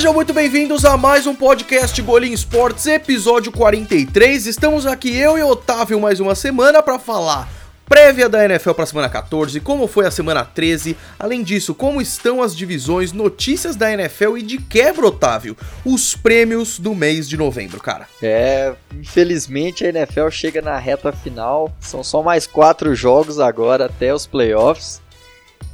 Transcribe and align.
Sejam 0.00 0.14
muito 0.14 0.32
bem-vindos 0.32 0.86
a 0.86 0.96
mais 0.96 1.26
um 1.26 1.34
podcast 1.34 2.00
Golim 2.00 2.32
Sports, 2.32 2.86
episódio 2.86 3.52
43. 3.52 4.46
Estamos 4.46 4.86
aqui 4.86 5.14
eu 5.14 5.36
e 5.36 5.42
Otávio 5.42 6.00
mais 6.00 6.20
uma 6.20 6.34
semana 6.34 6.82
para 6.82 6.98
falar 6.98 7.46
prévia 7.86 8.26
da 8.26 8.42
NFL 8.42 8.70
para 8.70 8.84
a 8.84 8.86
semana 8.86 9.08
14, 9.10 9.60
como 9.60 9.86
foi 9.86 10.06
a 10.06 10.10
semana 10.10 10.42
13, 10.42 10.96
além 11.18 11.42
disso, 11.42 11.74
como 11.74 12.00
estão 12.00 12.40
as 12.40 12.56
divisões, 12.56 13.12
notícias 13.12 13.76
da 13.76 13.92
NFL 13.92 14.38
e 14.38 14.42
de 14.42 14.56
quebra, 14.56 15.08
Otávio, 15.08 15.54
os 15.84 16.16
prêmios 16.16 16.78
do 16.78 16.94
mês 16.94 17.28
de 17.28 17.36
novembro, 17.36 17.78
cara. 17.78 18.06
É, 18.22 18.72
infelizmente 18.94 19.84
a 19.84 19.90
NFL 19.90 20.30
chega 20.30 20.62
na 20.62 20.78
reta 20.78 21.12
final, 21.12 21.70
são 21.78 22.02
só 22.02 22.22
mais 22.22 22.46
quatro 22.46 22.94
jogos 22.94 23.38
agora 23.38 23.84
até 23.84 24.14
os 24.14 24.26
playoffs. 24.26 25.02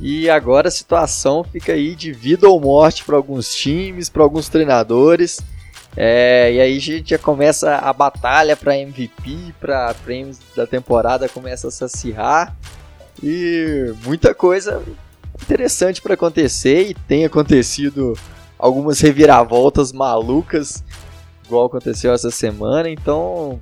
E 0.01 0.29
agora 0.29 0.69
a 0.69 0.71
situação 0.71 1.43
fica 1.43 1.73
aí 1.73 1.95
de 1.95 2.13
vida 2.13 2.49
ou 2.49 2.61
morte 2.61 3.05
para 3.05 3.17
alguns 3.17 3.55
times, 3.55 4.09
para 4.09 4.23
alguns 4.23 4.49
treinadores. 4.49 5.41
É, 5.97 6.53
e 6.53 6.61
aí 6.61 6.77
a 6.77 6.81
gente 6.81 7.11
já 7.11 7.19
começa 7.19 7.77
a 7.77 7.93
batalha 7.93 8.55
para 8.55 8.77
MVP, 8.77 9.55
para 9.59 9.95
prêmios 9.95 10.39
da 10.55 10.67
temporada 10.67 11.29
começa 11.29 11.69
a 11.69 11.71
se 11.71 11.83
acirrar. 11.83 12.55
E 13.23 13.95
muita 14.05 14.35
coisa 14.35 14.83
interessante 15.43 16.03
para 16.03 16.15
acontecer 16.15 16.91
e 16.91 16.95
tem 16.95 17.25
acontecido 17.25 18.13
algumas 18.59 19.01
reviravoltas 19.01 19.93
malucas, 19.93 20.85
igual 21.45 21.67
aconteceu 21.67 22.13
essa 22.13 22.31
semana, 22.31 22.91
então 22.91 23.61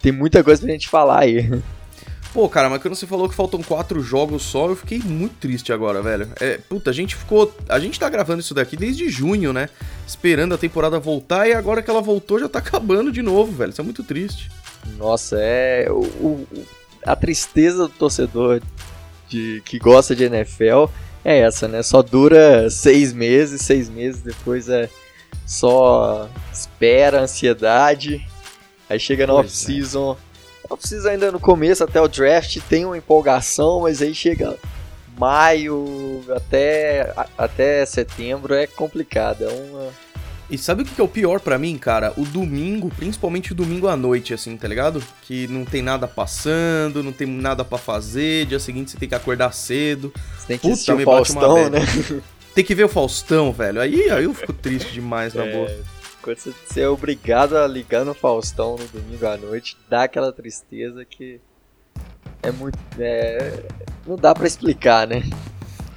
tem 0.00 0.12
muita 0.12 0.42
coisa 0.42 0.62
pra 0.62 0.70
gente 0.70 0.88
falar 0.88 1.20
aí. 1.20 1.50
Pô, 2.36 2.50
cara, 2.50 2.68
mas 2.68 2.82
quando 2.82 2.94
você 2.94 3.06
falou 3.06 3.30
que 3.30 3.34
faltam 3.34 3.62
quatro 3.62 4.02
jogos 4.02 4.42
só, 4.42 4.68
eu 4.68 4.76
fiquei 4.76 4.98
muito 4.98 5.36
triste 5.36 5.72
agora, 5.72 6.02
velho. 6.02 6.28
É, 6.38 6.58
puta, 6.58 6.90
a 6.90 6.92
gente 6.92 7.16
ficou. 7.16 7.50
A 7.66 7.78
gente 7.78 7.98
tá 7.98 8.10
gravando 8.10 8.40
isso 8.40 8.52
daqui 8.52 8.76
desde 8.76 9.08
junho, 9.08 9.54
né? 9.54 9.70
Esperando 10.06 10.54
a 10.54 10.58
temporada 10.58 10.98
voltar 10.98 11.48
e 11.48 11.54
agora 11.54 11.80
que 11.80 11.88
ela 11.88 12.02
voltou 12.02 12.38
já 12.38 12.46
tá 12.46 12.58
acabando 12.60 13.10
de 13.10 13.22
novo, 13.22 13.52
velho. 13.52 13.70
Isso 13.70 13.80
é 13.80 13.84
muito 13.84 14.04
triste. 14.04 14.50
Nossa, 14.98 15.38
é. 15.40 15.86
O, 15.88 16.00
o, 16.00 16.46
a 17.06 17.16
tristeza 17.16 17.84
do 17.84 17.94
torcedor 17.94 18.60
de, 19.30 19.62
que 19.64 19.78
gosta 19.78 20.14
de 20.14 20.24
NFL 20.24 20.92
é 21.24 21.38
essa, 21.38 21.66
né? 21.66 21.82
Só 21.82 22.02
dura 22.02 22.68
seis 22.68 23.14
meses, 23.14 23.62
seis 23.62 23.88
meses 23.88 24.20
depois 24.20 24.68
é 24.68 24.90
só 25.46 26.28
espera, 26.52 27.22
ansiedade. 27.22 28.22
Aí 28.90 29.00
chega 29.00 29.26
no 29.26 29.38
é. 29.38 29.40
off-season, 29.40 30.18
precisa 30.74 31.10
ainda 31.10 31.30
no 31.30 31.38
começo, 31.38 31.84
até 31.84 32.00
o 32.00 32.08
draft, 32.08 32.58
tem 32.68 32.86
uma 32.86 32.96
empolgação, 32.96 33.82
mas 33.82 34.00
aí 34.00 34.14
chega 34.14 34.56
maio 35.18 36.24
até, 36.34 37.12
até 37.36 37.84
setembro 37.84 38.54
é 38.54 38.66
complicado. 38.66 39.44
É 39.44 39.48
uma. 39.48 39.88
E 40.48 40.56
sabe 40.56 40.82
o 40.82 40.84
que 40.84 41.00
é 41.00 41.04
o 41.04 41.08
pior 41.08 41.40
para 41.40 41.58
mim, 41.58 41.76
cara? 41.76 42.12
O 42.16 42.24
domingo, 42.24 42.88
principalmente 42.88 43.50
o 43.50 43.54
domingo 43.54 43.88
à 43.88 43.96
noite, 43.96 44.32
assim, 44.32 44.56
tá 44.56 44.68
ligado? 44.68 45.02
Que 45.22 45.48
não 45.48 45.64
tem 45.64 45.82
nada 45.82 46.06
passando, 46.06 47.02
não 47.02 47.10
tem 47.10 47.26
nada 47.26 47.64
para 47.64 47.78
fazer, 47.78 48.46
dia 48.46 48.60
seguinte 48.60 48.92
você 48.92 48.96
tem 48.96 49.08
que 49.08 49.14
acordar 49.14 49.52
cedo. 49.52 50.12
Você 50.38 50.46
tem 50.46 50.58
que 50.58 50.70
assistir 50.70 50.92
o 50.92 51.00
Faustão, 51.00 51.68
né? 51.68 51.80
Tem 52.54 52.64
que 52.64 52.74
ver 52.74 52.84
o 52.84 52.88
Faustão, 52.88 53.52
velho. 53.52 53.80
Aí, 53.80 54.08
aí 54.08 54.24
eu 54.24 54.32
fico 54.32 54.52
triste 54.52 54.92
demais, 54.92 55.34
na 55.34 55.44
é... 55.44 55.52
boa 55.52 55.70
quando 56.26 56.38
você 56.38 56.80
é 56.80 56.88
obrigado 56.88 57.56
a 57.56 57.68
ligar 57.68 58.04
no 58.04 58.12
Faustão 58.12 58.76
no 58.76 58.84
domingo 58.88 59.24
à 59.28 59.36
noite, 59.36 59.76
dá 59.88 60.02
aquela 60.02 60.32
tristeza 60.32 61.04
que 61.04 61.40
é 62.42 62.50
muito. 62.50 62.76
É, 62.98 63.62
não 64.04 64.16
dá 64.16 64.34
para 64.34 64.44
explicar, 64.44 65.06
né? 65.06 65.22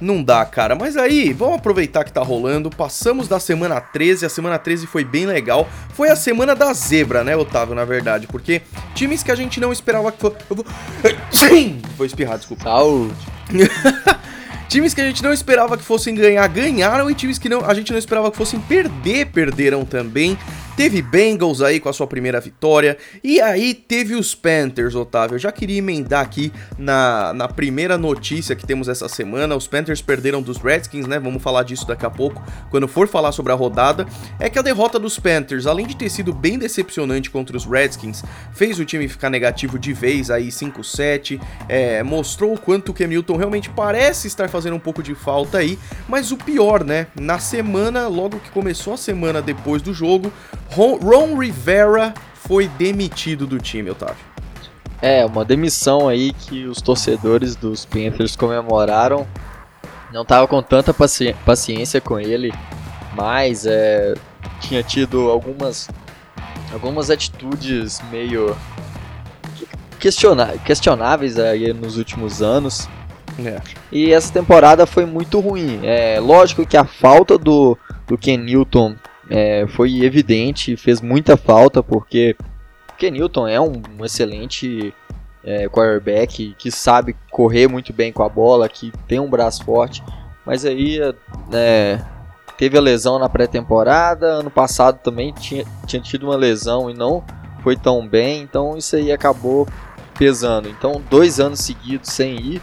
Não 0.00 0.22
dá, 0.22 0.44
cara. 0.44 0.76
Mas 0.76 0.96
aí, 0.96 1.32
vamos 1.32 1.56
aproveitar 1.56 2.04
que 2.04 2.12
tá 2.12 2.22
rolando. 2.22 2.70
Passamos 2.70 3.26
da 3.26 3.40
semana 3.40 3.80
13, 3.80 4.24
a 4.24 4.28
semana 4.28 4.56
13 4.56 4.86
foi 4.86 5.04
bem 5.04 5.26
legal. 5.26 5.68
Foi 5.94 6.08
a 6.08 6.16
semana 6.16 6.54
da 6.54 6.72
zebra, 6.72 7.24
né, 7.24 7.36
Otávio, 7.36 7.74
na 7.74 7.84
verdade? 7.84 8.28
Porque 8.28 8.62
times 8.94 9.24
que 9.24 9.32
a 9.32 9.34
gente 9.34 9.58
não 9.58 9.72
esperava 9.72 10.12
que. 10.12 10.24
Eu 10.24 10.34
vou. 10.50 10.64
Foi 11.96 12.06
espirrar, 12.06 12.38
desculpa. 12.38 12.62
Saúde! 12.62 13.14
Times 14.70 14.94
que 14.94 15.00
a 15.00 15.04
gente 15.04 15.20
não 15.20 15.32
esperava 15.32 15.76
que 15.76 15.82
fossem 15.82 16.14
ganhar, 16.14 16.46
ganharam, 16.46 17.10
e 17.10 17.14
times 17.14 17.40
que 17.40 17.48
não, 17.48 17.68
a 17.68 17.74
gente 17.74 17.90
não 17.90 17.98
esperava 17.98 18.30
que 18.30 18.36
fossem 18.36 18.60
perder, 18.60 19.26
perderam 19.26 19.84
também. 19.84 20.38
Teve 20.80 21.02
Bengals 21.02 21.60
aí 21.60 21.78
com 21.78 21.90
a 21.90 21.92
sua 21.92 22.06
primeira 22.06 22.40
vitória. 22.40 22.96
E 23.22 23.38
aí 23.38 23.74
teve 23.74 24.14
os 24.14 24.34
Panthers, 24.34 24.94
Otávio. 24.94 25.34
Eu 25.34 25.38
já 25.38 25.52
queria 25.52 25.76
emendar 25.76 26.22
aqui 26.22 26.50
na, 26.78 27.34
na 27.34 27.46
primeira 27.46 27.98
notícia 27.98 28.56
que 28.56 28.64
temos 28.64 28.88
essa 28.88 29.06
semana. 29.06 29.54
Os 29.54 29.66
Panthers 29.66 30.00
perderam 30.00 30.40
dos 30.40 30.56
Redskins, 30.56 31.06
né? 31.06 31.18
Vamos 31.18 31.42
falar 31.42 31.64
disso 31.64 31.86
daqui 31.86 32.06
a 32.06 32.08
pouco, 32.08 32.42
quando 32.70 32.88
for 32.88 33.06
falar 33.06 33.30
sobre 33.32 33.52
a 33.52 33.54
rodada. 33.54 34.06
É 34.38 34.48
que 34.48 34.58
a 34.58 34.62
derrota 34.62 34.98
dos 34.98 35.18
Panthers, 35.18 35.66
além 35.66 35.86
de 35.86 35.94
ter 35.94 36.08
sido 36.08 36.32
bem 36.32 36.58
decepcionante 36.58 37.28
contra 37.28 37.54
os 37.54 37.66
Redskins, 37.66 38.24
fez 38.54 38.80
o 38.80 38.84
time 38.86 39.06
ficar 39.06 39.28
negativo 39.28 39.78
de 39.78 39.92
vez 39.92 40.30
aí 40.30 40.48
5-7. 40.48 41.38
É, 41.68 42.02
mostrou 42.02 42.54
o 42.54 42.58
quanto 42.58 42.88
o 42.88 42.94
Cam 42.94 43.08
Newton 43.08 43.36
realmente 43.36 43.68
parece 43.68 44.28
estar 44.28 44.48
fazendo 44.48 44.76
um 44.76 44.80
pouco 44.80 45.02
de 45.02 45.14
falta 45.14 45.58
aí. 45.58 45.78
Mas 46.08 46.32
o 46.32 46.38
pior, 46.38 46.82
né? 46.82 47.08
Na 47.20 47.38
semana, 47.38 48.08
logo 48.08 48.40
que 48.40 48.48
começou 48.48 48.94
a 48.94 48.96
semana 48.96 49.42
depois 49.42 49.82
do 49.82 49.92
jogo, 49.92 50.32
Ron 50.72 51.36
Rivera 51.36 52.14
foi 52.34 52.68
demitido 52.68 53.46
do 53.46 53.58
time, 53.58 53.90
Otávio. 53.90 54.30
É, 55.02 55.24
uma 55.24 55.44
demissão 55.44 56.08
aí 56.08 56.32
que 56.32 56.66
os 56.66 56.80
torcedores 56.82 57.56
dos 57.56 57.84
Panthers 57.84 58.36
comemoraram. 58.36 59.26
Não 60.12 60.24
tava 60.24 60.46
com 60.46 60.62
tanta 60.62 60.92
paci 60.92 61.34
paciência 61.44 62.00
com 62.00 62.18
ele, 62.18 62.52
mas 63.14 63.64
é, 63.64 64.14
tinha 64.60 64.82
tido 64.82 65.30
algumas, 65.30 65.88
algumas 66.72 67.10
atitudes 67.10 68.00
meio 68.10 68.56
questionáveis 70.64 71.38
aí 71.38 71.72
nos 71.72 71.96
últimos 71.96 72.42
anos. 72.42 72.88
É. 73.38 73.60
E 73.90 74.12
essa 74.12 74.32
temporada 74.32 74.86
foi 74.86 75.06
muito 75.06 75.40
ruim. 75.40 75.80
É 75.82 76.18
lógico 76.20 76.66
que 76.66 76.76
a 76.76 76.84
falta 76.84 77.38
do, 77.38 77.78
do 78.06 78.18
Ken 78.18 78.36
Newton 78.36 78.96
é, 79.30 79.64
foi 79.68 80.02
evidente, 80.02 80.76
fez 80.76 81.00
muita 81.00 81.36
falta, 81.36 81.82
porque 81.82 82.36
Ken 82.98 83.12
Newton 83.12 83.46
é 83.46 83.60
um, 83.60 83.80
um 83.98 84.04
excelente 84.04 84.92
é, 85.44 85.68
quarterback 85.68 86.54
que 86.58 86.70
sabe 86.70 87.16
correr 87.30 87.68
muito 87.68 87.92
bem 87.92 88.12
com 88.12 88.24
a 88.24 88.28
bola, 88.28 88.68
que 88.68 88.92
tem 89.06 89.20
um 89.20 89.30
braço 89.30 89.64
forte, 89.64 90.02
mas 90.44 90.64
aí 90.64 90.98
é, 91.52 92.00
teve 92.58 92.76
a 92.76 92.80
lesão 92.80 93.18
na 93.18 93.28
pré-temporada, 93.28 94.26
ano 94.26 94.50
passado 94.50 94.98
também 95.02 95.32
tinha, 95.32 95.64
tinha 95.86 96.02
tido 96.02 96.24
uma 96.24 96.36
lesão 96.36 96.90
e 96.90 96.94
não 96.94 97.24
foi 97.62 97.76
tão 97.76 98.06
bem, 98.06 98.42
então 98.42 98.76
isso 98.76 98.96
aí 98.96 99.12
acabou 99.12 99.66
pesando. 100.18 100.68
Então, 100.68 101.00
dois 101.08 101.38
anos 101.40 101.60
seguidos 101.60 102.10
sem 102.10 102.36
ir 102.36 102.62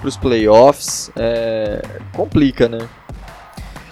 para 0.00 0.08
os 0.08 0.16
playoffs 0.16 1.10
é, 1.16 1.80
complica, 2.12 2.68
né? 2.68 2.86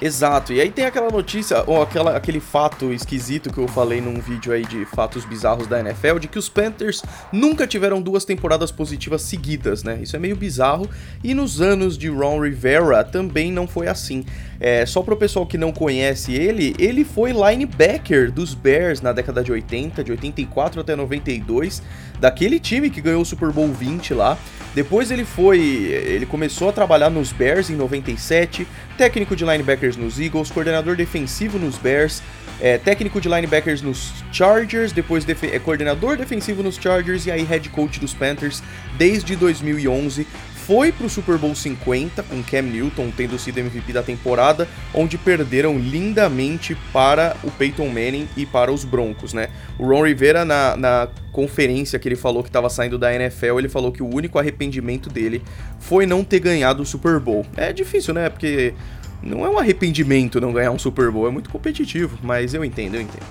Exato, 0.01 0.53
e 0.53 0.61
aí 0.61 0.71
tem 0.71 0.85
aquela 0.85 1.11
notícia, 1.11 1.65
ou 1.67 1.81
aquela, 1.81 2.15
aquele 2.15 2.39
fato 2.39 2.93
esquisito 2.93 3.51
que 3.51 3.59
eu 3.59 3.67
falei 3.67 3.99
num 3.99 4.21
vídeo 4.21 4.53
aí 4.53 4.63
de 4.63 4.85
fatos 4.85 5.25
bizarros 5.25 5.67
da 5.67 5.81
NFL, 5.81 6.19
de 6.19 6.29
que 6.29 6.39
os 6.39 6.51
Panthers 6.51 7.03
nunca 7.33 7.67
tiveram 7.67 8.03
duas 8.03 8.23
temporadas 8.23 8.71
positivas 8.71 9.23
seguidas, 9.23 9.83
né? 9.83 9.99
Isso 10.03 10.15
é 10.15 10.19
meio 10.19 10.37
bizarro, 10.37 10.87
e 11.25 11.33
nos 11.33 11.63
anos 11.63 11.97
de 11.97 12.09
Ron 12.09 12.43
Rivera 12.43 13.03
também 13.05 13.51
não 13.51 13.67
foi 13.67 13.89
assim. 13.89 14.23
É, 14.61 14.85
só 14.85 15.03
pro 15.03 15.17
pessoal 15.17 15.47
que 15.47 15.57
não 15.57 15.73
conhece 15.73 16.35
ele, 16.35 16.75
ele 16.79 17.03
foi 17.03 17.33
linebacker 17.33 18.31
dos 18.31 18.55
Bears 18.55 19.01
na 19.01 19.13
década 19.13 19.43
de 19.43 19.51
80, 19.51 20.05
de 20.05 20.11
84 20.11 20.81
até 20.81 20.95
92, 20.95 21.83
daquele 22.19 22.59
time 22.59 22.91
que 22.91 23.01
ganhou 23.01 23.23
o 23.23 23.25
Super 23.25 23.51
Bowl 23.51 23.73
20 23.73 24.15
lá. 24.15 24.39
Depois 24.75 25.11
ele 25.11 25.25
foi, 25.25 25.59
ele 25.59 26.27
começou 26.27 26.69
a 26.69 26.73
trabalhar 26.73 27.09
nos 27.09 27.33
Bears 27.33 27.71
em 27.71 27.75
97, 27.75 28.67
técnico 28.99 29.35
de 29.35 29.43
linebackers 29.43 29.97
nos 29.97 30.21
Eagles, 30.21 30.51
coordenador 30.51 30.97
defensivo 30.97 31.59
nos 31.59 31.79
Bears, 31.79 32.23
é, 32.61 32.77
técnico 32.77 33.19
de 33.19 33.27
linebackers 33.27 33.81
nos 33.81 34.13
Chargers, 34.31 34.93
depois 34.93 35.27
é, 35.29 35.59
coordenador 35.59 36.19
defensivo 36.19 36.63
nos 36.63 36.77
Chargers 36.77 37.25
e 37.27 37.31
aí 37.31 37.43
head 37.43 37.69
coach 37.71 37.99
dos 37.99 38.13
Panthers 38.13 38.63
desde 38.99 39.35
2011 39.35 40.27
foi 40.67 40.91
pro 40.91 41.09
Super 41.09 41.39
Bowl 41.39 41.55
50 41.55 42.25
com 42.25 42.43
Cam 42.43 42.63
Newton 42.63 43.13
tendo 43.17 43.39
sido 43.39 43.59
MVP 43.59 43.93
da 43.93 44.03
temporada, 44.03 44.67
onde 44.93 45.17
perderam 45.17 45.79
lindamente 45.79 46.77
para 46.93 47.37
o 47.45 47.53
Peyton 47.53 47.87
Manning 47.87 48.29
e 48.37 48.45
para 48.45 48.73
os 48.73 48.85
Broncos, 48.85 49.33
né? 49.33 49.49
O 49.79 49.87
Ron 49.87 50.05
Rivera, 50.05 50.45
na, 50.45 50.77
na 50.77 51.09
conferência 51.31 52.01
que 52.01 52.09
ele 52.09 52.17
falou 52.17 52.43
que 52.43 52.49
estava 52.49 52.69
saindo 52.69 52.99
da 52.99 53.15
NFL, 53.15 53.61
ele 53.61 53.69
falou 53.69 53.93
que 53.93 54.03
o 54.03 54.13
único 54.13 54.41
arrependimento 54.41 55.09
dele 55.09 55.41
foi 55.79 56.05
não 56.05 56.25
ter 56.25 56.41
ganhado 56.41 56.83
o 56.83 56.87
Super 56.87 57.21
Bowl. 57.21 57.47
É 57.57 57.73
difícil, 57.73 58.13
né? 58.13 58.29
Porque 58.29 58.75
não 59.23 59.45
é 59.45 59.49
um 59.49 59.59
arrependimento 59.61 60.41
não 60.41 60.53
ganhar 60.53 60.73
um 60.73 60.79
Super 60.81 61.13
Bowl, 61.13 61.29
é 61.29 61.31
muito 61.31 61.49
competitivo, 61.49 62.19
mas 62.25 62.55
eu 62.55 62.65
entendo, 62.65 62.97
eu 62.97 63.03
entendo. 63.03 63.27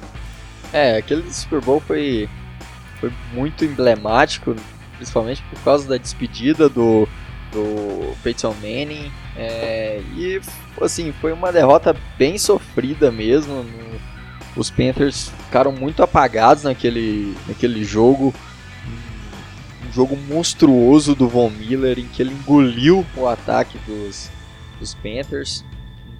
É, 0.72 0.98
aquele 0.98 1.34
Super 1.34 1.60
Bowl 1.60 1.82
foi, 1.82 2.30
foi 3.02 3.12
muito 3.34 3.66
emblemático, 3.66 4.56
principalmente 4.96 5.44
por 5.50 5.60
causa 5.64 5.86
da 5.86 5.98
despedida 5.98 6.70
do, 6.70 7.06
do 7.56 8.13
Peyton 8.22 8.54
Manning. 8.56 9.12
É, 9.38 10.02
e 10.16 10.42
assim, 10.81 11.13
foi 11.13 11.31
uma 11.31 11.52
derrota 11.52 11.96
bem 12.18 12.38
sofrida 12.38 13.12
mesmo. 13.12 13.66
Os 14.56 14.69
Panthers 14.69 15.30
ficaram 15.46 15.72
muito 15.72 16.04
apagados 16.04 16.63
naquele, 16.63 17.36
naquele 17.48 17.84
jogo. 17.84 18.34
Um 19.88 19.92
jogo 19.92 20.18
monstruoso 20.18 21.16
do 21.16 21.28
Von 21.28 21.50
Miller 21.50 22.00
em 22.00 22.07
que 22.07 22.22
ele 22.22 22.34
engoliu 22.34 23.06
o 23.16 23.28
ataque 23.28 23.78
dos, 23.88 24.30
dos 24.80 24.94
Panthers. 24.96 25.63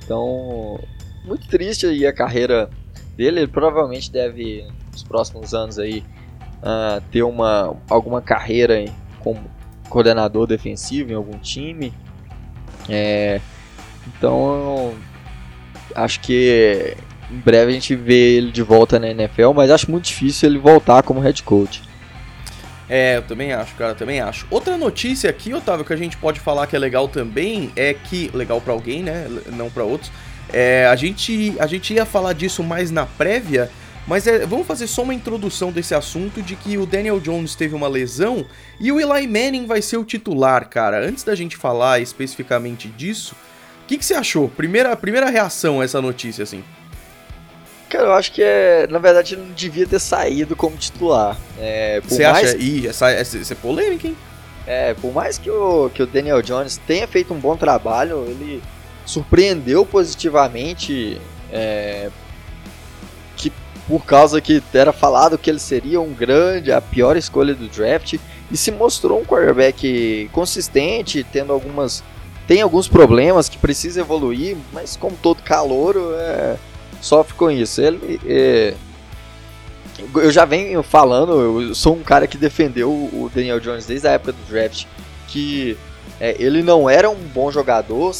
Então, 0.04 0.80
muito 1.24 1.48
triste 1.48 1.86
aí 1.86 2.06
a 2.06 2.14
carreira 2.14 2.70
dele. 3.18 3.42
Ele 3.42 3.48
provavelmente 3.48 4.12
deve, 4.12 4.66
nos 4.92 5.04
próximos 5.04 5.54
anos 5.54 5.80
aí, 5.80 6.04
uh, 6.62 7.02
ter 7.12 7.24
uma, 7.24 7.76
alguma 7.90 8.22
carreira 8.22 8.86
como 9.20 9.55
coordenador 9.90 10.48
defensivo 10.48 11.12
em 11.12 11.16
algum 11.16 11.38
time. 11.40 11.94
É, 12.90 13.40
então, 14.08 14.94
acho 15.96 16.20
que 16.20 16.96
em 17.32 17.38
breve 17.38 17.72
a 17.72 17.74
gente 17.74 17.96
vê 17.96 18.38
ele 18.38 18.52
de 18.52 18.62
volta 18.62 19.00
na 19.00 19.10
NFL, 19.10 19.52
mas 19.54 19.72
acho 19.72 19.90
muito 19.90 20.06
difícil 20.06 20.50
ele 20.50 20.60
voltar 20.60 21.04
como 21.04 21.20
head 21.20 21.42
coach. 21.44 21.82
É, 22.88 23.18
eu 23.18 23.24
também 23.24 23.52
acho, 23.52 23.74
cara, 23.76 23.96
também 23.96 24.20
acho. 24.20 24.46
Outra 24.52 24.78
notícia 24.78 25.30
aqui, 25.30 25.54
Otávio, 25.54 25.84
que 25.84 25.94
a 25.94 25.98
gente 25.98 26.18
pode 26.18 26.40
falar 26.40 26.68
que 26.68 26.76
é 26.76 26.80
legal 26.80 27.08
também, 27.08 27.72
é 27.76 27.94
que 27.94 28.30
legal 28.34 28.62
para 28.62 28.74
alguém, 28.74 29.02
né, 29.02 29.28
não 29.54 29.72
para 29.72 29.84
outros. 29.84 30.12
É, 30.54 30.86
a 30.86 30.96
gente 30.96 31.56
a 31.60 31.66
gente 31.66 31.94
ia 31.94 32.06
falar 32.06 32.34
disso 32.34 32.64
mais 32.64 32.92
na 32.92 33.06
prévia, 33.06 33.72
mas 34.08 34.28
é, 34.28 34.46
vamos 34.46 34.68
fazer 34.68 34.88
só 34.88 35.02
uma 35.04 35.14
introdução 35.14 35.72
desse 35.72 35.96
assunto 35.96 36.42
de 36.42 36.56
que 36.56 36.78
o 36.78 36.86
Daniel 36.86 37.20
Jones 37.20 37.56
teve 37.56 37.74
uma 37.74 37.88
lesão 37.88 38.46
e 38.80 38.92
o 38.92 39.00
Eli 39.00 39.28
Manning 39.28 39.66
vai 39.66 39.82
ser 39.82 39.98
o 39.98 40.04
titular, 40.04 40.70
cara. 40.70 41.04
Antes 41.06 41.24
da 41.24 41.34
gente 41.34 41.58
falar 41.58 42.00
especificamente 42.00 42.88
disso, 42.88 43.36
o 43.84 43.88
que, 43.88 43.98
que 43.98 44.06
você 44.06 44.14
achou? 44.14 44.48
Primeira, 44.50 44.96
primeira 44.96 45.30
reação 45.30 45.82
a 45.82 45.84
essa 45.84 46.02
notícia, 46.02 46.44
assim. 46.44 46.64
Cara, 47.90 48.06
eu 48.06 48.14
acho 48.14 48.32
que 48.32 48.44
é. 48.44 48.88
Na 48.88 49.00
verdade, 49.00 49.36
não 49.36 49.52
devia 49.52 49.88
ter 49.88 50.00
saído 50.00 50.56
como 50.56 50.76
titular. 50.76 51.38
É, 51.60 52.02
Você 52.02 52.24
mais... 52.24 52.50
acha? 52.50 52.58
Ih, 52.58 52.88
essa, 52.88 53.10
essa, 53.10 53.38
essa 53.38 53.54
é 53.54 53.56
polêmica, 53.56 54.08
hein? 54.08 54.18
É, 54.68 54.96
por 54.96 55.14
mais 55.14 55.38
que 55.38 55.50
o, 55.50 55.90
que 55.94 56.02
o 56.02 56.08
Daniel 56.08 56.42
Jones 56.42 56.78
tenha 56.88 57.08
feito 57.08 57.34
um 57.34 57.40
bom 57.40 57.56
trabalho, 57.56 58.26
ele 58.28 58.62
surpreendeu 59.06 59.86
positivamente. 59.86 61.22
É, 61.52 62.10
por 63.88 64.06
causa 64.06 64.42
que 64.42 64.62
era 64.74 64.92
falado 64.92 65.38
que 65.38 65.50
ele 65.50 65.60
seria 65.60 66.02
um 66.02 66.14
grande, 66.14 66.72
a 66.72 66.82
pior 66.82 67.16
escolha 67.16 67.54
do 67.54 67.68
draft, 67.68 68.16
e 68.52 68.58
se 68.58 68.72
mostrou 68.72 69.20
um 69.20 69.26
quarterback 69.26 70.30
consistente, 70.32 71.26
tendo 71.32 71.54
algumas. 71.54 72.04
Tem 72.48 72.62
alguns 72.62 72.88
problemas 72.88 73.50
que 73.50 73.58
precisa 73.58 74.02
evoluir, 74.02 74.56
mas 74.72 74.96
como 74.96 75.16
todo 75.18 75.42
calouro, 75.42 76.14
é 76.16 76.58
sofre 77.06 77.36
com 77.36 77.52
isso. 77.52 77.82
Ele, 77.82 78.20
é, 78.26 78.74
eu 80.16 80.32
já 80.32 80.44
venho 80.46 80.82
falando, 80.84 81.62
eu 81.62 81.76
sou 81.76 81.96
um 81.96 82.04
cara 82.04 82.28
que 82.28 82.38
defendeu 82.38 82.90
o 82.90 83.30
Daniel 83.34 83.60
Jones 83.60 83.86
desde 83.86 84.08
a 84.08 84.12
época 84.12 84.34
do 84.34 84.50
draft, 84.50 84.86
que 85.28 85.78
é, 86.20 86.36
ele 86.40 86.64
não 86.64 86.90
era 86.90 87.10
um 87.10 87.16
bom 87.16 87.52
jogador, 87.52 88.14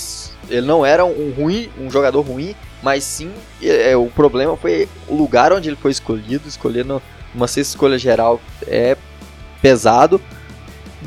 ele 0.50 0.66
não 0.66 0.86
era 0.86 1.04
um 1.04 1.32
ruim, 1.32 1.70
um 1.80 1.90
jogador 1.90 2.22
ruim, 2.22 2.56
mas 2.86 3.04
sim 3.04 3.34
é, 3.64 3.98
o 3.98 4.06
problema 4.06 4.56
foi 4.56 4.88
o 5.08 5.16
lugar 5.16 5.52
onde 5.52 5.68
ele 5.68 5.76
foi 5.76 5.90
escolhido, 5.90 6.48
escolhendo 6.48 7.02
uma 7.34 7.48
sexta 7.48 7.74
escolha 7.74 7.98
geral 7.98 8.40
é 8.68 8.96
pesado, 9.60 10.22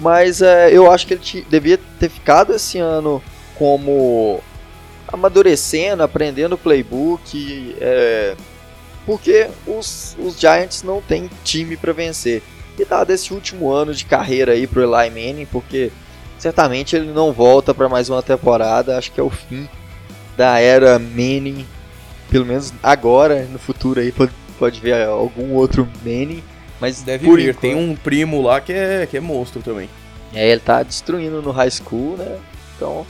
mas 0.01 0.43
é, 0.43 0.73
eu 0.73 0.91
acho 0.91 1.07
que 1.07 1.15
ele 1.15 1.47
devia 1.49 1.79
ter 2.01 2.09
ficado 2.09 2.53
esse 2.53 2.79
ano 2.79 3.23
como 3.55 4.41
amadurecendo, 5.07 6.03
aprendendo 6.03 6.57
o 6.57 6.59
playbook, 6.59 7.77
é, 7.81 8.35
porque 9.07 9.49
os, 9.65 10.17
os 10.19 10.37
Giants 10.37 10.83
não 10.83 11.01
têm 11.01 11.31
time 11.45 11.77
para 11.77 11.93
vencer. 11.93 12.43
E 12.77 12.85
dado 12.85 13.13
esse 13.13 13.33
último 13.33 13.71
ano 13.71 13.95
de 13.95 14.05
carreira 14.05 14.51
aí 14.53 14.67
pro 14.67 14.83
Eli 14.83 15.11
Manning, 15.11 15.47
porque 15.47 15.93
certamente 16.41 16.97
ele 16.97 17.13
não 17.13 17.33
volta 17.33 17.73
para 17.73 17.89
mais 17.89 18.11
uma 18.11 18.23
temporada, 18.23 18.99
acho 18.99 19.13
que 19.13 19.21
é 19.21 19.23
o 19.23 19.31
fim 19.31 19.69
da 20.39 20.61
era 20.61 21.01
Manning, 21.01 21.67
pelo 22.31 22.47
menos 22.47 22.73
agora, 22.81 23.43
no 23.47 23.59
futuro 23.59 23.99
aí 23.99 24.13
pode, 24.13 24.31
pode 24.57 24.81
ver 24.81 25.05
algum 25.05 25.53
outro 25.55 25.87
Manning, 26.05 26.45
mas 26.81 27.03
deve 27.03 27.29
vir, 27.29 27.49
enquanto... 27.49 27.61
tem 27.61 27.75
um 27.75 27.97
primo 27.97 28.41
lá 28.41 28.61
que 28.61 28.73
é, 28.73 29.05
que 29.05 29.17
é 29.17 29.21
monstro 29.21 29.61
também. 29.61 29.91
É, 30.33 30.49
ele 30.49 30.61
tá 30.61 30.85
destruindo 30.85 31.43
no 31.43 31.51
high 31.51 31.71
school, 31.71 32.17
né? 32.17 32.39
Então, 32.77 33.05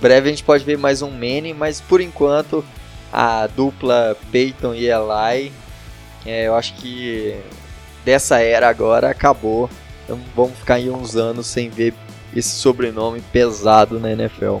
breve 0.00 0.26
a 0.26 0.30
gente 0.32 0.42
pode 0.42 0.64
ver 0.64 0.76
mais 0.76 1.00
um 1.00 1.10
Manning, 1.12 1.54
mas 1.54 1.80
por 1.80 2.00
enquanto 2.00 2.64
a 3.12 3.46
dupla 3.46 4.16
Peyton 4.32 4.74
e 4.74 4.88
Eli, 4.88 5.52
é, 6.26 6.48
eu 6.48 6.56
acho 6.56 6.74
que 6.74 7.36
dessa 8.04 8.40
era 8.40 8.68
agora 8.68 9.10
acabou. 9.10 9.70
Então 10.04 10.18
vamos 10.34 10.58
ficar 10.58 10.74
aí 10.74 10.90
uns 10.90 11.14
anos 11.14 11.46
sem 11.46 11.70
ver 11.70 11.94
esse 12.34 12.50
sobrenome 12.50 13.20
pesado 13.32 14.00
na 14.00 14.10
NFL. 14.10 14.56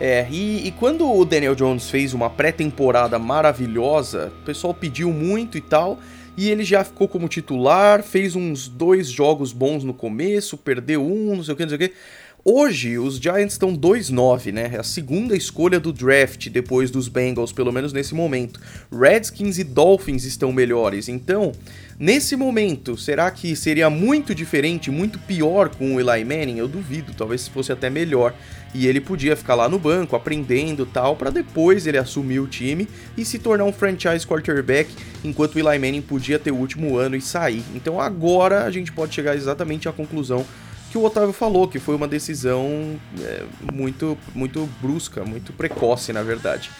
É, 0.00 0.26
e, 0.30 0.66
e 0.66 0.72
quando 0.72 1.06
o 1.12 1.24
Daniel 1.26 1.54
Jones 1.54 1.90
fez 1.90 2.14
uma 2.14 2.30
pré-temporada 2.30 3.18
maravilhosa, 3.18 4.32
o 4.40 4.44
pessoal 4.46 4.72
pediu 4.72 5.12
muito 5.12 5.58
e 5.58 5.60
tal, 5.60 5.98
e 6.38 6.48
ele 6.48 6.64
já 6.64 6.82
ficou 6.82 7.06
como 7.06 7.28
titular, 7.28 8.02
fez 8.02 8.34
uns 8.34 8.66
dois 8.66 9.10
jogos 9.10 9.52
bons 9.52 9.84
no 9.84 9.92
começo, 9.92 10.56
perdeu 10.56 11.04
um, 11.04 11.36
não 11.36 11.44
sei 11.44 11.52
o 11.52 11.56
que, 11.56 11.62
não 11.64 11.68
sei 11.68 11.76
o 11.76 11.78
que. 11.78 11.94
Hoje, 12.42 12.98
os 12.98 13.16
Giants 13.16 13.52
estão 13.52 13.76
2-9, 13.76 14.50
né? 14.50 14.70
É 14.72 14.78
a 14.78 14.82
segunda 14.82 15.36
escolha 15.36 15.78
do 15.78 15.92
draft 15.92 16.48
depois 16.48 16.90
dos 16.90 17.06
Bengals, 17.06 17.52
pelo 17.52 17.70
menos 17.70 17.92
nesse 17.92 18.14
momento. 18.14 18.58
Redskins 18.90 19.58
e 19.58 19.64
Dolphins 19.64 20.24
estão 20.24 20.50
melhores. 20.50 21.10
Então, 21.10 21.52
nesse 21.98 22.36
momento, 22.36 22.96
será 22.96 23.30
que 23.30 23.54
seria 23.54 23.90
muito 23.90 24.34
diferente, 24.34 24.90
muito 24.90 25.18
pior 25.18 25.68
com 25.68 25.96
o 25.96 26.00
Eli 26.00 26.24
Manning? 26.24 26.56
Eu 26.56 26.66
duvido, 26.66 27.12
talvez 27.12 27.46
fosse 27.46 27.72
até 27.72 27.90
melhor. 27.90 28.34
E 28.74 28.86
ele 28.86 29.02
podia 29.02 29.36
ficar 29.36 29.54
lá 29.54 29.68
no 29.68 29.78
banco, 29.78 30.16
aprendendo 30.16 30.86
tal, 30.86 31.16
para 31.16 31.28
depois 31.28 31.86
ele 31.86 31.98
assumir 31.98 32.40
o 32.40 32.46
time 32.46 32.88
e 33.18 33.24
se 33.24 33.38
tornar 33.38 33.64
um 33.64 33.72
franchise 33.72 34.26
quarterback, 34.26 34.90
enquanto 35.22 35.56
o 35.56 35.58
Eli 35.58 35.78
Manning 35.78 36.00
podia 36.00 36.38
ter 36.38 36.52
o 36.52 36.56
último 36.56 36.96
ano 36.96 37.16
e 37.16 37.20
sair. 37.20 37.62
Então 37.74 38.00
agora 38.00 38.64
a 38.64 38.70
gente 38.70 38.90
pode 38.92 39.14
chegar 39.14 39.36
exatamente 39.36 39.90
à 39.90 39.92
conclusão 39.92 40.46
que 40.90 40.98
o 40.98 41.04
Otávio 41.04 41.32
falou, 41.32 41.68
que 41.68 41.78
foi 41.78 41.94
uma 41.94 42.08
decisão 42.08 42.98
é, 43.20 43.44
muito, 43.72 44.18
muito 44.34 44.68
brusca, 44.82 45.24
muito 45.24 45.52
precoce, 45.52 46.12
na 46.12 46.22
verdade. 46.22 46.70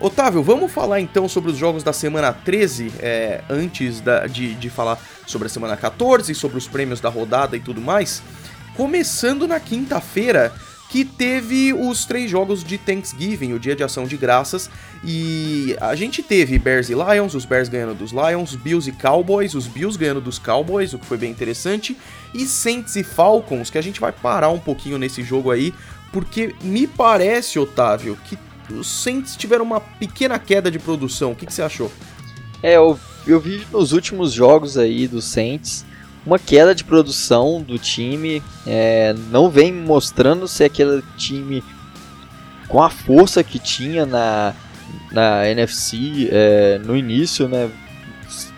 Otávio, 0.00 0.42
vamos 0.42 0.70
falar 0.70 1.00
então 1.00 1.28
sobre 1.28 1.50
os 1.50 1.56
jogos 1.56 1.82
da 1.82 1.92
semana 1.92 2.32
13, 2.32 2.92
é, 2.98 3.42
antes 3.48 4.00
da, 4.00 4.26
de, 4.26 4.54
de 4.54 4.68
falar 4.68 4.98
sobre 5.26 5.46
a 5.46 5.48
semana 5.48 5.76
14, 5.76 6.34
sobre 6.34 6.58
os 6.58 6.66
prêmios 6.66 7.00
da 7.00 7.08
rodada 7.08 7.56
e 7.56 7.60
tudo 7.60 7.80
mais. 7.80 8.22
Começando 8.76 9.46
na 9.46 9.60
quinta-feira, 9.60 10.52
que 10.90 11.04
teve 11.04 11.72
os 11.72 12.04
três 12.04 12.30
jogos 12.30 12.62
de 12.62 12.76
Thanksgiving, 12.78 13.52
o 13.52 13.58
dia 13.58 13.74
de 13.74 13.82
ação 13.82 14.04
de 14.04 14.16
graças, 14.16 14.70
e 15.02 15.76
a 15.80 15.94
gente 15.94 16.22
teve 16.22 16.58
Bears 16.58 16.88
e 16.88 16.94
Lions, 16.94 17.34
os 17.34 17.44
Bears 17.44 17.68
ganhando 17.68 17.94
dos 17.94 18.12
Lions, 18.12 18.54
Bills 18.54 18.88
e 18.88 18.92
Cowboys, 18.92 19.54
os 19.54 19.66
Bills 19.66 19.98
ganhando 19.98 20.20
dos 20.20 20.38
Cowboys, 20.38 20.92
o 20.92 20.98
que 20.98 21.06
foi 21.06 21.16
bem 21.16 21.30
interessante, 21.30 21.96
e 22.34 22.46
Saints 22.46 22.96
e 22.96 23.04
Falcons, 23.04 23.70
que 23.70 23.78
a 23.78 23.82
gente 23.82 24.00
vai 24.00 24.12
parar 24.12 24.50
um 24.50 24.58
pouquinho 24.58 24.98
nesse 24.98 25.22
jogo 25.22 25.50
aí, 25.50 25.72
porque 26.12 26.54
me 26.62 26.86
parece, 26.86 27.58
Otávio, 27.58 28.18
que 28.24 28.36
os 28.72 28.88
Saints 28.88 29.36
tiveram 29.36 29.64
uma 29.64 29.80
pequena 29.80 30.38
queda 30.38 30.70
de 30.70 30.78
produção. 30.78 31.32
O 31.32 31.36
que, 31.36 31.46
que 31.46 31.52
você 31.52 31.62
achou? 31.62 31.90
É, 32.62 32.76
eu, 32.76 32.98
eu 33.26 33.40
vi 33.40 33.66
nos 33.72 33.92
últimos 33.92 34.32
jogos 34.32 34.76
aí 34.76 35.06
dos 35.06 35.24
Saints 35.24 35.84
uma 36.26 36.38
queda 36.38 36.74
de 36.74 36.82
produção 36.82 37.62
do 37.62 37.78
time, 37.78 38.42
é, 38.66 39.14
não 39.30 39.50
vem 39.50 39.72
mostrando 39.72 40.48
se 40.48 40.64
aquele 40.64 41.02
time 41.16 41.62
com 42.66 42.82
a 42.82 42.88
força 42.88 43.44
que 43.44 43.58
tinha 43.58 44.06
na, 44.06 44.54
na 45.12 45.48
NFC 45.50 46.28
é, 46.32 46.78
no 46.78 46.96
início, 46.96 47.46
né? 47.46 47.70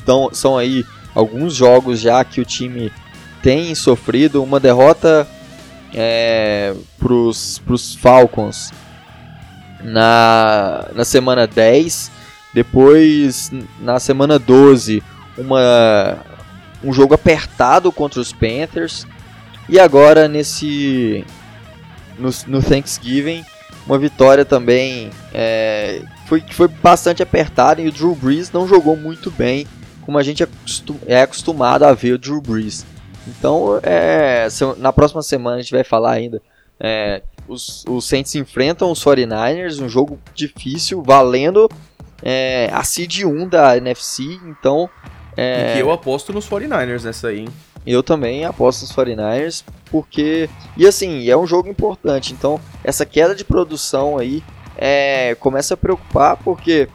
Então, 0.00 0.30
são 0.32 0.56
aí 0.56 0.86
alguns 1.14 1.54
jogos 1.54 1.98
já 1.98 2.24
que 2.24 2.40
o 2.40 2.44
time 2.44 2.92
tem 3.42 3.74
sofrido 3.74 4.42
uma 4.42 4.58
derrota 4.58 5.26
é, 5.94 6.74
para 6.98 7.12
os 7.12 7.94
Falcons 8.00 8.72
na, 9.82 10.88
na 10.94 11.04
semana 11.04 11.46
10, 11.46 12.10
depois 12.52 13.50
na 13.80 14.00
semana 14.00 14.38
12 14.38 15.02
uma 15.38 16.18
um 16.82 16.92
jogo 16.92 17.14
apertado 17.14 17.90
contra 17.90 18.20
os 18.20 18.32
Panthers. 18.32 19.06
E 19.68 19.78
agora 19.78 20.28
nesse 20.28 21.24
no, 22.18 22.30
no 22.46 22.62
Thanksgiving, 22.62 23.44
uma 23.86 23.98
vitória 23.98 24.44
também 24.44 25.10
é, 25.32 26.02
foi, 26.26 26.42
foi 26.50 26.68
bastante 26.68 27.22
apertada 27.22 27.80
e 27.80 27.88
o 27.88 27.92
Drew 27.92 28.14
Brees 28.14 28.50
não 28.50 28.66
jogou 28.66 28.96
muito 28.96 29.30
bem, 29.30 29.66
como 30.02 30.18
a 30.18 30.22
gente 30.22 30.46
é 31.06 31.20
acostumado 31.20 31.84
a 31.84 31.92
ver 31.92 32.12
o 32.12 32.18
Drew 32.18 32.40
Brees. 32.40 32.84
Então, 33.26 33.80
é, 33.82 34.48
na 34.78 34.92
próxima 34.92 35.22
semana 35.22 35.56
a 35.56 35.60
gente 35.60 35.72
vai 35.72 35.84
falar 35.84 36.12
ainda 36.12 36.40
é, 36.78 37.22
os, 37.48 37.84
os 37.88 38.06
Saints 38.06 38.34
enfrentam 38.34 38.90
os 38.90 39.02
49ers, 39.02 39.80
um 39.80 39.88
jogo 39.88 40.18
difícil, 40.34 41.02
valendo 41.02 41.68
é, 42.22 42.68
a 42.72 42.82
seed 42.84 43.24
1 43.24 43.48
da 43.48 43.76
NFC, 43.76 44.22
então... 44.46 44.88
É, 45.36 45.72
e 45.72 45.74
que 45.74 45.82
eu 45.82 45.90
aposto 45.90 46.32
nos 46.32 46.48
49ers 46.48 47.02
nessa 47.02 47.28
aí, 47.28 47.40
hein? 47.40 47.48
Eu 47.86 48.02
também 48.02 48.44
aposto 48.44 48.82
nos 48.82 48.92
49ers, 48.92 49.64
porque... 49.90 50.48
E 50.76 50.86
assim, 50.86 51.28
é 51.28 51.36
um 51.36 51.46
jogo 51.46 51.68
importante, 51.68 52.32
então 52.32 52.60
essa 52.82 53.06
queda 53.06 53.34
de 53.34 53.44
produção 53.44 54.18
aí 54.18 54.42
é, 54.76 55.34
começa 55.36 55.74
a 55.74 55.76
preocupar, 55.76 56.36
porque 56.38 56.88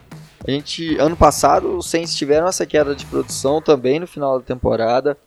a 0.45 0.51
gente, 0.51 0.97
ano 0.97 1.15
passado, 1.15 1.77
os 1.77 1.89
Saints 1.89 2.15
tiveram 2.15 2.47
essa 2.47 2.65
queda 2.65 2.95
de 2.95 3.05
produção 3.05 3.61
também 3.61 3.99
no 3.99 4.07
final 4.07 4.39
da 4.39 4.45
temporada. 4.45 5.17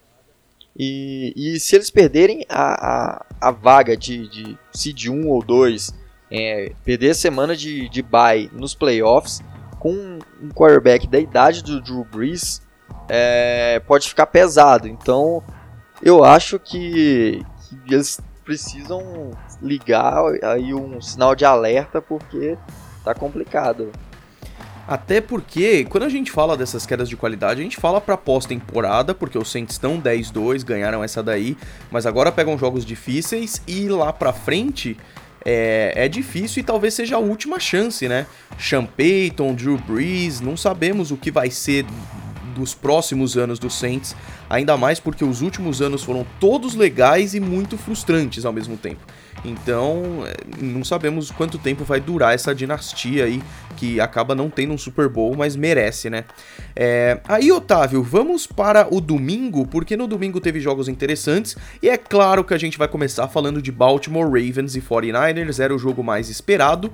E, 0.76 1.32
e 1.36 1.60
se 1.60 1.76
eles 1.76 1.90
perderem 1.90 2.44
a, 2.48 2.86
a, 2.86 3.26
a 3.40 3.50
vaga 3.50 3.96
de, 3.96 4.28
de 4.28 4.58
seed 4.72 5.08
1 5.08 5.28
ou 5.28 5.42
2, 5.42 5.94
é, 6.30 6.72
perder 6.84 7.10
a 7.10 7.14
semana 7.14 7.56
de, 7.56 7.88
de 7.88 8.02
bye 8.02 8.50
nos 8.52 8.74
playoffs, 8.74 9.40
com 9.78 10.18
um 10.42 10.48
quarterback 10.48 11.06
da 11.06 11.18
idade 11.18 11.62
do 11.62 11.80
Drew 11.80 12.04
Brees, 12.04 12.62
é, 13.08 13.80
pode 13.86 14.08
ficar 14.08 14.26
pesado. 14.26 14.88
Então, 14.88 15.42
eu 16.02 16.24
acho 16.24 16.58
que, 16.58 17.44
que 17.86 17.94
eles 17.94 18.20
precisam 18.44 19.30
ligar 19.62 20.22
aí 20.42 20.74
um 20.74 21.00
sinal 21.00 21.34
de 21.34 21.44
alerta 21.44 22.00
porque 22.00 22.58
tá 23.04 23.14
complicado. 23.14 23.92
Até 24.86 25.20
porque, 25.20 25.84
quando 25.84 26.04
a 26.04 26.08
gente 26.08 26.30
fala 26.30 26.56
dessas 26.56 26.84
quedas 26.84 27.08
de 27.08 27.16
qualidade, 27.16 27.60
a 27.60 27.64
gente 27.64 27.78
fala 27.78 28.00
pra 28.00 28.16
pós-temporada, 28.16 29.14
porque 29.14 29.38
os 29.38 29.50
Saints 29.50 29.74
estão 29.76 30.00
10-2, 30.00 30.62
ganharam 30.62 31.02
essa 31.02 31.22
daí, 31.22 31.56
mas 31.90 32.04
agora 32.04 32.30
pegam 32.30 32.58
jogos 32.58 32.84
difíceis 32.84 33.62
e 33.66 33.88
lá 33.88 34.12
pra 34.12 34.32
frente 34.32 34.96
é, 35.44 35.92
é 35.96 36.08
difícil 36.08 36.60
e 36.60 36.64
talvez 36.64 36.94
seja 36.94 37.16
a 37.16 37.18
última 37.18 37.58
chance, 37.58 38.06
né? 38.08 38.26
Sean 38.58 38.84
Payton, 38.84 39.54
Drew 39.54 39.78
Brees, 39.78 40.40
não 40.40 40.56
sabemos 40.56 41.10
o 41.10 41.16
que 41.16 41.30
vai 41.30 41.50
ser 41.50 41.86
dos 42.54 42.74
próximos 42.74 43.36
anos 43.36 43.58
do 43.58 43.68
Saints, 43.68 44.14
ainda 44.48 44.76
mais 44.76 45.00
porque 45.00 45.24
os 45.24 45.42
últimos 45.42 45.82
anos 45.82 46.04
foram 46.04 46.26
todos 46.38 46.74
legais 46.74 47.34
e 47.34 47.40
muito 47.40 47.76
frustrantes 47.76 48.44
ao 48.44 48.52
mesmo 48.52 48.76
tempo. 48.76 49.00
Então, 49.44 50.24
é, 50.26 50.34
não 50.62 50.84
sabemos 50.84 51.30
quanto 51.30 51.58
tempo 51.58 51.84
vai 51.84 52.00
durar 52.00 52.34
essa 52.34 52.54
dinastia 52.54 53.24
aí, 53.24 53.42
que 53.76 54.00
acaba 54.00 54.34
não 54.34 54.48
tendo 54.48 54.72
um 54.72 54.78
Super 54.78 55.08
Bowl, 55.08 55.34
mas 55.36 55.56
merece, 55.56 56.08
né? 56.08 56.24
É... 56.74 57.20
Aí, 57.28 57.50
Otávio, 57.52 58.02
vamos 58.02 58.46
para 58.46 58.86
o 58.92 59.00
domingo, 59.00 59.66
porque 59.66 59.96
no 59.96 60.06
domingo 60.06 60.40
teve 60.40 60.60
jogos 60.60 60.88
interessantes, 60.88 61.56
e 61.82 61.88
é 61.88 61.96
claro 61.96 62.44
que 62.44 62.54
a 62.54 62.58
gente 62.58 62.78
vai 62.78 62.88
começar 62.88 63.28
falando 63.28 63.60
de 63.60 63.70
Baltimore 63.70 64.24
Ravens 64.24 64.76
e 64.76 64.80
49ers, 64.80 65.58
era 65.58 65.74
o 65.74 65.78
jogo 65.78 66.02
mais 66.02 66.28
esperado. 66.28 66.90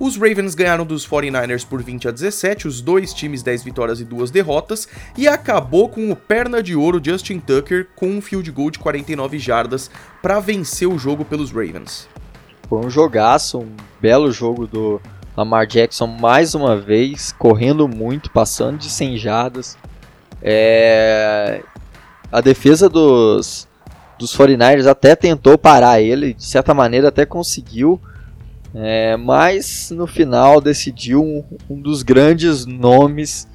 Os 0.00 0.16
Ravens 0.16 0.54
ganharam 0.54 0.86
dos 0.86 1.06
49ers 1.06 1.66
por 1.66 1.82
20 1.82 2.08
a 2.08 2.10
17, 2.12 2.68
os 2.68 2.80
dois 2.80 3.12
times 3.12 3.42
10 3.42 3.64
vitórias 3.64 4.00
e 4.00 4.04
2 4.04 4.30
derrotas, 4.30 4.86
e 5.16 5.26
acabou 5.26 5.88
com 5.88 6.12
o 6.12 6.16
perna 6.16 6.62
de 6.62 6.76
ouro 6.76 7.00
Justin 7.04 7.40
Tucker 7.40 7.88
com 7.96 8.06
um 8.06 8.20
field 8.20 8.48
goal 8.52 8.70
de 8.70 8.78
49 8.78 9.38
jardas 9.40 9.90
para 10.22 10.38
vencer 10.38 10.88
o 10.88 10.98
jogo 10.98 11.24
pelos 11.24 11.50
Ravens. 11.50 12.08
Foi 12.68 12.78
um 12.78 12.88
jogaço, 12.88 13.58
um 13.58 13.74
belo 14.00 14.30
jogo 14.30 14.68
do 14.68 15.00
Lamar 15.36 15.66
Jackson 15.66 16.06
mais 16.06 16.54
uma 16.54 16.76
vez, 16.76 17.32
correndo 17.32 17.88
muito, 17.88 18.30
passando 18.30 18.78
de 18.78 18.90
100 18.90 19.18
jardas. 19.18 19.76
É... 20.40 21.62
A 22.30 22.40
defesa 22.40 22.88
dos, 22.88 23.66
dos 24.18 24.36
49ers 24.36 24.86
até 24.86 25.16
tentou 25.16 25.58
parar 25.58 26.00
ele, 26.00 26.34
de 26.34 26.44
certa 26.44 26.72
maneira 26.72 27.08
até 27.08 27.24
conseguiu, 27.24 28.00
é, 28.80 29.16
mas 29.16 29.90
no 29.90 30.06
final 30.06 30.60
decidiu 30.60 31.20
um, 31.20 31.44
um 31.68 31.80
dos 31.80 32.04
grandes 32.04 32.64
nomes 32.64 33.48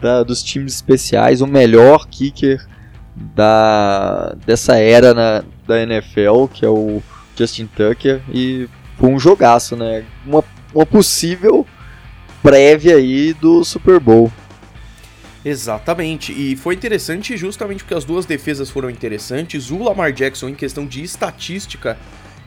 da, 0.00 0.22
dos 0.22 0.42
times 0.42 0.74
especiais, 0.74 1.42
o 1.42 1.46
melhor 1.46 2.08
kicker 2.08 2.66
da, 3.14 4.34
dessa 4.46 4.78
era 4.78 5.12
na, 5.12 5.44
da 5.66 5.82
NFL, 5.82 6.46
que 6.46 6.64
é 6.64 6.70
o 6.70 7.02
Justin 7.36 7.66
Tucker, 7.66 8.22
e 8.32 8.66
foi 8.96 9.10
um 9.10 9.18
jogaço, 9.18 9.76
né? 9.76 10.06
Uma, 10.24 10.42
uma 10.74 10.86
possível 10.86 11.66
prévia 12.42 12.96
aí 12.96 13.34
do 13.34 13.62
Super 13.64 14.00
Bowl. 14.00 14.32
Exatamente, 15.44 16.32
e 16.32 16.56
foi 16.56 16.74
interessante 16.74 17.36
justamente 17.36 17.84
porque 17.84 17.94
as 17.94 18.06
duas 18.06 18.24
defesas 18.24 18.70
foram 18.70 18.88
interessantes. 18.88 19.70
O 19.70 19.82
Lamar 19.82 20.12
Jackson, 20.12 20.48
em 20.48 20.54
questão 20.54 20.86
de 20.86 21.02
estatística, 21.02 21.98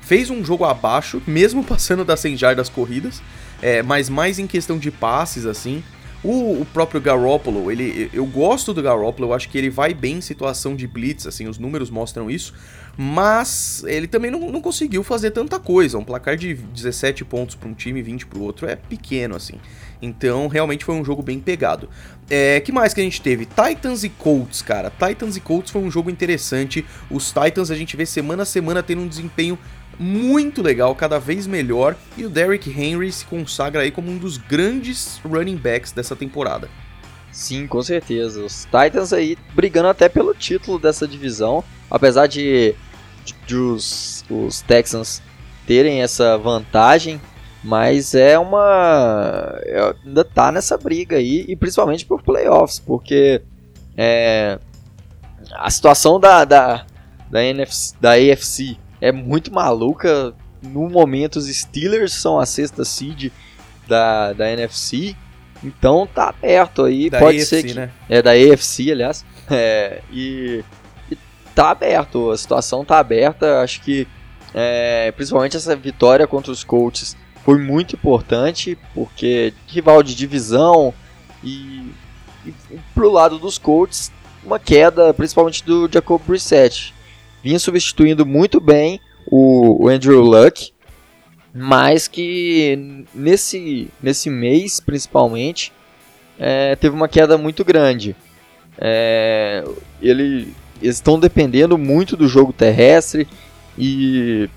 fez 0.05 0.29
um 0.29 0.45
jogo 0.45 0.63
abaixo, 0.63 1.21
mesmo 1.25 1.63
passando 1.65 2.05
das 2.05 2.19
100 2.19 2.37
jardas 2.37 2.69
corridas, 2.69 3.21
é, 3.61 3.81
mas 3.81 4.09
mais 4.09 4.39
em 4.39 4.47
questão 4.47 4.77
de 4.77 4.91
passes, 4.91 5.45
assim. 5.45 5.83
O, 6.23 6.61
o, 6.61 6.67
próprio 6.73 6.99
Garoppolo, 6.99 7.71
ele, 7.71 8.09
eu 8.11 8.25
gosto 8.25 8.73
do 8.73 8.81
Garoppolo, 8.81 9.29
eu 9.29 9.33
acho 9.33 9.47
que 9.47 9.59
ele 9.59 9.69
vai 9.69 9.93
bem 9.93 10.17
em 10.17 10.21
situação 10.21 10.75
de 10.75 10.87
blitz, 10.87 11.27
assim, 11.27 11.47
os 11.47 11.59
números 11.59 11.91
mostram 11.91 12.31
isso, 12.31 12.51
mas 12.97 13.83
ele 13.85 14.07
também 14.07 14.31
não, 14.31 14.51
não 14.51 14.59
conseguiu 14.59 15.03
fazer 15.03 15.29
tanta 15.29 15.59
coisa. 15.59 15.99
Um 15.99 16.03
placar 16.03 16.35
de 16.35 16.55
17 16.55 17.23
pontos 17.25 17.53
para 17.53 17.69
um 17.69 17.75
time 17.75 17.99
e 17.99 18.03
20 18.03 18.25
para 18.25 18.39
o 18.39 18.41
outro 18.41 18.67
é 18.67 18.75
pequeno, 18.75 19.35
assim. 19.35 19.59
Então, 20.01 20.47
realmente 20.47 20.85
foi 20.85 20.95
um 20.95 21.05
jogo 21.05 21.21
bem 21.21 21.39
pegado. 21.39 21.89
É, 22.29 22.59
que 22.59 22.71
mais 22.71 22.93
que 22.93 23.01
a 23.01 23.03
gente 23.03 23.21
teve? 23.21 23.45
Titans 23.45 24.03
e 24.03 24.09
Colts, 24.09 24.61
cara. 24.61 24.89
Titans 24.91 25.35
e 25.35 25.41
Colts 25.41 25.71
foi 25.71 25.81
um 25.81 25.91
jogo 25.91 26.09
interessante. 26.09 26.85
Os 27.09 27.27
Titans 27.31 27.69
a 27.69 27.75
gente 27.75 27.95
vê 27.95 28.05
semana 28.05 28.43
a 28.43 28.45
semana 28.45 28.81
tendo 28.81 29.01
um 29.01 29.07
desempenho 29.07 29.57
muito 29.99 30.61
legal, 30.61 30.93
cada 30.95 31.19
vez 31.19 31.47
melhor, 31.47 31.95
e 32.17 32.25
o 32.25 32.29
Derrick 32.29 32.69
Henry 32.69 33.11
se 33.11 33.25
consagra 33.25 33.81
aí 33.81 33.91
como 33.91 34.11
um 34.11 34.17
dos 34.17 34.37
grandes 34.37 35.19
running 35.23 35.57
backs 35.57 35.91
dessa 35.91 36.15
temporada. 36.15 36.69
Sim, 37.31 37.67
com 37.67 37.81
certeza. 37.81 38.43
Os 38.43 38.65
Titans 38.65 39.11
aí 39.11 39.37
brigando 39.53 39.89
até 39.89 40.07
pelo 40.07 40.33
título 40.33 40.79
dessa 40.79 41.07
divisão, 41.07 41.63
apesar 41.91 42.27
de, 42.27 42.73
de, 43.25 43.35
de 43.45 43.55
os, 43.55 44.23
os 44.29 44.61
Texans 44.61 45.21
terem 45.67 46.01
essa 46.01 46.37
vantagem, 46.37 47.19
mas 47.63 48.15
é 48.15 48.39
uma. 48.39 49.59
É, 49.63 49.95
ainda 50.05 50.23
tá 50.23 50.51
nessa 50.51 50.77
briga 50.77 51.17
aí, 51.17 51.43
e 51.47 51.55
principalmente 51.55 52.05
por 52.05 52.21
playoffs, 52.21 52.79
porque 52.79 53.41
é, 53.97 54.59
a 55.53 55.69
situação 55.69 56.19
da, 56.19 56.45
da, 56.45 56.85
da, 57.29 57.43
NFC, 57.43 57.95
da 57.99 58.11
AFC 58.11 58.77
é 59.01 59.11
muito 59.11 59.53
maluca. 59.53 60.33
No 60.61 60.89
momento, 60.89 61.35
os 61.37 61.47
Steelers 61.47 62.13
são 62.13 62.39
a 62.39 62.45
sexta 62.45 62.83
seed 62.83 63.31
da, 63.87 64.33
da 64.33 64.51
NFC. 64.51 65.15
Então 65.63 66.07
tá 66.07 66.29
aberto 66.29 66.83
aí. 66.83 67.09
Da 67.09 67.19
Pode 67.19 67.37
AFC, 67.37 67.45
ser 67.45 67.63
que. 67.63 67.73
Né? 67.73 67.91
É 68.09 68.21
da 68.21 68.31
AFC, 68.31 68.91
aliás. 68.91 69.25
É, 69.49 70.01
e, 70.11 70.63
e 71.11 71.17
tá 71.53 71.71
aberto. 71.71 72.31
A 72.31 72.37
situação 72.37 72.83
tá 72.83 72.97
aberta. 72.97 73.61
Acho 73.61 73.81
que 73.81 74.07
é, 74.53 75.11
principalmente 75.11 75.57
essa 75.57 75.75
vitória 75.75 76.25
contra 76.25 76.51
os 76.51 76.63
Colts 76.63 77.15
foi 77.43 77.59
muito 77.59 77.95
importante. 77.95 78.77
Porque 78.93 79.53
rival 79.67 80.01
de 80.01 80.15
divisão 80.15 80.93
e, 81.43 81.91
e 82.45 82.53
pro 82.93 83.11
lado 83.11 83.37
dos 83.37 83.57
Colts, 83.57 84.11
uma 84.43 84.57
queda 84.57 85.13
principalmente 85.13 85.63
do 85.63 85.87
Jacob 85.91 86.21
Brissett 86.25 86.94
vinha 87.45 87.59
substituindo 87.59 88.25
muito 88.25 88.59
bem 88.59 88.99
o, 89.27 89.85
o 89.85 89.87
Andrew 89.87 90.19
Luck, 90.19 90.73
mas 91.53 92.07
que 92.07 93.05
nesse, 93.13 93.87
nesse 94.01 94.31
mês, 94.31 94.79
principalmente, 94.79 95.71
é, 96.39 96.75
teve 96.75 96.95
uma 96.95 97.07
queda 97.07 97.37
muito 97.37 97.63
grande. 97.63 98.15
É, 98.79 99.63
ele, 100.01 100.55
eles 100.81 100.95
estão 100.95 101.19
dependendo 101.19 101.77
muito 101.77 102.17
do 102.17 102.27
jogo 102.27 102.51
terrestre 102.51 103.27
e 103.77 104.49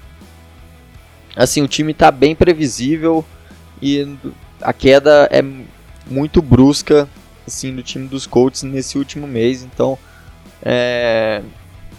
assim 1.37 1.61
o 1.61 1.68
time 1.68 1.92
está 1.92 2.11
bem 2.11 2.35
previsível 2.35 3.23
e 3.83 4.16
a 4.62 4.73
queda 4.73 5.28
é 5.30 5.45
muito 6.11 6.40
brusca 6.40 7.07
assim 7.47 7.76
do 7.76 7.83
time 7.83 8.09
dos 8.09 8.26
Colts 8.26 8.62
nesse 8.62 8.97
último 8.97 9.26
mês. 9.26 9.62
Então 9.62 9.99
é, 10.62 11.42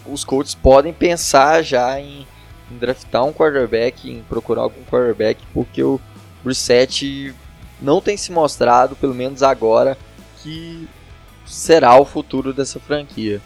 os 0.06 0.24
Colts 0.24 0.54
podem 0.54 0.92
pensar 0.92 1.62
já 1.62 1.98
em, 2.00 2.26
em, 2.70 2.78
draftar 2.78 3.24
um 3.24 3.32
quarterback, 3.32 4.10
em 4.10 4.22
procurar 4.22 4.62
algum 4.62 4.82
quarterback, 4.84 5.40
porque 5.52 5.82
o 5.82 6.00
Brissett 6.42 7.34
não 7.80 8.00
tem 8.00 8.16
se 8.16 8.32
mostrado, 8.32 8.96
pelo 8.96 9.14
menos 9.14 9.42
agora, 9.42 9.96
que 10.42 10.88
será 11.46 11.98
o 11.98 12.04
futuro 12.04 12.52
dessa 12.52 12.78
franquia. 12.78 13.40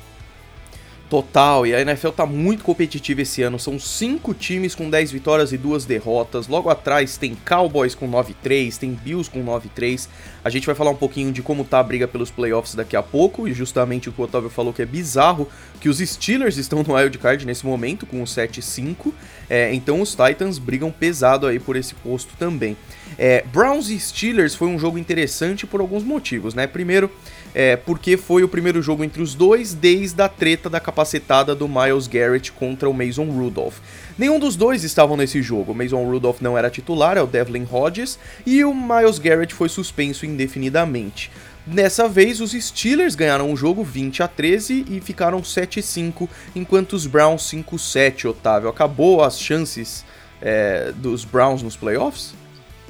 Total, 1.15 1.65
e 1.65 1.73
a 1.73 1.81
NFL 1.81 2.09
tá 2.09 2.27
muito 2.27 2.65
competitiva 2.65 3.23
esse 3.23 3.41
ano. 3.41 3.57
São 3.57 3.79
cinco 3.79 4.35
times 4.35 4.75
com 4.75 4.91
10 4.91 5.13
vitórias 5.13 5.53
e 5.53 5.57
duas 5.57 5.85
derrotas. 5.85 6.49
Logo 6.49 6.69
atrás 6.69 7.17
tem 7.17 7.37
Cowboys 7.37 7.95
com 7.95 8.11
9-3, 8.11 8.77
tem 8.77 8.91
Bills 8.91 9.31
com 9.31 9.45
9-3. 9.45 10.09
A 10.43 10.51
gente 10.51 10.67
vai 10.67 10.75
falar 10.75 10.91
um 10.91 10.97
pouquinho 10.97 11.31
de 11.31 11.41
como 11.41 11.65
tá 11.65 11.79
a 11.79 11.85
briga 11.85 12.09
pelos 12.09 12.33
playoffs 12.33 12.75
daqui 12.75 12.97
a 12.97 13.03
pouco, 13.03 13.47
e 13.47 13.55
justamente 13.55 14.09
o 14.09 14.13
que 14.13 14.21
o 14.21 14.25
Otávio 14.25 14.51
falou 14.51 14.73
que 14.73 14.83
é 14.83 14.85
bizarro, 14.85 15.49
que 15.81 15.89
os 15.89 15.99
Steelers 15.99 16.57
estão 16.59 16.83
no 16.83 16.95
wild 16.97 17.17
card 17.19 17.47
nesse 17.47 17.65
momento 17.65 18.07
com 18.07 18.21
o 18.21 18.27
7-5. 18.27 19.13
É, 19.49 19.73
então 19.73 20.01
os 20.01 20.17
Titans 20.17 20.59
brigam 20.59 20.91
pesado 20.91 21.47
aí 21.47 21.61
por 21.61 21.77
esse 21.77 21.95
posto 21.95 22.35
também. 22.37 22.77
É, 23.17 23.45
Browns 23.53 23.89
e 23.89 24.01
Steelers 24.01 24.57
foi 24.57 24.67
um 24.67 24.81
jogo 24.81 24.99
interessante 24.99 25.65
por 25.65 25.81
alguns 25.81 26.03
motivos, 26.03 26.55
né? 26.55 26.67
Primeiro, 26.67 27.09
é, 27.55 27.77
porque 27.77 28.17
foi 28.17 28.43
o 28.43 28.49
primeiro 28.49 28.83
jogo 28.83 29.05
entre 29.05 29.23
os 29.23 29.35
dois 29.35 29.73
desde 29.73 30.21
a 30.21 30.29
treta 30.29 30.69
da 30.69 30.81
capacetada 30.81 31.55
do 31.55 31.69
Miles 31.69 32.09
Garrett 32.09 32.51
contra 32.51 32.91
o 32.91 32.93
Mason 32.93 33.27
Rudolph. 33.27 33.79
Nenhum 34.19 34.41
dos 34.41 34.57
dois 34.57 34.83
estavam 34.83 35.17
nesse 35.17 35.41
jogo. 35.41 35.73
O 35.73 35.75
Mason 35.75 36.05
Rudolph 36.05 36.41
não 36.41 36.59
era 36.59 36.69
titular, 36.69 37.17
é 37.17 37.23
o 37.23 37.27
Devlin 37.27 37.67
Hodges, 37.71 38.19
e 38.45 38.65
o 38.65 38.75
Miles 38.75 39.19
Garrett 39.19 39.55
foi 39.55 39.69
suspenso 39.69 40.27
indefinidamente. 40.27 41.31
Dessa 41.65 42.09
vez, 42.09 42.41
os 42.41 42.51
Steelers 42.53 43.15
ganharam 43.15 43.51
o 43.51 43.57
jogo 43.57 43.83
20 43.83 44.23
a 44.23 44.29
13 44.29 44.85
e 44.91 45.01
ficaram 45.01 45.43
7 45.43 45.81
5, 45.81 46.29
enquanto 46.55 46.93
os 46.93 47.07
Browns 47.07 47.49
5 47.49 47.79
7, 47.79 48.29
Otávio. 48.29 48.69
Acabou 48.69 49.23
as 49.23 49.41
chances 49.41 50.05
é, 50.43 50.93
dos 50.97 51.25
Browns 51.25 51.63
nos 51.63 51.75
playoffs? 51.75 52.35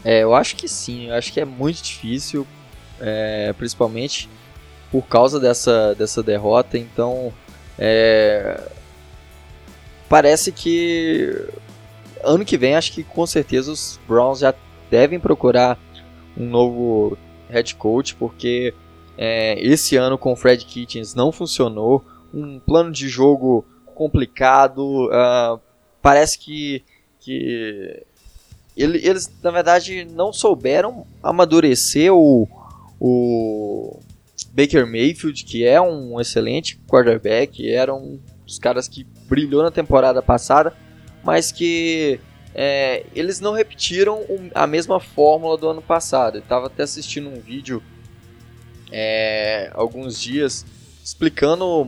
É, 0.04 0.23
eu 0.23 0.35
acho 0.35 0.56
que 0.56 0.66
sim. 0.66 1.09
Eu 1.09 1.14
acho 1.14 1.33
que 1.33 1.40
é 1.40 1.44
muito 1.44 1.83
difícil, 1.83 2.44
é, 3.00 3.54
principalmente 3.56 4.28
por 4.95 5.09
causa 5.09 5.41
dessa, 5.41 5.93
dessa 5.97 6.23
derrota. 6.23 6.79
Então, 6.79 7.33
é, 7.77 8.61
parece 10.09 10.53
que 10.53 11.49
ano 12.23 12.45
que 12.45 12.57
vem, 12.57 12.77
acho 12.77 12.93
que 12.93 13.03
com 13.03 13.27
certeza 13.27 13.73
os 13.73 13.99
Browns 14.07 14.39
já 14.39 14.55
devem 14.89 15.19
procurar 15.19 15.77
um 16.37 16.45
novo 16.45 17.19
head 17.51 17.75
coach, 17.75 18.15
porque 18.15 18.73
é, 19.19 19.61
esse 19.61 19.97
ano 19.97 20.17
com 20.17 20.33
o 20.33 20.37
Fred 20.37 20.65
Kitchens 20.65 21.13
não 21.13 21.33
funcionou. 21.33 22.05
Um 22.33 22.61
plano 22.61 22.93
de 22.93 23.09
jogo 23.09 23.65
complicado. 23.97 25.09
Uh, 25.09 25.61
parece 26.01 26.39
que, 26.39 26.85
que 27.19 28.07
ele, 28.77 29.05
eles, 29.05 29.29
na 29.43 29.51
verdade, 29.51 30.05
não 30.05 30.33
souberam 30.33 31.05
amadurecer 31.21 32.15
o, 32.15 32.49
o, 33.01 33.99
Baker 34.54 34.87
Mayfield, 34.87 35.44
que 35.44 35.66
é 35.66 35.80
um 35.80 36.20
excelente 36.20 36.78
quarterback, 36.88 37.68
era 37.68 37.92
um 37.92 38.20
dos 38.46 38.58
caras 38.58 38.87
que 38.87 39.04
brilhou 39.28 39.64
na 39.64 39.70
temporada 39.70 40.23
passada, 40.23 40.73
mas 41.25 41.50
que 41.50 42.20
é, 42.54 43.04
eles 43.16 43.40
não 43.40 43.52
repetiram 43.52 44.23
a 44.54 44.64
mesma 44.64 45.00
fórmula 45.00 45.58
do 45.58 45.68
ano 45.68 45.82
passado. 45.82 46.38
Estava 46.38 46.66
até 46.66 46.84
assistindo 46.84 47.28
um 47.28 47.40
vídeo 47.40 47.82
é, 48.92 49.73
alguns 49.75 50.20
dias 50.20 50.64
explicando 51.02 51.87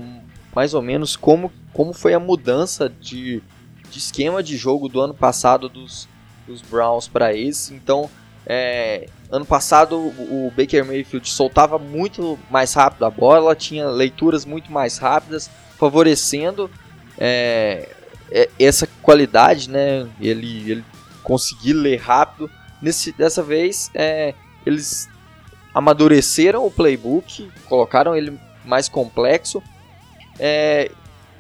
mais 0.53 0.75
ou 0.75 0.83
menos 0.83 1.15
como, 1.15 1.53
como 1.73 1.93
foi 1.93 2.15
a 2.15 2.19
mudança 2.19 2.89
de, 2.89 3.43
de 3.91 3.99
esquema 3.99 4.43
de 4.43 4.57
jogo 4.57 4.89
do 4.89 5.01
ano 5.01 5.15
passado 5.15 5.69
dos, 5.69 6.09
dos 6.49 6.63
Browns 6.63 7.07
para 7.07 7.33
esse. 7.33 7.75
Então, 7.75 8.11
é, 8.47 9.07
ano 9.31 9.45
passado 9.45 9.97
o 9.97 10.53
Baker 10.57 10.85
Mayfield 10.85 11.29
soltava 11.29 11.79
muito 11.79 12.39
mais 12.49 12.73
rápido 12.75 13.05
a 13.05 13.11
bola, 13.11 13.57
tinha 13.57 13.89
leituras 13.89 14.45
muito 14.45 14.71
mais 14.71 14.99
rápidas, 14.99 15.51
favorecendo 15.77 16.71
é, 17.19 17.89
é, 18.31 18.49
essa 18.59 18.87
qualidade, 19.03 19.69
né? 19.69 20.09
Ele, 20.21 20.71
ele 20.71 20.85
conseguir 21.25 21.73
ler 21.73 21.97
rápido. 21.97 22.49
Nesse, 22.81 23.11
dessa 23.11 23.43
vez, 23.43 23.91
é, 23.95 24.33
eles 24.65 25.09
amadureceram 25.75 26.65
o 26.65 26.71
playbook, 26.71 27.51
colocaram 27.69 28.15
ele 28.15 28.39
mais 28.65 28.89
complexo. 28.89 29.61
É, 30.39 30.91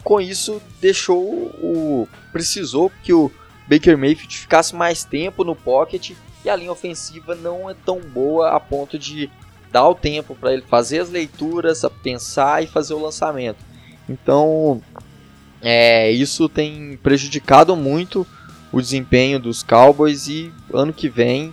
com 0.02 0.20
isso, 0.20 0.60
deixou 0.80 1.22
o 1.24 2.08
precisou 2.32 2.90
que 3.02 3.12
o 3.12 3.30
Baker 3.68 3.96
Mayfield 3.96 4.36
ficasse 4.36 4.74
mais 4.74 5.04
tempo 5.04 5.44
no 5.44 5.54
pocket 5.56 6.12
e 6.46 6.50
a 6.50 6.54
linha 6.54 6.70
ofensiva 6.70 7.34
não 7.34 7.68
é 7.68 7.74
tão 7.84 8.00
boa 8.00 8.50
a 8.50 8.60
ponto 8.60 8.96
de 8.96 9.28
dar 9.72 9.88
o 9.88 9.96
tempo 9.96 10.34
para 10.34 10.52
ele 10.52 10.62
fazer 10.62 11.00
as 11.00 11.10
leituras, 11.10 11.82
pensar 12.02 12.62
e 12.62 12.68
fazer 12.68 12.94
o 12.94 13.02
lançamento. 13.02 13.58
Então, 14.08 14.80
é, 15.60 16.10
isso 16.12 16.48
tem 16.48 16.96
prejudicado 17.02 17.74
muito 17.74 18.24
o 18.72 18.80
desempenho 18.80 19.40
dos 19.40 19.64
Cowboys 19.64 20.28
e 20.28 20.52
ano 20.72 20.92
que 20.92 21.08
vem 21.08 21.52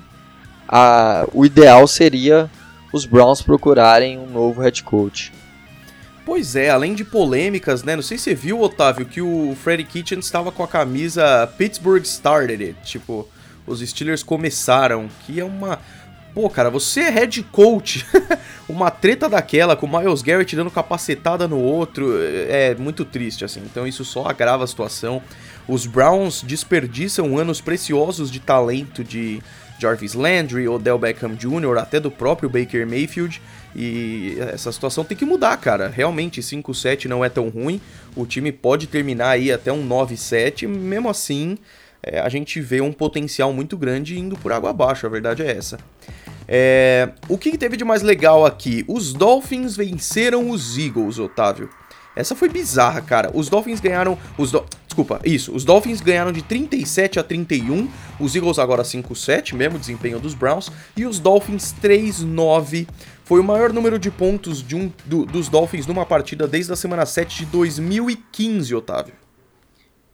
a, 0.67 1.25
o 1.33 1.43
ideal 1.43 1.87
seria 1.87 2.49
os 2.93 3.05
Browns 3.05 3.41
procurarem 3.41 4.19
um 4.19 4.29
novo 4.29 4.61
head 4.61 4.83
coach. 4.83 5.33
Pois 6.23 6.55
é, 6.55 6.69
além 6.69 6.93
de 6.93 7.03
polêmicas, 7.03 7.83
né? 7.83 7.95
Não 7.95 8.03
sei 8.03 8.17
se 8.17 8.25
você 8.25 8.35
viu, 8.35 8.61
Otávio, 8.61 9.07
que 9.07 9.21
o 9.21 9.57
Freddie 9.61 9.85
Kitchen 9.85 10.19
estava 10.19 10.51
com 10.51 10.63
a 10.63 10.67
camisa 10.67 11.51
Pittsburgh 11.57 12.03
Started. 12.03 12.75
Tipo, 12.85 13.27
os 13.65 13.79
Steelers 13.79 14.23
começaram, 14.23 15.09
que 15.25 15.39
é 15.39 15.43
uma. 15.43 15.79
Pô, 16.33 16.49
cara, 16.49 16.69
você 16.69 17.01
é 17.01 17.09
head 17.09 17.43
coach. 17.51 18.05
uma 18.67 18.89
treta 18.89 19.29
daquela 19.29 19.75
com 19.75 19.85
o 19.85 19.99
Miles 19.99 20.21
Garrett 20.21 20.55
dando 20.55 20.71
capacetada 20.71 21.47
no 21.47 21.59
outro 21.59 22.17
é 22.49 22.73
muito 22.75 23.05
triste, 23.05 23.45
assim. 23.45 23.61
Então 23.65 23.85
isso 23.87 24.03
só 24.03 24.25
agrava 24.25 24.63
a 24.63 24.67
situação. 24.67 25.21
Os 25.67 25.85
Browns 25.85 26.41
desperdiçam 26.41 27.37
anos 27.37 27.61
preciosos 27.61 28.31
de 28.31 28.39
talento 28.39 29.03
de 29.03 29.41
Jarvis 29.79 30.13
Landry, 30.13 30.67
Odell 30.67 30.97
Beckham 30.97 31.35
Jr., 31.35 31.77
até 31.77 31.99
do 31.99 32.09
próprio 32.09 32.49
Baker 32.49 32.87
Mayfield. 32.87 33.41
E 33.75 34.37
essa 34.39 34.71
situação 34.71 35.03
tem 35.03 35.17
que 35.17 35.25
mudar, 35.25 35.57
cara. 35.57 35.89
Realmente, 35.89 36.41
5-7 36.41 37.05
não 37.05 37.23
é 37.23 37.29
tão 37.29 37.49
ruim. 37.49 37.81
O 38.15 38.25
time 38.25 38.51
pode 38.51 38.87
terminar 38.87 39.29
aí 39.29 39.51
até 39.51 39.71
um 39.71 39.87
9-7. 39.87 40.67
Mesmo 40.67 41.09
assim, 41.09 41.57
é, 42.03 42.19
a 42.19 42.29
gente 42.29 42.59
vê 42.59 42.81
um 42.81 42.91
potencial 42.91 43.53
muito 43.53 43.77
grande 43.77 44.19
indo 44.19 44.37
por 44.37 44.51
água 44.51 44.69
abaixo, 44.69 45.05
a 45.05 45.09
verdade 45.09 45.41
é 45.41 45.51
essa. 45.51 45.77
É, 46.47 47.09
o 47.29 47.37
que 47.37 47.57
teve 47.57 47.77
de 47.77 47.85
mais 47.85 48.01
legal 48.01 48.45
aqui? 48.45 48.83
Os 48.87 49.13
Dolphins 49.13 49.77
venceram 49.77 50.49
os 50.49 50.77
Eagles, 50.77 51.17
Otávio. 51.17 51.69
Essa 52.15 52.35
foi 52.35 52.49
bizarra, 52.49 53.01
cara. 53.01 53.31
Os 53.33 53.49
Dolphins 53.49 53.79
ganharam. 53.79 54.17
Os 54.37 54.51
do... 54.51 54.63
Desculpa, 54.85 55.19
isso. 55.23 55.51
Os 55.51 55.63
Dolphins 55.63 55.99
ganharam 55.99 56.31
de 56.31 56.43
37 56.43 57.19
a 57.19 57.23
31. 57.23 57.89
Os 58.19 58.35
Eagles 58.35 58.59
agora 58.59 58.83
5-7, 58.83 59.55
mesmo 59.55 59.79
desempenho 59.79 60.19
dos 60.19 60.35
Browns. 60.35 60.69
E 60.95 61.05
os 61.05 61.17
Dolphins 61.17 61.73
3-9. 61.81 62.87
Foi 63.23 63.39
o 63.39 63.43
maior 63.43 63.73
número 63.73 63.97
de 63.97 64.11
pontos 64.11 64.61
de 64.61 64.75
um, 64.75 64.91
do, 65.05 65.25
dos 65.25 65.47
Dolphins 65.47 65.87
numa 65.87 66.05
partida 66.05 66.47
desde 66.47 66.73
a 66.73 66.75
semana 66.75 67.05
7 67.05 67.39
de 67.39 67.45
2015, 67.45 68.75
Otávio. 68.75 69.22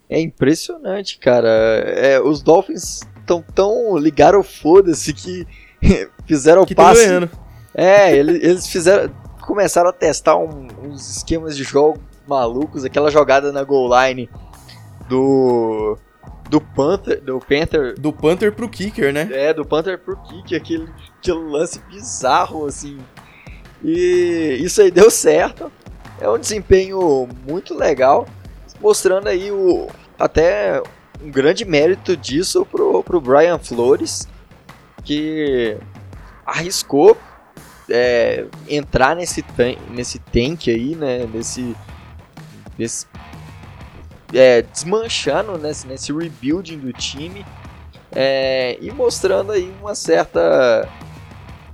É 0.09 0.19
impressionante, 0.19 1.19
cara. 1.19 1.47
É, 1.47 2.19
os 2.19 2.41
Dolphins 2.41 3.01
tão 3.25 3.41
tão 3.41 3.97
ligaram 3.97 4.41
foda-se 4.41 5.13
que 5.13 5.45
fizeram 6.25 6.65
que 6.65 6.73
passe. 6.73 7.05
Ganhando. 7.05 7.29
É, 7.73 8.15
eles, 8.15 8.43
eles 8.43 8.67
fizeram 8.67 9.13
começaram 9.41 9.89
a 9.89 9.93
testar 9.93 10.37
um, 10.37 10.67
uns 10.83 11.17
esquemas 11.17 11.55
de 11.55 11.63
jogo 11.63 11.99
malucos, 12.27 12.85
aquela 12.85 13.09
jogada 13.09 13.51
na 13.51 13.63
goal 13.63 13.89
line 13.89 14.29
do 15.07 15.97
do 16.49 16.59
Panther, 16.59 17.21
do 17.21 17.39
Panther, 17.39 17.99
do 17.99 18.11
Panther 18.11 18.51
pro 18.51 18.67
kicker, 18.67 19.13
né? 19.13 19.29
É, 19.31 19.53
do 19.53 19.63
Panther 19.63 19.99
pro 19.99 20.17
kicker, 20.17 20.59
aquele, 20.59 20.87
aquele 21.19 21.37
lance 21.37 21.79
bizarro 21.89 22.65
assim. 22.65 22.97
E 23.83 24.57
isso 24.59 24.81
aí 24.81 24.89
deu 24.89 25.11
certo. 25.11 25.71
É 26.19 26.27
um 26.29 26.39
desempenho 26.39 27.29
muito 27.47 27.75
legal 27.75 28.27
mostrando 28.79 29.27
aí 29.27 29.51
o 29.51 29.87
até 30.17 30.81
um 31.21 31.29
grande 31.29 31.65
mérito 31.65 32.15
disso 32.15 32.65
pro, 32.65 33.03
pro 33.03 33.21
Brian 33.21 33.59
Flores, 33.59 34.27
que 35.03 35.77
arriscou 36.45 37.17
é, 37.89 38.45
entrar 38.67 39.15
nesse, 39.15 39.41
tan 39.41 39.75
nesse 39.89 40.19
tank 40.19 40.69
aí, 40.69 40.95
né? 40.95 41.25
Nesse. 41.33 41.75
nesse 42.77 43.07
é, 44.33 44.61
desmanchando 44.61 45.57
nesse, 45.57 45.87
nesse 45.87 46.13
rebuilding 46.13 46.77
do 46.77 46.93
time 46.93 47.43
é, 48.11 48.77
e 48.79 48.91
mostrando 48.91 49.51
aí 49.51 49.73
uma 49.81 49.95
certa 49.95 50.87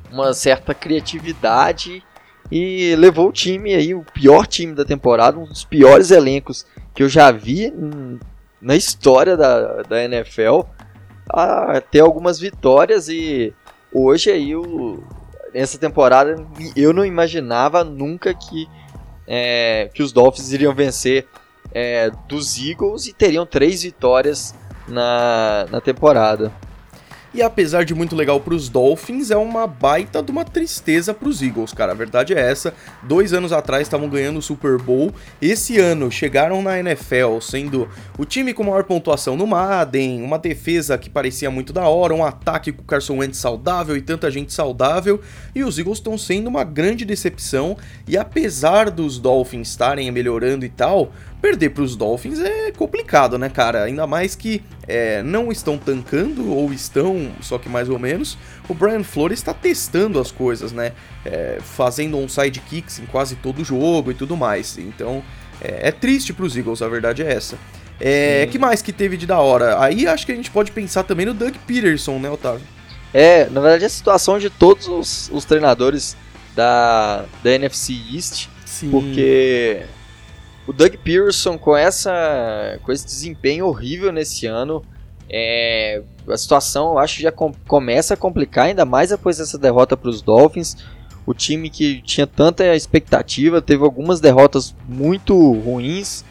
uma 0.09 0.33
certa 0.33 0.73
criatividade 0.73 2.01
e 2.49 2.95
levou 2.95 3.27
o 3.27 3.33
time 3.33 3.73
aí 3.73 3.93
o 3.93 4.05
pior 4.13 4.47
time 4.47 4.73
da 4.73 4.85
temporada, 4.85 5.37
um 5.37 5.45
dos 5.45 5.65
piores 5.65 6.11
elencos 6.11 6.65
que 6.95 7.03
eu 7.03 7.09
já 7.09 7.29
vi 7.29 7.71
na 8.61 8.75
história 8.75 9.35
da, 9.35 9.83
da 9.83 10.03
NFL 10.03 10.61
a 11.29 11.81
ter 11.81 11.99
algumas 11.99 12.39
vitórias 12.39 13.09
e 13.09 13.53
hoje 13.93 14.31
aí 14.31 14.55
o, 14.55 15.03
nessa 15.53 15.77
temporada 15.77 16.35
eu 16.75 16.93
não 16.93 17.05
imaginava 17.05 17.83
nunca 17.83 18.33
que, 18.33 18.67
é, 19.27 19.89
que 19.93 20.01
os 20.01 20.11
Dolphins 20.11 20.51
iriam 20.51 20.73
vencer 20.73 21.27
é, 21.73 22.09
dos 22.27 22.57
Eagles 22.57 23.07
e 23.07 23.13
teriam 23.13 23.45
três 23.45 23.83
vitórias 23.83 24.55
na, 24.87 25.65
na 25.69 25.81
temporada. 25.81 26.51
E 27.35 27.41
apesar 27.41 27.83
de 27.83 27.93
muito 27.93 28.15
legal 28.15 28.39
para 28.39 28.53
os 28.53 28.69
Dolphins, 28.69 29.29
é 29.29 29.35
uma 29.35 29.67
baita 29.67 30.23
de 30.23 30.31
uma 30.31 30.45
tristeza 30.45 31.13
para 31.13 31.27
os 31.27 31.41
Eagles, 31.41 31.73
cara. 31.73 31.91
A 31.91 31.95
verdade 31.95 32.33
é 32.33 32.39
essa. 32.39 32.73
Dois 33.03 33.33
anos 33.33 33.51
atrás 33.51 33.81
estavam 33.81 34.07
ganhando 34.07 34.39
o 34.39 34.41
Super 34.41 34.77
Bowl. 34.77 35.13
Esse 35.41 35.77
ano 35.77 36.09
chegaram 36.09 36.61
na 36.61 36.79
NFL 36.79 37.41
sendo 37.41 37.89
o 38.17 38.23
time 38.23 38.53
com 38.53 38.63
maior 38.63 38.85
pontuação 38.85 39.35
no 39.35 39.45
Madden, 39.45 40.23
uma 40.23 40.39
defesa 40.39 40.97
que 40.97 41.09
parecia 41.09 41.51
muito 41.51 41.73
da 41.73 41.89
hora, 41.89 42.15
um 42.15 42.23
ataque 42.23 42.71
com 42.71 42.83
o 42.83 42.85
Carson 42.85 43.17
Wentz 43.17 43.37
saudável 43.37 43.97
e 43.97 44.01
tanta 44.01 44.31
gente 44.31 44.53
saudável. 44.53 45.19
E 45.53 45.61
os 45.61 45.77
Eagles 45.77 45.97
estão 45.97 46.17
sendo 46.17 46.47
uma 46.47 46.63
grande 46.63 47.03
decepção. 47.03 47.75
E 48.07 48.17
apesar 48.17 48.89
dos 48.89 49.19
Dolphins 49.19 49.67
estarem 49.67 50.09
melhorando 50.09 50.63
e 50.63 50.69
tal, 50.69 51.11
perder 51.45 51.69
para 51.69 51.83
os 51.83 51.95
Dolphins 51.95 52.39
é 52.39 52.71
complicado, 52.71 53.37
né, 53.37 53.49
cara? 53.49 53.83
Ainda 53.83 54.07
mais 54.07 54.33
que 54.33 54.63
é, 54.87 55.21
não 55.21 55.51
estão 55.51 55.77
tancando, 55.77 56.51
ou 56.51 56.73
estão, 56.73 57.31
só 57.39 57.59
que 57.59 57.69
mais 57.69 57.87
ou 57.87 57.99
menos. 57.99 58.35
O 58.67 58.73
Brian 58.73 59.03
Flores 59.03 59.37
está 59.37 59.53
testando 59.53 60.19
as 60.19 60.31
coisas, 60.31 60.71
né? 60.71 60.93
É, 61.23 61.59
fazendo 61.61 62.17
um 62.17 62.27
sidekicks 62.27 62.97
em 62.97 63.05
quase 63.05 63.35
todo 63.35 63.63
jogo 63.63 64.09
e 64.09 64.15
tudo 64.15 64.35
mais. 64.35 64.79
Então 64.79 65.23
é, 65.61 65.89
é 65.89 65.91
triste 65.91 66.33
para 66.33 66.45
os 66.45 66.57
Eagles, 66.57 66.81
a 66.81 66.87
verdade 66.87 67.21
é 67.21 67.31
essa. 67.31 67.59
É, 68.01 68.47
que 68.51 68.57
mais 68.57 68.81
que 68.81 68.91
teve 68.91 69.15
de 69.15 69.27
da 69.27 69.39
hora? 69.39 69.79
Aí 69.79 70.07
acho 70.07 70.25
que 70.25 70.31
a 70.31 70.35
gente 70.35 70.49
pode 70.49 70.71
pensar 70.71 71.03
também 71.03 71.27
no 71.27 71.33
Doug 71.35 71.53
Peterson, 71.67 72.17
né, 72.17 72.27
Otávio? 72.27 72.65
É, 73.13 73.47
na 73.51 73.61
verdade 73.61 73.85
a 73.85 73.89
situação 73.89 74.39
de 74.39 74.49
todos 74.49 74.87
os, 74.87 75.29
os 75.31 75.45
treinadores 75.45 76.17
da, 76.55 77.23
da 77.43 77.51
NFC 77.51 77.93
East, 78.15 78.47
Sim. 78.65 78.89
porque 78.89 79.85
o 80.67 80.73
Doug 80.73 80.95
Pearson 81.03 81.57
com 81.57 81.75
essa 81.75 82.79
com 82.83 82.91
esse 82.91 83.05
desempenho 83.05 83.67
horrível 83.67 84.11
nesse 84.11 84.47
ano, 84.47 84.83
é, 85.29 86.01
a 86.27 86.37
situação 86.37 86.93
eu 86.93 86.99
acho 86.99 87.17
que 87.17 87.23
já 87.23 87.31
com, 87.31 87.51
começa 87.67 88.13
a 88.13 88.17
complicar 88.17 88.65
ainda 88.65 88.85
mais 88.85 89.11
após 89.11 89.39
essa 89.39 89.57
derrota 89.57 89.95
para 89.95 90.09
os 90.09 90.21
Dolphins. 90.21 90.77
O 91.25 91.33
time 91.33 91.71
que 91.71 92.01
tinha 92.03 92.27
tanta 92.27 92.75
expectativa 92.75 93.61
teve 93.61 93.83
algumas 93.83 94.19
derrotas 94.19 94.75
muito 94.87 95.35
ruins. 95.53 96.23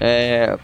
É, 0.00 0.56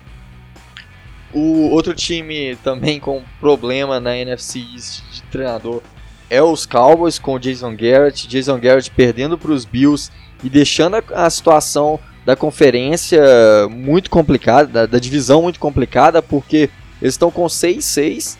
o 1.32 1.70
outro 1.70 1.94
time 1.94 2.56
também 2.56 3.00
com 3.00 3.22
problema 3.40 3.98
na 3.98 4.16
NFC 4.16 4.61
East 4.74 5.02
de 5.11 5.22
treinador 5.22 5.82
é 6.30 6.42
os 6.42 6.64
Cowboys 6.64 7.18
com 7.18 7.35
o 7.35 7.38
Jason 7.38 7.74
Garrett. 7.74 8.28
Jason 8.28 8.58
Garrett 8.58 8.90
perdendo 8.90 9.37
para 9.37 9.50
os 9.50 9.64
Bills 9.64 10.12
e 10.44 10.48
deixando 10.48 10.96
a, 10.96 11.02
a 11.26 11.30
situação 11.30 11.98
da 12.24 12.37
conferência 12.37 13.22
muito 13.68 14.08
complicada, 14.08 14.68
da, 14.68 14.87
da 14.87 14.98
divisão 14.98 15.42
muito 15.42 15.58
complicada, 15.58 16.22
porque 16.22 16.70
eles 17.00 17.14
estão 17.14 17.30
com 17.30 17.44
6-6 17.46 18.37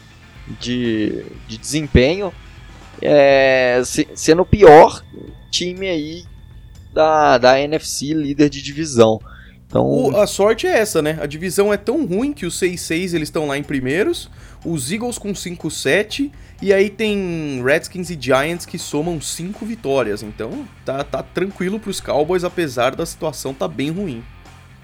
de, 0.61 1.25
de 1.49 1.59
desempenho, 1.59 2.33
é, 3.01 3.83
se, 3.85 4.09
sendo 4.15 4.43
o 4.43 4.47
pior 4.47 5.03
time 5.51 5.89
aí 5.89 6.25
da, 6.93 7.39
da 7.39 7.61
NFC 7.61 8.13
líder 8.15 8.49
de 8.49 8.63
divisão. 8.63 9.21
Então... 9.73 9.87
O, 9.87 10.21
a 10.21 10.27
sorte 10.27 10.67
é 10.67 10.79
essa, 10.79 11.01
né? 11.01 11.19
A 11.19 11.25
divisão 11.25 11.73
é 11.73 11.79
tão 11.79 12.05
ruim 12.05 12.35
que 12.35 12.45
os 12.45 12.61
6-6 12.61 13.15
eles 13.15 13.29
estão 13.29 13.47
lá 13.47 13.57
em 13.57 13.63
primeiros, 13.63 14.31
os 14.67 14.93
Eagles 14.93 15.17
com 15.17 15.33
5-7 15.33 16.31
e 16.61 16.75
aí 16.75 16.91
tem 16.91 17.63
Redskins 17.65 18.11
e 18.11 18.19
Giants 18.21 18.67
que 18.67 18.79
somam 18.79 19.19
5 19.19 19.65
vitórias. 19.65 20.23
Então 20.23 20.69
tá, 20.85 21.03
tá 21.03 21.23
tranquilo 21.23 21.81
pros 21.81 22.01
Cowboys, 22.01 22.45
apesar 22.45 22.95
da 22.95 23.07
situação 23.07 23.55
tá 23.55 23.67
bem 23.67 23.91
ruim. 23.91 24.23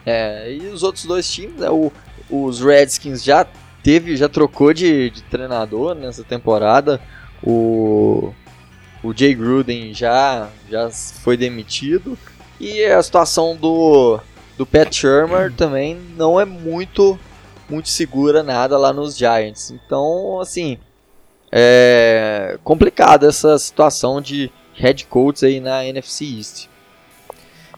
É, 0.07 0.51
e 0.55 0.68
os 0.68 0.83
outros 0.83 1.05
dois 1.05 1.31
times, 1.31 1.57
né, 1.57 1.68
o, 1.68 1.92
os 2.31 2.62
Redskins 2.62 3.22
já 3.22 3.46
teve, 3.83 4.16
já 4.16 4.29
trocou 4.29 4.72
de, 4.72 5.11
de 5.11 5.22
treinador 5.24 5.94
nessa 5.94 6.24
temporada. 6.24 6.98
O, 7.42 8.33
o 9.05 9.12
Jay 9.14 9.35
Gruden 9.35 9.92
já, 9.92 10.48
já 10.70 10.88
foi 10.90 11.37
demitido. 11.37 12.18
E 12.59 12.83
a 12.85 13.03
situação 13.03 13.55
do, 13.55 14.18
do 14.59 14.66
Pat 14.66 14.92
Shermer 14.92 15.53
também 15.55 15.97
não 16.16 16.38
é 16.38 16.44
muito 16.44 17.18
muito 17.71 17.88
segura 17.88 18.42
nada 18.42 18.77
lá 18.77 18.92
nos 18.92 19.16
Giants. 19.16 19.71
Então, 19.71 20.40
assim, 20.40 20.79
é 21.53 22.59
complicada 22.64 23.29
essa 23.29 23.59
situação 23.59 24.21
de 24.21 24.51
head 24.75 25.07
coach 25.07 25.44
aí 25.44 25.61
na 25.61 25.85
NFC 25.85 26.25
East. 26.25 26.67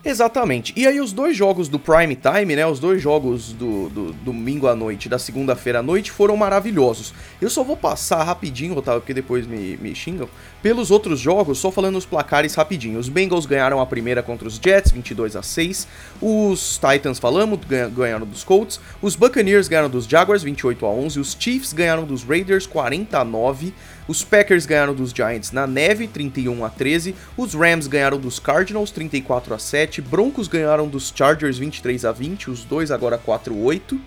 Exatamente. 0.03 0.73
E 0.77 0.87
aí 0.87 0.99
os 0.99 1.13
dois 1.13 1.37
jogos 1.37 1.69
do 1.69 1.79
Prime 1.79 2.17
Time, 2.17 2.57
né? 2.57 2.67
Os 2.67 2.81
dois 2.81 3.03
jogos 3.03 3.53
do, 3.53 3.89
do, 3.91 4.13
do 4.13 4.13
domingo 4.25 4.67
à 4.67 4.75
noite, 4.75 5.11
da 5.11 5.19
segunda-feira 5.19 5.81
à 5.81 5.83
noite, 5.83 6.11
foram 6.11 6.37
maravilhosos. 6.37 7.13
Eu 7.41 7.51
só 7.51 7.63
vou 7.63 7.77
passar 7.77 8.23
rapidinho, 8.23 8.77
Otávio, 8.77 9.03
porque 9.03 9.13
depois 9.13 9.47
me, 9.47 9.77
me 9.77 9.95
xingam. 9.95 10.29
Pelos 10.63 10.91
outros 10.91 11.21
jogos, 11.21 11.59
só 11.59 11.71
falando 11.71 11.97
os 11.97 12.07
placares 12.07 12.55
rapidinho. 12.55 12.99
Os 12.99 13.11
Bengals 13.11 13.45
ganharam 13.45 13.79
a 13.79 13.87
primeira 13.87 14.23
contra 14.23 14.49
os 14.49 14.57
Jets, 14.63 14.91
22 14.91 15.37
a 15.37 15.43
6. 15.43 15.87
Os 16.21 16.79
Titans, 16.79 17.19
falamos, 17.19 17.59
ganharam 17.95 18.27
dos 18.27 18.43
Colts. 18.43 18.81
Os 19.03 19.15
Buccaneers 19.17 19.69
ganharam 19.69 19.91
dos 19.91 20.07
Jaguars, 20.07 20.43
28 20.43 20.87
a 20.87 20.91
11. 20.91 21.21
Os 21.21 21.37
Chiefs 21.39 21.75
ganharam 21.75 22.05
dos 22.05 22.23
Raiders, 22.23 22.67
40 22.67 23.19
a 23.19 23.25
9. 23.25 23.75
Os 24.11 24.25
Packers 24.25 24.67
ganharam 24.67 24.93
dos 24.93 25.13
Giants 25.13 25.53
na 25.53 25.69
neve, 25.69 26.09
31 26.09 26.65
a 26.65 26.69
13. 26.69 27.15
Os 27.37 27.55
Rams 27.55 27.87
ganharam 27.87 28.19
dos 28.19 28.41
Cardinals, 28.41 28.91
34 28.91 29.55
a 29.55 29.59
7. 29.61 30.03
Broncos 30.03 30.49
ganharam 30.49 30.89
dos 30.89 31.13
Chargers, 31.15 31.59
23 31.59 32.05
a 32.05 32.11
20. 32.11 32.51
Os 32.51 32.65
dois 32.65 32.91
agora 32.91 33.17
4 33.17 33.55
a 33.55 33.57
8. 33.57 34.01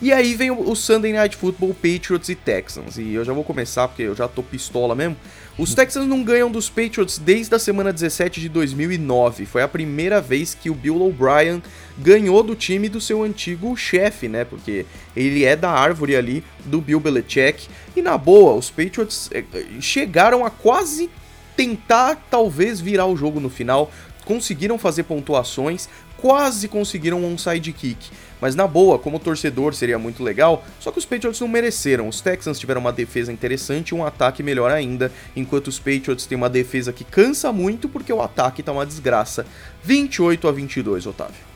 E 0.00 0.14
aí 0.14 0.34
vem 0.34 0.50
o 0.50 0.74
Sunday 0.74 1.12
Night 1.12 1.36
Football 1.36 1.74
Patriots 1.74 2.30
e 2.30 2.34
Texans. 2.34 2.96
E 2.96 3.12
eu 3.12 3.22
já 3.22 3.34
vou 3.34 3.44
começar 3.44 3.86
porque 3.86 4.04
eu 4.04 4.16
já 4.16 4.26
tô 4.26 4.42
pistola 4.42 4.94
mesmo. 4.94 5.14
Os 5.58 5.74
Texans 5.74 6.06
não 6.06 6.22
ganham 6.22 6.50
dos 6.50 6.70
Patriots 6.70 7.18
desde 7.18 7.54
a 7.54 7.58
semana 7.58 7.92
17 7.92 8.40
de 8.40 8.48
2009. 8.48 9.44
Foi 9.44 9.62
a 9.62 9.68
primeira 9.68 10.20
vez 10.20 10.54
que 10.54 10.70
o 10.70 10.74
Bill 10.74 11.02
O'Brien 11.02 11.62
ganhou 11.98 12.42
do 12.42 12.54
time 12.54 12.88
do 12.88 13.00
seu 13.00 13.22
antigo 13.22 13.76
chefe, 13.76 14.26
né? 14.28 14.44
Porque 14.44 14.86
ele 15.14 15.44
é 15.44 15.54
da 15.54 15.70
árvore 15.70 16.16
ali 16.16 16.42
do 16.64 16.80
Bill 16.80 17.00
Belichick. 17.00 17.68
E 17.94 18.00
na 18.00 18.16
boa, 18.16 18.54
os 18.54 18.70
Patriots 18.70 19.28
eh, 19.32 19.44
chegaram 19.80 20.46
a 20.46 20.50
quase 20.50 21.10
tentar 21.56 22.16
talvez 22.30 22.80
virar 22.80 23.06
o 23.06 23.16
jogo 23.16 23.38
no 23.38 23.50
final. 23.50 23.92
Conseguiram 24.24 24.78
fazer 24.78 25.02
pontuações, 25.02 25.88
quase 26.16 26.68
conseguiram 26.68 27.22
um 27.22 27.36
sidekick. 27.36 28.10
Mas 28.40 28.54
na 28.54 28.66
boa, 28.66 28.98
como 28.98 29.18
torcedor 29.18 29.74
seria 29.74 29.98
muito 29.98 30.22
legal, 30.22 30.64
só 30.78 30.90
que 30.90 30.98
os 30.98 31.04
Patriots 31.04 31.40
não 31.40 31.48
mereceram. 31.48 32.08
Os 32.08 32.20
Texans 32.20 32.58
tiveram 32.58 32.80
uma 32.80 32.92
defesa 32.92 33.32
interessante 33.32 33.90
e 33.90 33.94
um 33.94 34.04
ataque 34.04 34.42
melhor 34.42 34.70
ainda, 34.70 35.12
enquanto 35.36 35.68
os 35.68 35.78
Patriots 35.78 36.26
têm 36.26 36.36
uma 36.36 36.48
defesa 36.48 36.92
que 36.92 37.04
cansa 37.04 37.52
muito 37.52 37.88
porque 37.88 38.12
o 38.12 38.22
ataque 38.22 38.62
tá 38.62 38.72
uma 38.72 38.86
desgraça. 38.86 39.46
28 39.82 40.48
a 40.48 40.52
22, 40.52 41.06
Otávio. 41.06 41.50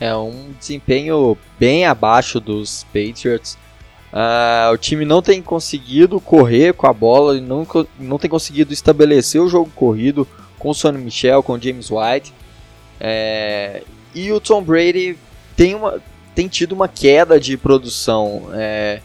É 0.00 0.14
um 0.14 0.52
desempenho 0.58 1.38
bem 1.58 1.86
abaixo 1.86 2.40
dos 2.40 2.84
Patriots. 2.84 3.56
Uh, 4.12 4.72
o 4.72 4.76
time 4.76 5.04
não 5.04 5.20
tem 5.20 5.42
conseguido 5.42 6.20
correr 6.20 6.72
com 6.74 6.86
a 6.86 6.92
bola, 6.92 7.40
não, 7.40 7.66
não 7.98 8.18
tem 8.18 8.30
conseguido 8.30 8.72
estabelecer 8.72 9.40
o 9.40 9.48
jogo 9.48 9.70
corrido 9.74 10.26
com 10.58 10.70
o 10.70 10.74
Sonny 10.74 10.98
Michel, 10.98 11.42
com 11.42 11.54
o 11.54 11.60
James 11.60 11.90
White. 11.90 12.32
É, 13.00 13.82
e 14.14 14.30
o 14.30 14.40
Tom 14.40 14.62
Brady 14.62 15.18
tem, 15.56 15.74
uma, 15.74 16.00
tem 16.34 16.48
tido 16.48 16.72
uma 16.72 16.88
queda 16.88 17.38
de 17.38 17.56
produção. 17.56 18.50
É, 18.52 19.00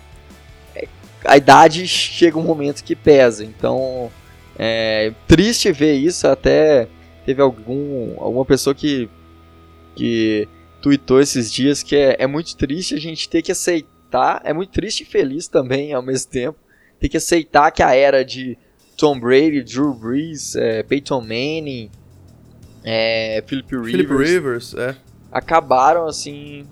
é, 0.75 0.87
a 1.25 1.37
idade 1.37 1.87
chega 1.87 2.37
um 2.37 2.43
momento 2.43 2.83
que 2.83 2.95
pesa, 2.95 3.45
então 3.45 4.11
é 4.57 5.13
triste 5.27 5.71
ver 5.71 5.93
isso. 5.93 6.27
Até 6.27 6.87
teve 7.25 7.41
algum, 7.41 8.15
alguma 8.17 8.45
pessoa 8.45 8.73
que, 8.73 9.09
que 9.95 10.47
tweetou 10.81 11.21
esses 11.21 11.51
dias 11.51 11.83
que 11.83 11.95
é, 11.95 12.15
é 12.19 12.27
muito 12.27 12.55
triste 12.55 12.95
a 12.95 12.99
gente 12.99 13.29
ter 13.29 13.41
que 13.41 13.51
aceitar, 13.51 14.41
é 14.43 14.53
muito 14.53 14.71
triste 14.71 15.01
e 15.01 15.05
feliz 15.05 15.47
também 15.47 15.93
ao 15.93 16.01
mesmo 16.01 16.31
tempo, 16.31 16.57
ter 16.99 17.09
que 17.09 17.17
aceitar 17.17 17.71
que 17.71 17.83
a 17.83 17.93
era 17.93 18.25
de 18.25 18.57
Tom 18.97 19.19
Brady, 19.19 19.61
Drew 19.61 19.93
Brees, 19.93 20.55
é, 20.55 20.83
Peyton 20.83 21.21
Manning, 21.21 21.91
é, 22.83 23.43
Philip 23.45 23.75
Rivers, 23.77 24.29
Rivers 24.29 24.73
é. 24.73 24.95
acabaram 25.31 26.07
assim 26.07 26.65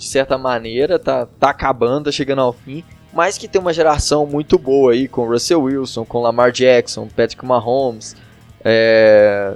de 0.00 0.06
certa 0.06 0.38
maneira, 0.38 0.98
tá, 0.98 1.26
tá 1.26 1.50
acabando, 1.50 2.06
tá 2.06 2.12
chegando 2.12 2.40
ao 2.40 2.54
fim, 2.54 2.82
mas 3.12 3.36
que 3.36 3.46
tem 3.46 3.60
uma 3.60 3.74
geração 3.74 4.24
muito 4.24 4.58
boa 4.58 4.92
aí 4.92 5.06
com 5.06 5.28
Russell 5.28 5.60
Wilson, 5.60 6.06
com 6.06 6.22
Lamar 6.22 6.50
Jackson, 6.52 7.06
Patrick 7.06 7.44
Mahomes, 7.44 8.16
é, 8.64 9.52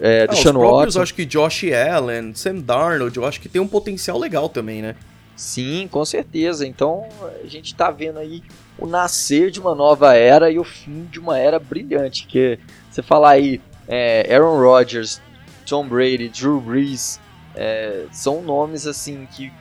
é, 0.00 0.26
ah, 0.28 0.32
os 0.32 0.42
próprios, 0.42 0.96
acho 0.96 1.14
que 1.14 1.24
Josh 1.24 1.66
Allen, 1.72 2.34
Sam 2.34 2.56
Darnold, 2.56 3.16
eu 3.16 3.24
acho 3.24 3.40
que 3.40 3.48
tem 3.48 3.62
um 3.62 3.68
potencial 3.68 4.18
legal 4.18 4.48
também, 4.48 4.82
né? 4.82 4.96
Sim, 5.36 5.88
com 5.88 6.04
certeza. 6.04 6.66
Então 6.66 7.06
a 7.44 7.46
gente 7.46 7.76
tá 7.76 7.92
vendo 7.92 8.18
aí 8.18 8.42
o 8.76 8.86
nascer 8.86 9.52
de 9.52 9.60
uma 9.60 9.74
nova 9.74 10.14
era 10.14 10.50
e 10.50 10.58
o 10.58 10.64
fim 10.64 11.04
de 11.04 11.20
uma 11.20 11.38
era 11.38 11.60
brilhante. 11.60 12.26
Que 12.26 12.58
você 12.90 13.02
falar 13.02 13.30
aí 13.30 13.60
é, 13.86 14.34
Aaron 14.34 14.58
Rodgers, 14.58 15.20
Tom 15.64 15.86
Brady, 15.86 16.28
Drew 16.28 16.60
Brees, 16.60 17.20
é, 17.54 18.06
são 18.12 18.42
nomes 18.42 18.86
assim 18.86 19.26
que 19.30 19.52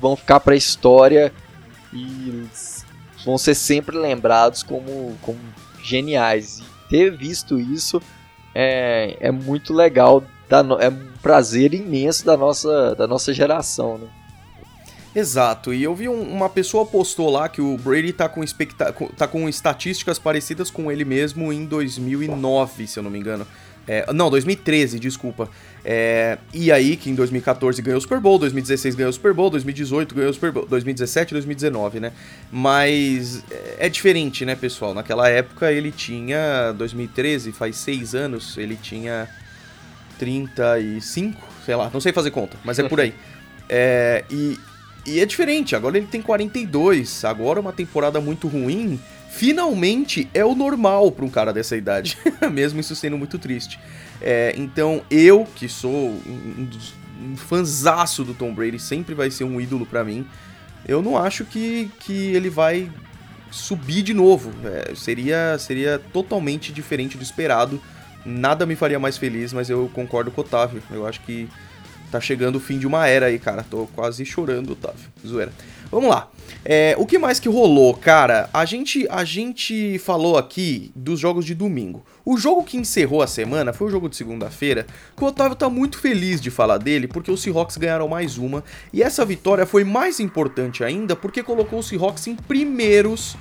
vão 0.00 0.16
ficar 0.16 0.40
para 0.40 0.54
a 0.54 0.56
história 0.56 1.32
e 1.92 2.46
vão 3.24 3.36
ser 3.36 3.54
sempre 3.54 3.96
lembrados 3.96 4.62
como, 4.62 5.16
como 5.20 5.38
geniais. 5.82 6.58
E 6.60 6.64
ter 6.88 7.16
visto 7.16 7.58
isso 7.58 8.00
é, 8.54 9.16
é 9.20 9.30
muito 9.30 9.72
legal, 9.72 10.22
é 10.80 10.88
um 10.88 11.12
prazer 11.22 11.74
imenso 11.74 12.24
da 12.24 12.36
nossa, 12.36 12.94
da 12.94 13.06
nossa 13.06 13.32
geração, 13.32 13.98
né? 13.98 14.08
Exato, 15.14 15.74
e 15.74 15.82
eu 15.82 15.94
vi 15.94 16.08
um, 16.08 16.22
uma 16.22 16.48
pessoa 16.48 16.86
postou 16.86 17.30
lá 17.30 17.46
que 17.46 17.60
o 17.60 17.76
Brady 17.76 18.14
tá 18.14 18.30
com, 18.30 18.42
tá 19.14 19.28
com 19.28 19.46
estatísticas 19.46 20.18
parecidas 20.18 20.70
com 20.70 20.90
ele 20.90 21.04
mesmo 21.04 21.52
em 21.52 21.66
2009, 21.66 22.86
se 22.86 22.98
eu 22.98 23.02
não 23.02 23.10
me 23.10 23.18
engano. 23.18 23.46
É, 23.86 24.12
não, 24.12 24.30
2013, 24.30 24.98
desculpa. 24.98 25.50
É, 25.84 26.38
e 26.54 26.70
aí, 26.70 26.96
que 26.96 27.10
em 27.10 27.14
2014 27.14 27.82
ganhou 27.82 27.98
o 27.98 28.00
Super 28.00 28.20
Bowl, 28.20 28.38
2016 28.38 28.94
ganhou 28.94 29.10
o 29.10 29.12
Super 29.12 29.34
Bowl, 29.34 29.50
2018 29.50 30.14
ganhou 30.14 30.30
o 30.30 30.34
Super 30.34 30.52
Bowl, 30.52 30.66
2017 30.66 31.32
2019, 31.34 32.00
né? 32.00 32.12
Mas 32.50 33.42
é, 33.50 33.86
é 33.86 33.88
diferente, 33.88 34.44
né, 34.44 34.54
pessoal? 34.54 34.94
Naquela 34.94 35.28
época 35.28 35.72
ele 35.72 35.90
tinha, 35.90 36.72
2013, 36.72 37.52
faz 37.52 37.76
seis 37.76 38.14
anos, 38.14 38.56
ele 38.56 38.76
tinha 38.76 39.28
35, 40.18 41.36
sei 41.66 41.74
lá, 41.74 41.90
não 41.92 42.00
sei 42.00 42.12
fazer 42.12 42.30
conta, 42.30 42.56
mas 42.64 42.78
é 42.78 42.88
por 42.88 43.00
aí. 43.00 43.14
É, 43.74 44.24
e, 44.30 44.58
e 45.06 45.18
é 45.18 45.24
diferente, 45.24 45.74
agora 45.74 45.96
ele 45.96 46.06
tem 46.06 46.20
42, 46.20 47.24
agora 47.24 47.58
uma 47.58 47.72
temporada 47.72 48.20
muito 48.20 48.46
ruim, 48.46 49.00
finalmente 49.32 50.28
é 50.34 50.44
o 50.44 50.54
normal 50.54 51.10
para 51.10 51.24
um 51.24 51.30
cara 51.30 51.52
dessa 51.54 51.74
idade, 51.74 52.18
mesmo 52.52 52.80
isso 52.80 52.94
sendo 52.94 53.16
muito 53.16 53.38
triste. 53.38 53.80
É, 54.20 54.54
então 54.56 55.02
eu, 55.10 55.48
que 55.56 55.68
sou 55.68 55.90
um, 55.90 56.68
um 57.22 57.36
fanzaço 57.36 58.24
do 58.24 58.34
Tom 58.34 58.52
Brady, 58.52 58.78
sempre 58.78 59.14
vai 59.14 59.30
ser 59.30 59.44
um 59.44 59.58
ídolo 59.58 59.86
para 59.86 60.04
mim, 60.04 60.26
eu 60.86 61.00
não 61.00 61.16
acho 61.16 61.46
que, 61.46 61.90
que 62.00 62.12
ele 62.12 62.50
vai 62.50 62.90
subir 63.50 64.02
de 64.02 64.12
novo. 64.12 64.52
É, 64.64 64.94
seria, 64.94 65.56
seria 65.58 65.98
totalmente 66.12 66.70
diferente 66.70 67.16
do 67.16 67.22
esperado. 67.22 67.80
Nada 68.26 68.66
me 68.66 68.76
faria 68.76 68.98
mais 68.98 69.16
feliz, 69.16 69.52
mas 69.52 69.70
eu 69.70 69.90
concordo 69.94 70.30
com 70.30 70.42
o 70.42 70.44
Otávio. 70.44 70.82
Eu 70.90 71.06
acho 71.06 71.20
que 71.22 71.48
tá 72.10 72.20
chegando 72.20 72.56
o 72.56 72.60
fim 72.60 72.78
de 72.78 72.86
uma 72.86 73.06
era 73.06 73.26
aí, 73.26 73.38
cara. 73.38 73.64
Tô 73.68 73.86
quase 73.94 74.24
chorando, 74.26 74.72
Otávio. 74.72 75.06
Zoeira. 75.26 75.52
Vamos 75.92 76.08
lá. 76.08 76.30
É, 76.64 76.94
o 76.96 77.04
que 77.04 77.18
mais 77.18 77.38
que 77.38 77.50
rolou, 77.50 77.92
cara? 77.92 78.48
A 78.50 78.64
gente, 78.64 79.06
a 79.10 79.24
gente 79.24 79.98
falou 79.98 80.38
aqui 80.38 80.90
dos 80.96 81.20
jogos 81.20 81.44
de 81.44 81.54
domingo. 81.54 82.02
O 82.24 82.38
jogo 82.38 82.64
que 82.64 82.78
encerrou 82.78 83.20
a 83.20 83.26
semana 83.26 83.74
foi 83.74 83.88
o 83.88 83.90
jogo 83.90 84.08
de 84.08 84.16
segunda-feira, 84.16 84.86
que 85.14 85.22
o 85.22 85.26
Otávio 85.26 85.54
tá 85.54 85.68
muito 85.68 85.98
feliz 85.98 86.40
de 86.40 86.50
falar 86.50 86.78
dele, 86.78 87.06
porque 87.06 87.30
os 87.30 87.42
Seahawks 87.42 87.76
ganharam 87.76 88.08
mais 88.08 88.38
uma, 88.38 88.64
e 88.90 89.02
essa 89.02 89.22
vitória 89.22 89.66
foi 89.66 89.84
mais 89.84 90.18
importante 90.18 90.82
ainda 90.82 91.14
porque 91.14 91.42
colocou 91.42 91.80
os 91.80 91.88
Seahawks 91.88 92.26
em 92.26 92.36
primeiros 92.36 93.36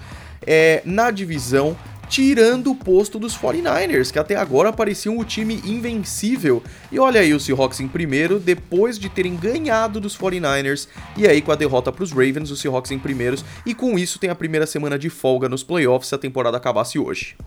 é, 0.46 0.82
na 0.84 1.10
divisão 1.10 1.78
tirando 2.12 2.72
o 2.72 2.76
posto 2.76 3.18
dos 3.18 3.38
49ers, 3.38 4.12
que 4.12 4.20
até 4.20 4.36
agora 4.36 4.74
pareciam 4.74 5.18
o 5.18 5.24
time 5.24 5.62
invencível. 5.64 6.62
E 6.92 7.00
olha 7.00 7.22
aí 7.22 7.34
o 7.34 7.40
Seahawks 7.40 7.80
em 7.80 7.88
primeiro, 7.88 8.38
depois 8.38 9.00
de 9.00 9.08
terem 9.08 9.34
ganhado 9.38 10.02
dos 10.02 10.18
49ers, 10.18 10.90
e 11.16 11.26
aí 11.26 11.42
com 11.42 11.54
a 11.54 11.56
derrota 11.56 11.90
para 11.90 12.04
os 12.04 12.12
Ravens, 12.12 12.52
os 12.52 12.60
Seahawks 12.60 12.92
em 12.92 13.00
primeiros, 13.00 13.46
e 13.66 13.74
com 13.74 13.98
isso 13.98 14.20
tem 14.20 14.30
a 14.30 14.36
primeira 14.36 14.68
semana 14.68 15.00
de 15.00 15.10
folga 15.10 15.48
nos 15.48 15.64
playoffs 15.64 16.10
se 16.10 16.16
a 16.16 16.18
temporada 16.18 16.58
acabasse 16.58 17.00
hoje. 17.00 17.38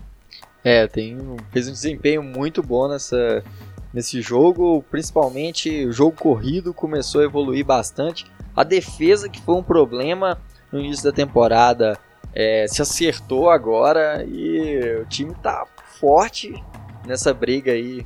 É, 0.63 0.87
tem, 0.87 1.15
fez 1.51 1.67
um 1.67 1.71
desempenho 1.71 2.23
muito 2.23 2.63
bom 2.63 2.87
nessa, 2.87 3.43
nesse 3.93 4.19
jogo, 4.19 4.83
principalmente 4.89 5.85
o 5.85 5.93
jogo 5.93 6.17
corrido 6.17 6.73
começou 6.73 7.21
a 7.21 7.25
evoluir 7.25 7.63
bastante. 7.63 8.25
A 8.55 8.63
defesa, 8.63 9.29
que 9.29 9.39
foi 9.39 9.53
um 9.53 9.61
problema 9.61 10.41
no 10.71 10.79
início 10.79 11.03
da 11.03 11.11
temporada, 11.11 11.99
é, 12.35 12.67
se 12.67 12.81
acertou 12.81 13.49
agora 13.49 14.25
e 14.27 14.99
o 15.01 15.05
time 15.05 15.33
tá 15.35 15.65
forte 15.99 16.61
nessa 17.05 17.33
briga 17.33 17.71
aí 17.71 18.05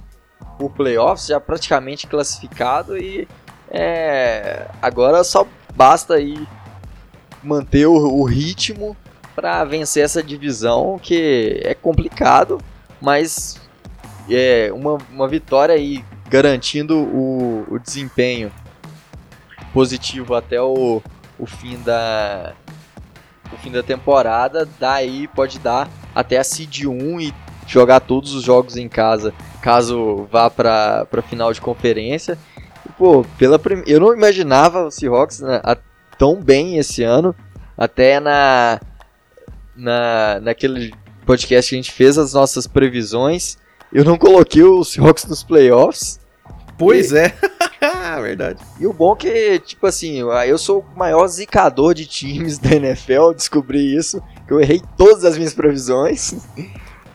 por 0.57 0.69
playoffs, 0.71 1.27
já 1.27 1.39
praticamente 1.39 2.05
classificado 2.05 2.97
e 2.97 3.27
é, 3.71 4.67
agora 4.81 5.23
só 5.23 5.47
basta 5.75 6.15
aí 6.15 6.47
manter 7.41 7.87
o, 7.87 7.93
o 7.93 8.23
ritmo 8.23 8.95
para 9.35 9.63
vencer 9.63 10.03
essa 10.03 10.21
divisão 10.21 10.99
que 11.01 11.61
é 11.63 11.73
complicado, 11.73 12.59
mas 13.01 13.59
é 14.29 14.69
uma, 14.73 14.97
uma 15.09 15.27
vitória 15.27 15.73
aí 15.73 16.03
garantindo 16.29 16.97
o, 16.97 17.65
o 17.69 17.79
desempenho 17.79 18.51
positivo 19.73 20.35
até 20.35 20.61
o, 20.61 21.01
o 21.39 21.45
fim 21.45 21.79
da, 21.81 22.53
o 23.53 23.57
fim 23.57 23.71
da 23.71 23.83
temporada, 23.83 24.67
daí 24.79 25.27
pode 25.27 25.59
dar 25.59 25.89
até 26.13 26.38
a 26.38 26.43
Seed 26.43 26.85
1 26.85 27.19
e 27.19 27.33
jogar 27.67 27.99
todos 27.99 28.33
os 28.33 28.43
jogos 28.43 28.75
em 28.77 28.88
casa, 28.88 29.33
caso 29.62 30.27
vá 30.31 30.49
para 30.49 31.07
final 31.27 31.53
de 31.53 31.62
conferência. 31.62 32.38
E, 32.85 32.91
pô, 32.93 33.25
pela 33.38 33.59
prim... 33.59 33.83
eu 33.85 33.99
não 33.99 34.13
imaginava 34.13 34.85
o 34.85 34.91
Seahawks 34.91 35.39
né, 35.41 35.62
tão 36.17 36.41
bem 36.41 36.77
esse 36.77 37.03
ano, 37.03 37.35
até 37.77 38.19
na, 38.19 38.79
na 39.75 40.39
naquele 40.41 40.93
podcast 41.25 41.69
que 41.69 41.75
a 41.75 41.77
gente 41.77 41.91
fez 41.91 42.17
as 42.17 42.33
nossas 42.33 42.65
previsões, 42.65 43.57
eu 43.93 44.03
não 44.03 44.17
coloquei 44.17 44.63
o 44.63 44.83
Seahawks 44.83 45.25
nos 45.25 45.43
playoffs. 45.43 46.19
Pois 46.77 47.12
e... 47.12 47.19
é. 47.19 47.33
Verdade. 48.19 48.63
E 48.80 48.88
o 48.88 48.93
bom 48.93 49.13
é 49.13 49.15
que, 49.17 49.60
tipo 49.60 49.86
assim, 49.86 50.19
eu 50.48 50.58
sou 50.58 50.80
o 50.80 50.98
maior 50.98 51.28
zicador 51.28 51.93
de 51.93 52.06
times 52.06 52.58
da 52.60 52.74
NFL, 52.76 53.34
descobri 53.36 53.95
isso, 53.95 54.22
que 54.48 54.54
eu 54.54 54.60
errei 54.60 54.82
todas 54.98 55.26
as 55.26 55.38
minhas 55.38 55.54
previsões. 55.54 56.34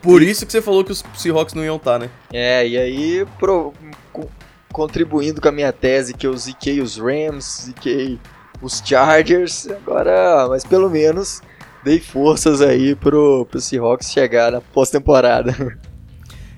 Por 0.03 0.23
isso 0.23 0.45
que 0.45 0.53
você 0.53 0.61
falou 0.61 0.85
que 0.85 0.93
os 0.93 1.03
Seahawks 1.17 1.55
não 1.55 1.65
iam 1.65 1.77
estar, 1.77 1.93
tá, 1.93 1.99
né? 1.99 2.11
É, 2.33 2.69
e 2.69 2.77
aí, 2.77 3.27
pro, 3.39 3.73
co 4.13 4.29
contribuindo 4.71 5.41
com 5.41 5.49
a 5.49 5.53
minha 5.53 5.73
tese 5.73 6.13
que 6.13 6.27
eu 6.27 6.37
ziquei 6.37 6.81
os 6.81 6.99
Rams, 6.99 7.67
ziquei 7.67 8.19
os 8.61 8.83
Chargers, 8.85 9.69
agora, 9.71 10.49
mas 10.49 10.65
pelo 10.65 10.91
menos 10.91 11.41
dei 11.85 12.01
forças 12.01 12.61
aí 12.61 12.97
pro, 12.97 13.47
pro 13.49 13.61
Seahawks 13.61 14.11
chegar 14.11 14.51
na 14.51 14.61
pós-temporada. 14.61 15.55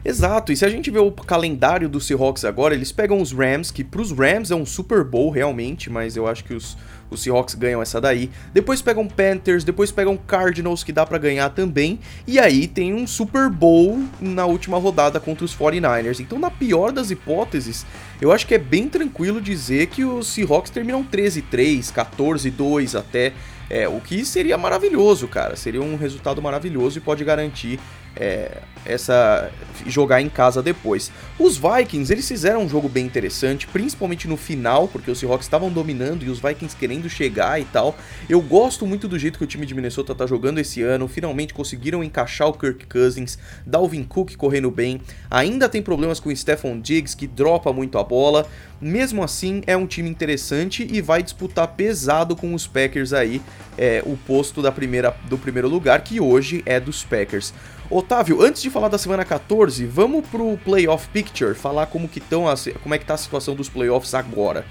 Exato, 0.09 0.53
e 0.53 0.57
se 0.57 0.65
a 0.65 0.69
gente 0.69 0.89
vê 0.89 1.01
o 1.01 1.11
calendário 1.11 1.89
dos 1.89 2.07
Seahawks 2.07 2.45
agora, 2.45 2.73
eles 2.73 2.93
pegam 2.93 3.21
os 3.21 3.33
Rams, 3.33 3.73
que 3.73 3.83
pros 3.83 4.13
Rams 4.13 4.53
é 4.53 4.55
um 4.55 4.65
Super 4.65 5.03
Bowl 5.03 5.31
realmente, 5.31 5.91
mas 5.91 6.17
eu 6.17 6.29
acho 6.29 6.45
que 6.45 6.55
os, 6.55 6.79
os 7.11 7.25
Seahawks 7.25 7.57
ganham 7.57 7.83
essa 7.83 8.01
daí. 8.01 8.31
Depois 8.55 8.81
pegam 8.81 9.09
Panthers, 9.09 9.65
depois 9.65 9.91
pegam 9.91 10.17
Cardinals, 10.17 10.85
que 10.85 10.93
dá 10.93 11.05
para 11.05 11.19
ganhar 11.19 11.51
também. 11.51 11.99
E 12.25 12.39
aí 12.39 12.69
tem 12.69 12.95
um 12.95 13.05
Super 13.05 13.51
Bowl 13.51 14.01
na 14.21 14.47
última 14.47 14.79
rodada 14.79 15.19
contra 15.19 15.45
os 15.45 15.57
49ers. 15.57 16.21
Então, 16.21 16.39
na 16.39 16.53
pior 16.53 16.93
das 16.93 17.11
hipóteses, 17.11 17.85
eu 18.21 18.31
acho 18.31 18.47
que 18.47 18.55
é 18.55 18.59
bem 18.59 18.89
tranquilo 18.89 19.41
dizer 19.41 19.89
que 19.89 20.05
os 20.05 20.29
Seahawks 20.29 20.71
terminam 20.71 21.03
13-3, 21.03 21.93
14-2 21.93 22.97
até. 22.97 23.33
É, 23.69 23.89
o 23.89 24.01
que 24.01 24.25
seria 24.25 24.57
maravilhoso, 24.57 25.27
cara. 25.27 25.57
Seria 25.57 25.83
um 25.83 25.97
resultado 25.97 26.41
maravilhoso 26.41 26.99
e 26.99 27.01
pode 27.01 27.25
garantir 27.25 27.81
é, 28.17 28.59
essa 28.85 29.51
jogar 29.87 30.23
em 30.23 30.29
casa 30.29 30.63
depois. 30.63 31.11
Os 31.39 31.59
Vikings, 31.59 32.13
eles 32.13 32.27
fizeram 32.27 32.63
um 32.63 32.69
jogo 32.69 32.89
bem 32.89 33.05
interessante, 33.05 33.67
principalmente 33.67 34.27
no 34.27 34.37
final, 34.37 34.89
porque 34.89 35.11
os 35.11 35.19
Seahawks 35.19 35.47
estavam 35.47 35.71
dominando 35.71 36.25
e 36.25 36.31
os 36.31 36.39
Vikings 36.39 36.77
querendo 36.77 37.09
chegar 37.09 37.61
e 37.61 37.65
tal. 37.65 37.97
Eu 38.29 38.41
gosto 38.41 38.87
muito 38.87 39.07
do 39.07 39.19
jeito 39.19 39.39
que 39.39 39.45
o 39.45 39.47
time 39.47 39.67
de 39.67 39.75
Minnesota 39.75 40.15
tá 40.15 40.27
jogando 40.27 40.59
esse 40.59 40.83
ano, 40.83 41.09
finalmente 41.09 41.53
conseguiram 41.53 42.03
encaixar 42.03 42.49
o 42.49 42.53
Kirk 42.53 42.87
Cousins, 42.87 43.39
Dalvin 43.67 44.05
Cook 44.05 44.37
correndo 44.37 44.71
bem. 44.71 45.01
Ainda 45.31 45.69
tem 45.69 45.83
problemas 45.83 46.21
com 46.21 46.31
o 46.31 46.37
Stephon 46.37 46.81
Diggs, 46.81 47.17
que 47.17 47.27
dropa 47.27 47.73
muito 47.73 47.99
a 47.99 48.05
bola. 48.05 48.47
Mesmo 48.81 49.23
assim, 49.23 49.63
é 49.67 49.77
um 49.77 49.87
time 49.87 50.09
interessante 50.09 50.87
e 50.91 51.01
vai 51.01 51.23
disputar 51.23 51.69
pesado 51.69 52.37
com 52.37 52.53
os 52.53 52.67
Packers 52.67 53.15
aí, 53.15 53.41
é, 53.79 54.03
o 54.05 54.17
posto 54.19 54.61
da 54.61 54.71
primeira, 54.71 55.17
do 55.31 55.39
primeiro 55.39 55.69
lugar, 55.69 56.03
que 56.03 56.21
hoje 56.21 56.63
é 56.67 56.79
dos 56.79 57.03
Packers. 57.03 57.55
Otávio, 57.89 58.43
antes 58.43 58.63
de 58.63 58.71
falar 58.71 58.89
da 58.89 58.99
semana 58.99 59.25
14, 59.25 59.85
vamos 59.87 60.27
pro 60.27 60.59
Playoff 60.59 61.09
Picture, 61.09 61.55
falar 61.55 61.87
como 61.87 62.09
que, 62.09 62.21
tão 62.21 62.49
a, 62.49 62.55
como 62.83 62.95
é 62.95 62.99
que 62.99 63.05
tá 63.05 63.15
a 63.15 63.19
situação 63.19 63.55
dos 63.55 63.69
playoffs 63.69 64.15
agora. 64.15 64.65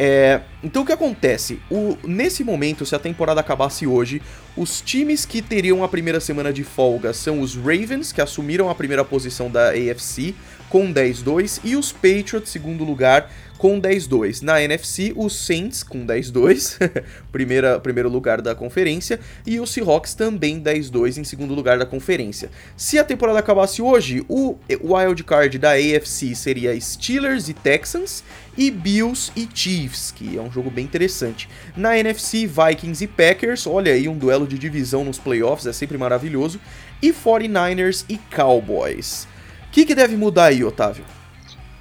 É, 0.00 0.42
então 0.62 0.82
o 0.82 0.86
que 0.86 0.92
acontece? 0.92 1.60
O, 1.68 1.98
nesse 2.04 2.44
momento, 2.44 2.86
se 2.86 2.94
a 2.94 3.00
temporada 3.00 3.40
acabasse 3.40 3.84
hoje, 3.84 4.22
os 4.56 4.80
times 4.80 5.26
que 5.26 5.42
teriam 5.42 5.82
a 5.82 5.88
primeira 5.88 6.20
semana 6.20 6.52
de 6.52 6.62
folga 6.62 7.12
são 7.12 7.40
os 7.40 7.56
Ravens, 7.56 8.12
que 8.12 8.20
assumiram 8.20 8.70
a 8.70 8.74
primeira 8.76 9.04
posição 9.04 9.50
da 9.50 9.70
AFC 9.70 10.36
com 10.70 10.92
10-2, 10.92 11.60
e 11.64 11.74
os 11.74 11.90
Patriots, 11.90 12.50
segundo 12.50 12.84
lugar, 12.84 13.28
com 13.58 13.80
10-2. 13.80 14.40
Na 14.40 14.62
NFC, 14.62 15.12
os 15.14 15.34
Saints 15.34 15.82
com 15.82 16.06
10-2, 16.06 16.78
primeira 17.32 17.78
primeiro 17.80 18.08
lugar 18.08 18.40
da 18.40 18.54
conferência, 18.54 19.18
e 19.44 19.58
os 19.58 19.70
Seahawks 19.70 20.14
também 20.14 20.62
10-2 20.62 21.18
em 21.18 21.24
segundo 21.24 21.54
lugar 21.54 21.78
da 21.78 21.84
conferência. 21.84 22.50
Se 22.76 22.98
a 22.98 23.04
temporada 23.04 23.40
acabasse 23.40 23.82
hoje, 23.82 24.24
o 24.28 24.56
wild 24.68 25.24
card 25.24 25.58
da 25.58 25.72
AFC 25.72 26.34
seria 26.34 26.80
Steelers 26.80 27.48
e 27.48 27.54
Texans 27.54 28.22
e 28.56 28.70
Bills 28.70 29.32
e 29.36 29.48
Chiefs, 29.52 30.12
que 30.12 30.38
é 30.38 30.40
um 30.40 30.50
jogo 30.50 30.70
bem 30.70 30.84
interessante. 30.84 31.48
Na 31.76 31.98
NFC, 31.98 32.46
Vikings 32.46 33.04
e 33.04 33.06
Packers, 33.08 33.66
olha 33.66 33.92
aí 33.92 34.08
um 34.08 34.16
duelo 34.16 34.46
de 34.46 34.58
divisão 34.58 35.04
nos 35.04 35.18
playoffs, 35.18 35.66
é 35.66 35.72
sempre 35.72 35.98
maravilhoso, 35.98 36.60
e 37.02 37.12
49ers 37.12 38.04
e 38.08 38.18
Cowboys. 38.34 39.26
O 39.68 39.70
que, 39.70 39.84
que 39.84 39.94
deve 39.94 40.16
mudar 40.16 40.46
aí, 40.46 40.64
Otávio? 40.64 41.04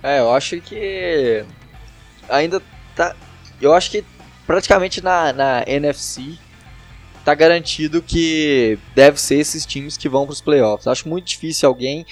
É, 0.04 0.20
eu 0.20 0.32
acho 0.32 0.62
que 0.62 1.44
ainda 2.30 2.62
tá. 2.96 3.16
Eu 3.62 3.74
acho 3.74 3.92
que 3.92 4.04
praticamente 4.46 5.04
na, 5.04 5.34
na 5.34 5.64
NFC 5.68 6.38
tá 7.26 7.36
garantido 7.36 8.02
que 8.02 8.80
deve 8.96 9.20
ser 9.20 9.36
esses 9.36 9.66
times 9.66 9.98
que 9.98 10.08
vão 10.08 10.26
para 10.26 10.34
os 10.34 10.42
playoffs. 10.42 10.88
Acho 10.88 11.10
muito 11.10 11.26
difícil 11.26 11.68
alguém 11.68 12.06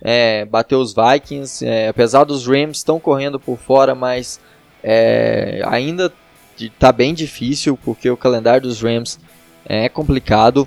é, 0.00 0.44
bater 0.46 0.76
os 0.76 0.94
Vikings, 0.94 1.64
é, 1.64 1.88
apesar 1.88 2.24
dos 2.24 2.46
Rams 2.46 2.78
estão 2.78 2.98
correndo 2.98 3.38
por 3.38 3.58
fora, 3.58 3.94
mas 3.94 4.40
é, 4.82 5.62
ainda 5.66 6.12
tá 6.78 6.90
bem 6.90 7.14
difícil 7.14 7.78
porque 7.84 8.08
o 8.10 8.16
calendário 8.16 8.62
dos 8.62 8.80
Rams 8.80 9.18
é 9.66 9.88
complicado. 9.88 10.66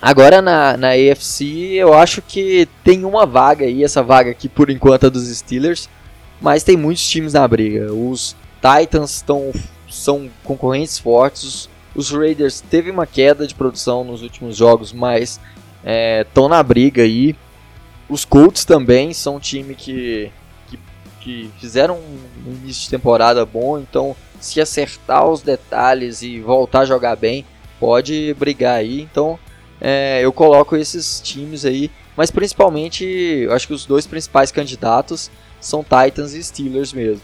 Agora 0.00 0.40
na, 0.40 0.76
na 0.76 0.90
AFC 0.90 1.74
eu 1.74 1.94
acho 1.94 2.22
que 2.22 2.68
tem 2.84 3.04
uma 3.04 3.26
vaga 3.26 3.64
aí, 3.64 3.82
essa 3.82 4.02
vaga 4.02 4.30
aqui 4.30 4.48
por 4.48 4.70
enquanto 4.70 5.06
é 5.06 5.10
dos 5.10 5.26
Steelers, 5.36 5.88
mas 6.40 6.62
tem 6.62 6.76
muitos 6.76 7.08
times 7.08 7.32
na 7.32 7.46
briga. 7.46 7.92
Os 7.92 8.36
Titans 8.60 9.16
estão 9.16 9.52
são 9.88 10.28
concorrentes 10.44 10.98
fortes. 10.98 11.68
Os 11.94 12.10
Raiders 12.10 12.60
teve 12.60 12.90
uma 12.90 13.06
queda 13.06 13.46
de 13.46 13.54
produção 13.54 14.04
nos 14.04 14.22
últimos 14.22 14.56
jogos, 14.56 14.92
mas 14.92 15.40
estão 16.20 16.46
é, 16.46 16.48
na 16.48 16.62
briga 16.62 17.02
aí. 17.02 17.34
Os 18.08 18.24
Colts 18.24 18.64
também 18.64 19.12
são 19.12 19.36
um 19.36 19.40
time 19.40 19.74
que, 19.74 20.30
que, 20.68 20.78
que 21.20 21.50
fizeram 21.58 21.96
um 21.96 22.52
início 22.62 22.84
de 22.84 22.90
temporada 22.90 23.44
bom, 23.44 23.78
então 23.78 24.14
se 24.40 24.60
acertar 24.60 25.26
os 25.26 25.42
detalhes 25.42 26.22
e 26.22 26.40
voltar 26.40 26.80
a 26.80 26.84
jogar 26.84 27.16
bem, 27.16 27.44
pode 27.80 28.34
brigar 28.38 28.76
aí. 28.76 29.00
Então 29.00 29.38
é, 29.80 30.20
eu 30.22 30.32
coloco 30.32 30.76
esses 30.76 31.20
times 31.20 31.64
aí, 31.64 31.90
mas 32.16 32.30
principalmente 32.30 33.46
acho 33.50 33.66
que 33.66 33.74
os 33.74 33.84
dois 33.84 34.06
principais 34.06 34.50
candidatos 34.50 35.30
são 35.60 35.82
Titans 35.84 36.34
e 36.34 36.42
Steelers 36.42 36.92
mesmo. 36.92 37.22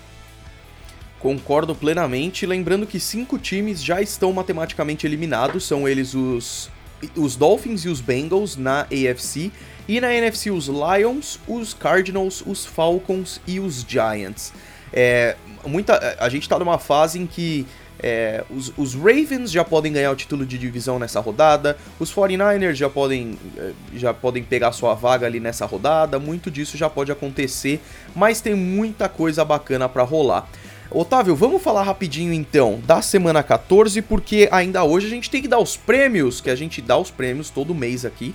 Concordo 1.19 1.75
plenamente, 1.75 2.45
lembrando 2.45 2.87
que 2.87 3.01
cinco 3.01 3.39
times 3.39 3.83
já 3.83 4.03
estão 4.03 4.33
matematicamente 4.33 5.07
eliminados, 5.07 5.65
são 5.65 5.89
eles 5.89 6.15
os, 6.15 6.71
os 7.17 7.35
Dolphins 7.35 7.85
e 7.85 7.89
os 7.89 8.01
Bengals 8.01 8.57
na 8.57 8.83
AFC, 8.83 9.51
e 9.89 10.01
na 10.01 10.15
NFC 10.15 10.51
os 10.51 10.67
Lions, 10.67 11.39
os 11.49 11.73
Cardinals, 11.73 12.43
os 12.47 12.67
Falcons 12.67 13.41
e 13.47 13.59
os 13.59 13.85
Giants. 13.89 14.53
É, 14.93 15.37
muita, 15.67 16.17
a 16.21 16.29
gente 16.29 16.43
está 16.43 16.59
numa 16.59 16.79
fase 16.79 17.19
em 17.19 17.27
que 17.27 17.67
é, 18.03 18.45
os, 18.51 18.73
os, 18.77 18.95
Ravens 18.95 19.51
já 19.51 19.65
podem 19.65 19.93
ganhar 19.93 20.11
o 20.11 20.17
título 20.17 20.45
de 20.45 20.59
divisão 20.59 20.99
nessa 20.99 21.21
rodada, 21.21 21.77
os 21.99 22.13
49ers 22.13 22.75
já 22.75 22.91
podem, 22.91 23.39
é, 23.57 23.73
já 23.95 24.13
podem 24.13 24.43
pegar 24.43 24.73
sua 24.73 24.95
vaga 24.95 25.27
ali 25.27 25.41
nessa 25.41 25.65
rodada, 25.67 26.19
muito 26.19 26.51
disso 26.51 26.77
já 26.77 26.91
pode 26.91 27.11
acontecer, 27.13 27.81
mas 28.15 28.41
tem 28.41 28.55
muita 28.55 29.09
coisa 29.09 29.45
bacana 29.45 29.89
para 29.89 30.03
rolar. 30.03 30.49
Otávio, 30.91 31.35
vamos 31.35 31.63
falar 31.63 31.83
rapidinho 31.83 32.33
então 32.33 32.81
da 32.87 33.03
semana 33.03 33.43
14, 33.43 34.01
porque 34.03 34.49
ainda 34.53 34.85
hoje 34.85 35.07
a 35.07 35.11
gente 35.11 35.31
tem 35.31 35.43
que 35.43 35.49
dar 35.49 35.59
os 35.59 35.77
prêmios, 35.77 36.41
que 36.41 36.51
a 36.51 36.55
gente 36.55 36.81
dá 36.81 36.97
os 36.97 37.11
prêmios 37.11 37.51
todo 37.51 37.75
mês 37.75 38.05
aqui 38.05 38.35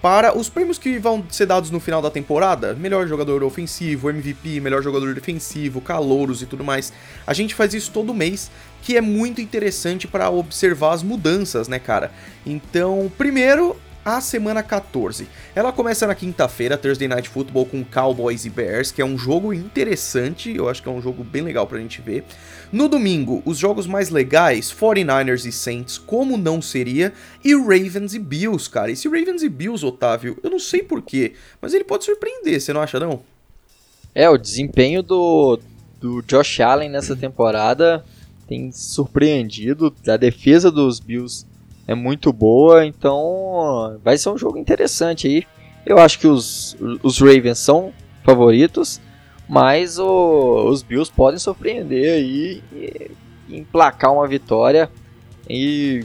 para 0.00 0.36
os 0.36 0.48
prêmios 0.48 0.78
que 0.78 0.98
vão 0.98 1.24
ser 1.28 1.46
dados 1.46 1.70
no 1.70 1.80
final 1.80 2.00
da 2.00 2.10
temporada, 2.10 2.74
melhor 2.74 3.06
jogador 3.08 3.42
ofensivo, 3.42 4.10
MVP, 4.10 4.60
melhor 4.60 4.82
jogador 4.82 5.14
defensivo, 5.14 5.80
calouros 5.80 6.40
e 6.42 6.46
tudo 6.46 6.62
mais. 6.62 6.92
A 7.26 7.34
gente 7.34 7.54
faz 7.54 7.74
isso 7.74 7.90
todo 7.90 8.14
mês, 8.14 8.50
que 8.82 8.96
é 8.96 9.00
muito 9.00 9.40
interessante 9.40 10.06
para 10.06 10.30
observar 10.30 10.92
as 10.92 11.02
mudanças, 11.02 11.66
né, 11.66 11.78
cara? 11.78 12.12
Então, 12.46 13.10
primeiro, 13.18 13.76
a 14.04 14.20
semana 14.20 14.62
14. 14.62 15.28
Ela 15.54 15.72
começa 15.72 16.06
na 16.06 16.14
quinta-feira, 16.14 16.78
Thursday 16.78 17.08
Night 17.08 17.28
Football 17.28 17.66
com 17.66 17.84
Cowboys 17.84 18.44
e 18.44 18.50
Bears, 18.50 18.90
que 18.90 19.02
é 19.02 19.04
um 19.04 19.18
jogo 19.18 19.52
interessante, 19.52 20.54
eu 20.54 20.68
acho 20.68 20.82
que 20.82 20.88
é 20.88 20.92
um 20.92 21.02
jogo 21.02 21.22
bem 21.22 21.42
legal 21.42 21.66
pra 21.66 21.78
gente 21.78 22.00
ver. 22.00 22.24
No 22.70 22.86
domingo, 22.86 23.42
os 23.46 23.56
jogos 23.56 23.86
mais 23.86 24.10
legais, 24.10 24.70
49ers 24.70 25.46
e 25.46 25.52
Saints, 25.52 25.96
como 25.96 26.36
não 26.36 26.60
seria, 26.60 27.14
e 27.42 27.54
Ravens 27.54 28.12
e 28.12 28.18
Bills, 28.18 28.68
cara. 28.68 28.90
Esse 28.90 29.08
Ravens 29.08 29.42
e 29.42 29.48
Bills, 29.48 29.84
Otávio, 29.84 30.38
eu 30.42 30.50
não 30.50 30.58
sei 30.58 30.82
porquê, 30.82 31.32
mas 31.62 31.72
ele 31.72 31.84
pode 31.84 32.04
surpreender, 32.04 32.60
você 32.60 32.72
não 32.72 32.82
acha 32.82 33.00
não? 33.00 33.22
É, 34.14 34.28
o 34.28 34.36
desempenho 34.36 35.02
do, 35.02 35.58
do 35.98 36.22
Josh 36.22 36.60
Allen 36.60 36.90
nessa 36.90 37.16
temporada 37.16 38.04
tem 38.46 38.70
surpreendido. 38.72 39.94
A 40.06 40.16
defesa 40.16 40.70
dos 40.70 41.00
Bills 41.00 41.46
é 41.86 41.94
muito 41.94 42.32
boa, 42.32 42.84
então 42.84 43.98
vai 44.04 44.18
ser 44.18 44.28
um 44.28 44.36
jogo 44.38 44.58
interessante 44.58 45.26
aí. 45.26 45.46
Eu 45.86 45.98
acho 45.98 46.18
que 46.18 46.26
os, 46.26 46.76
os 47.02 47.18
Ravens 47.18 47.58
são 47.58 47.92
favoritos, 48.24 49.00
mas 49.48 49.98
o, 49.98 50.68
os 50.68 50.82
Bills 50.82 51.10
podem 51.10 51.38
surpreender 51.38 52.14
aí 52.14 52.62
e, 52.72 53.10
emplacar 53.48 54.12
uma 54.12 54.28
vitória. 54.28 54.90
E 55.48 56.04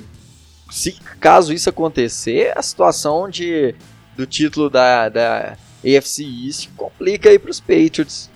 se 0.71 0.93
caso 1.19 1.53
isso 1.53 1.69
acontecer, 1.69 2.57
a 2.57 2.61
situação 2.61 3.29
de, 3.29 3.75
do 4.15 4.25
título 4.25 4.69
da, 4.69 5.09
da 5.09 5.57
AFC 5.83 6.23
East 6.23 6.69
complica 6.77 7.29
aí 7.29 7.37
para 7.37 7.51
os 7.51 7.59
Patriots. 7.59 8.31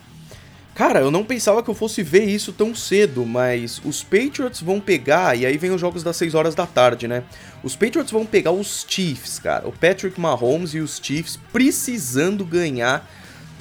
Cara, 0.78 1.00
eu 1.00 1.10
não 1.10 1.24
pensava 1.24 1.60
que 1.60 1.68
eu 1.68 1.74
fosse 1.74 2.04
ver 2.04 2.22
isso 2.22 2.52
tão 2.52 2.72
cedo, 2.72 3.26
mas 3.26 3.82
os 3.84 4.04
Patriots 4.04 4.60
vão 4.60 4.78
pegar, 4.78 5.36
e 5.36 5.44
aí 5.44 5.58
vem 5.58 5.72
os 5.72 5.80
jogos 5.80 6.04
das 6.04 6.16
6 6.16 6.36
horas 6.36 6.54
da 6.54 6.66
tarde, 6.66 7.08
né? 7.08 7.24
Os 7.64 7.74
Patriots 7.74 8.12
vão 8.12 8.24
pegar 8.24 8.52
os 8.52 8.86
Chiefs, 8.88 9.40
cara. 9.40 9.66
O 9.66 9.72
Patrick 9.72 10.20
Mahomes 10.20 10.74
e 10.74 10.78
os 10.78 11.00
Chiefs 11.02 11.36
precisando 11.52 12.44
ganhar, 12.44 13.10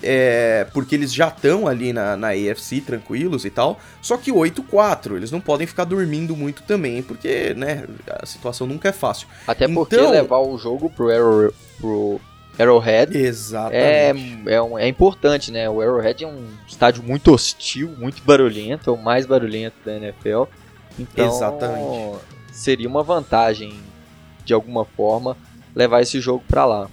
é, 0.02 0.68
porque 0.74 0.96
eles 0.96 1.14
já 1.14 1.28
estão 1.28 1.68
ali 1.68 1.92
na, 1.92 2.16
na 2.16 2.30
AFC 2.30 2.82
tranquilos 2.82 3.46
e 3.46 3.50
tal. 3.50 3.80
Só 4.02 4.18
que 4.18 4.32
8-4, 4.32 5.16
eles 5.16 5.32
não 5.32 5.42
podem 5.42 5.66
ficar 5.66 5.84
dormindo 5.84 6.36
muito 6.36 6.64
também, 6.64 7.02
porque, 7.02 7.54
né, 7.56 7.86
a 8.08 8.26
situação 8.26 8.68
nunca 8.68 8.90
é 8.90 8.94
fácil. 8.94 9.28
Até 9.48 9.68
porque 9.68 9.96
então, 9.96 10.12
levar 10.12 10.40
o 10.40 10.58
jogo 10.58 10.90
pro, 10.90 11.10
Arrow, 11.10 11.54
pro 11.80 12.22
Arrowhead. 12.60 13.18
Exatamente. 13.18 14.50
É, 14.50 14.54
é, 14.54 14.62
um, 14.62 14.78
é, 14.78 14.88
importante, 14.88 15.52
né? 15.52 15.70
O 15.70 15.82
Arrowhead 15.82 16.24
é 16.24 16.28
um 16.28 16.48
estádio 16.68 17.04
muito 17.04 17.34
hostil, 17.34 17.94
muito 17.98 18.22
barulhento, 18.24 18.90
é 18.90 18.94
o 18.94 18.98
mais 18.98 19.26
barulhento 19.26 19.76
da 19.86 19.96
NFL. 19.96 20.44
Então, 21.00 21.28
Exatamente. 21.28 22.20
seria 22.52 22.88
uma 22.88 23.04
vantagem, 23.04 23.80
de 24.44 24.54
alguma 24.54 24.86
forma, 24.86 25.38
levar 25.76 26.02
esse 26.02 26.20
jogo 26.20 26.44
para 26.48 26.66
lá. 26.66 26.90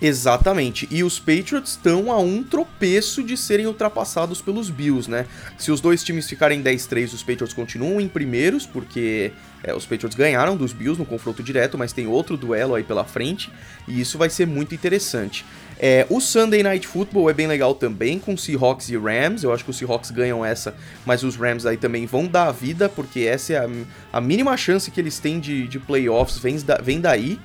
Exatamente. 0.00 0.88
E 0.90 1.04
os 1.04 1.18
Patriots 1.18 1.72
estão 1.72 2.10
a 2.10 2.18
um 2.18 2.42
tropeço 2.42 3.22
de 3.22 3.36
serem 3.36 3.66
ultrapassados 3.66 4.40
pelos 4.40 4.70
Bills, 4.70 5.10
né? 5.10 5.26
Se 5.58 5.70
os 5.70 5.80
dois 5.80 6.02
times 6.02 6.26
ficarem 6.26 6.62
10-3, 6.62 7.12
os 7.12 7.22
Patriots 7.22 7.52
continuam 7.52 8.00
em 8.00 8.08
primeiros, 8.08 8.64
porque 8.64 9.32
é, 9.62 9.74
os 9.74 9.84
Patriots 9.84 10.16
ganharam 10.16 10.56
dos 10.56 10.72
Bills 10.72 10.98
no 10.98 11.04
confronto 11.04 11.42
direto, 11.42 11.76
mas 11.76 11.92
tem 11.92 12.06
outro 12.06 12.36
duelo 12.36 12.74
aí 12.74 12.82
pela 12.82 13.04
frente, 13.04 13.50
e 13.86 14.00
isso 14.00 14.16
vai 14.16 14.30
ser 14.30 14.46
muito 14.46 14.74
interessante. 14.74 15.44
É, 15.78 16.06
o 16.10 16.20
Sunday 16.20 16.62
Night 16.62 16.86
Football 16.86 17.30
é 17.30 17.32
bem 17.32 17.46
legal 17.46 17.74
também, 17.74 18.18
com 18.18 18.36
Seahawks 18.36 18.90
e 18.90 18.98
Rams. 18.98 19.42
Eu 19.42 19.52
acho 19.52 19.64
que 19.64 19.70
os 19.70 19.78
Seahawks 19.78 20.10
ganham 20.10 20.44
essa, 20.44 20.74
mas 21.06 21.22
os 21.22 21.36
Rams 21.36 21.64
aí 21.64 21.78
também 21.78 22.04
vão 22.04 22.26
dar 22.26 22.48
a 22.48 22.52
vida, 22.52 22.88
porque 22.88 23.20
essa 23.20 23.54
é 23.54 23.58
a, 23.58 23.68
a 24.12 24.20
mínima 24.20 24.56
chance 24.58 24.90
que 24.90 25.00
eles 25.00 25.18
têm 25.18 25.40
de, 25.40 25.66
de 25.66 25.78
playoffs, 25.78 26.38
vem, 26.38 26.58
da, 26.58 26.76
vem 26.76 27.00
daí. 27.00 27.38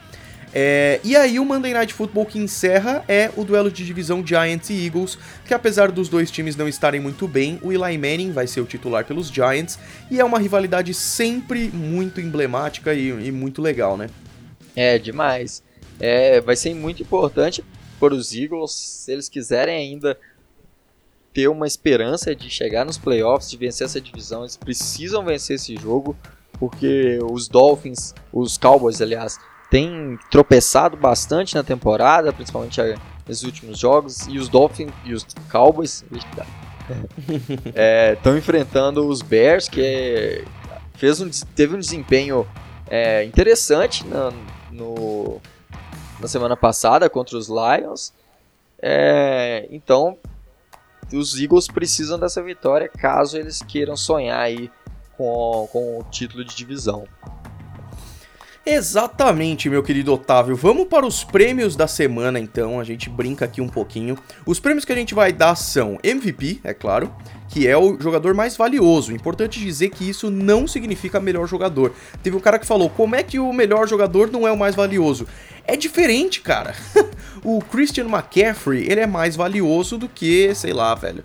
É, 0.58 1.02
e 1.04 1.18
aí 1.18 1.38
o 1.38 1.44
Monday 1.44 1.74
Night 1.74 1.94
Football 1.94 2.26
que 2.26 2.39
encerra 2.39 3.04
é 3.10 3.30
o 3.36 3.44
duelo 3.44 3.70
de 3.70 3.86
divisão 3.86 4.26
Giants 4.26 4.70
e 4.70 4.86
Eagles, 4.86 5.18
que 5.46 5.54
apesar 5.54 5.91
dos 5.91 6.08
dois 6.08 6.32
times 6.32 6.56
não 6.56 6.65
estarem 6.65 7.02
muito 7.02 7.28
bem, 7.28 7.60
o 7.62 7.74
Eli 7.74 7.98
Manning 7.98 8.32
vai 8.32 8.48
ser 8.48 8.62
o 8.62 8.65
titular 8.65 9.04
pelos 9.04 9.28
Giants, 9.28 9.78
e 10.10 10.18
é 10.18 10.24
uma 10.24 10.39
rivalidade 10.39 10.94
sempre 10.94 11.68
muito 11.68 12.22
emblemática 12.22 12.94
e, 12.94 13.10
e 13.10 13.32
muito 13.34 13.62
legal, 13.62 13.98
né? 13.98 14.10
É, 14.74 14.98
demais. 14.98 15.62
É, 16.00 16.39
vai 16.39 16.56
ser 16.56 16.74
muito 16.74 17.04
importante 17.04 17.62
para 17.99 18.14
os 18.14 18.34
Eagles, 18.34 18.72
se 18.72 19.12
eles 19.12 19.28
quiserem 19.28 19.76
ainda 19.76 20.18
ter 21.34 21.49
uma 21.49 21.68
esperança 21.68 22.34
de 22.34 22.49
chegar 22.49 22.86
nos 22.86 22.97
playoffs, 22.97 23.51
de 23.51 23.58
vencer 23.58 23.84
essa 23.84 23.99
divisão, 23.99 24.43
eles 24.43 24.56
precisam 24.56 25.22
vencer 25.26 25.58
esse 25.58 25.76
jogo, 25.76 26.16
porque 26.53 27.20
os 27.30 27.49
Dolphins, 27.49 28.14
os 28.32 28.58
Cowboys, 28.58 29.01
aliás, 29.01 29.38
tem 29.70 30.18
tropeçado 30.30 30.95
bastante 30.95 31.55
na 31.55 31.63
temporada, 31.63 32.32
principalmente 32.32 32.80
nesses 33.28 33.43
últimos 33.43 33.80
jogos, 33.80 34.28
e 34.28 34.38
os 34.38 34.47
Dolphins 34.49 34.91
e 35.03 35.13
os 35.13 35.26
Cowboys 35.51 36.05
Estão 36.11 36.45
é, 38.34 38.38
enfrentando 38.38 39.07
os 39.07 39.22
Bears, 39.22 39.68
que 39.68 39.82
é, 39.82 40.45
fez 40.93 41.20
um, 41.20 41.30
teve 41.55 41.76
um 41.76 41.80
desempenho 41.80 42.47
é, 42.88 43.24
interessante 43.24 44.05
na, 44.05 44.32
no, 44.72 45.41
na 46.20 46.28
semana 46.28 46.55
passada 46.55 47.09
contra 47.09 47.38
os 47.38 47.47
Lions. 47.47 48.13
Então, 49.72 50.18
os 51.11 51.39
Eagles 51.39 51.68
precisam 51.68 52.20
dessa 52.20 52.41
vitória 52.41 52.88
caso 52.88 53.38
eles 53.38 53.63
queiram 53.63 53.97
sonhar 53.97 54.39
aí 54.39 54.70
com, 55.18 55.68
com 55.72 55.99
o 55.99 56.03
título 56.03 56.43
de 56.43 56.55
divisão. 56.55 57.07
Exatamente, 58.68 59.70
meu 59.70 59.84
querido 59.84 60.11
Otávio. 60.11 60.55
Vamos 60.55 60.88
para 60.88 61.05
os 61.05 61.24
prêmios 61.24 61.76
da 61.76 61.86
semana, 61.86 62.39
então. 62.39 62.80
A 62.80 62.84
gente 62.84 63.11
brinca 63.11 63.45
aqui 63.45 63.61
um 63.61 63.70
pouquinho. 63.70 64.18
Os 64.43 64.59
prêmios 64.59 64.84
que 64.84 64.91
a 64.91 64.95
gente 64.95 65.13
vai 65.13 65.32
dar 65.32 65.53
são 65.53 65.99
MVP, 66.01 66.61
é 66.63 66.74
claro, 66.74 67.13
que 67.47 67.68
é 67.68 67.78
o 67.78 67.99
jogador 68.01 68.34
mais 68.34 68.57
valioso. 68.57 69.13
Importante 69.13 69.59
dizer 69.59 69.91
que 69.91 70.09
isso 70.09 70.32
não 70.32 70.68
significa 70.68 71.20
melhor 71.20 71.47
jogador. 71.47 71.93
Teve 72.24 72.36
um 72.36 72.39
cara 72.39 72.57
que 72.57 72.66
falou: 72.66 72.89
como 72.89 73.16
é 73.16 73.22
que 73.22 73.38
o 73.38 73.53
melhor 73.53 73.88
jogador 73.88 74.32
não 74.32 74.47
é 74.47 74.51
o 74.51 74.57
mais 74.57 74.74
valioso? 74.74 75.28
É 75.63 75.78
diferente, 75.78 76.41
cara. 76.41 76.74
o 77.45 77.61
Christian 77.61 78.05
McCaffrey, 78.05 78.89
ele 78.89 79.01
é 79.01 79.05
mais 79.05 79.36
valioso 79.36 79.95
do 79.95 80.09
que, 80.09 80.55
sei 80.55 80.74
lá, 80.74 80.95
velho 80.95 81.24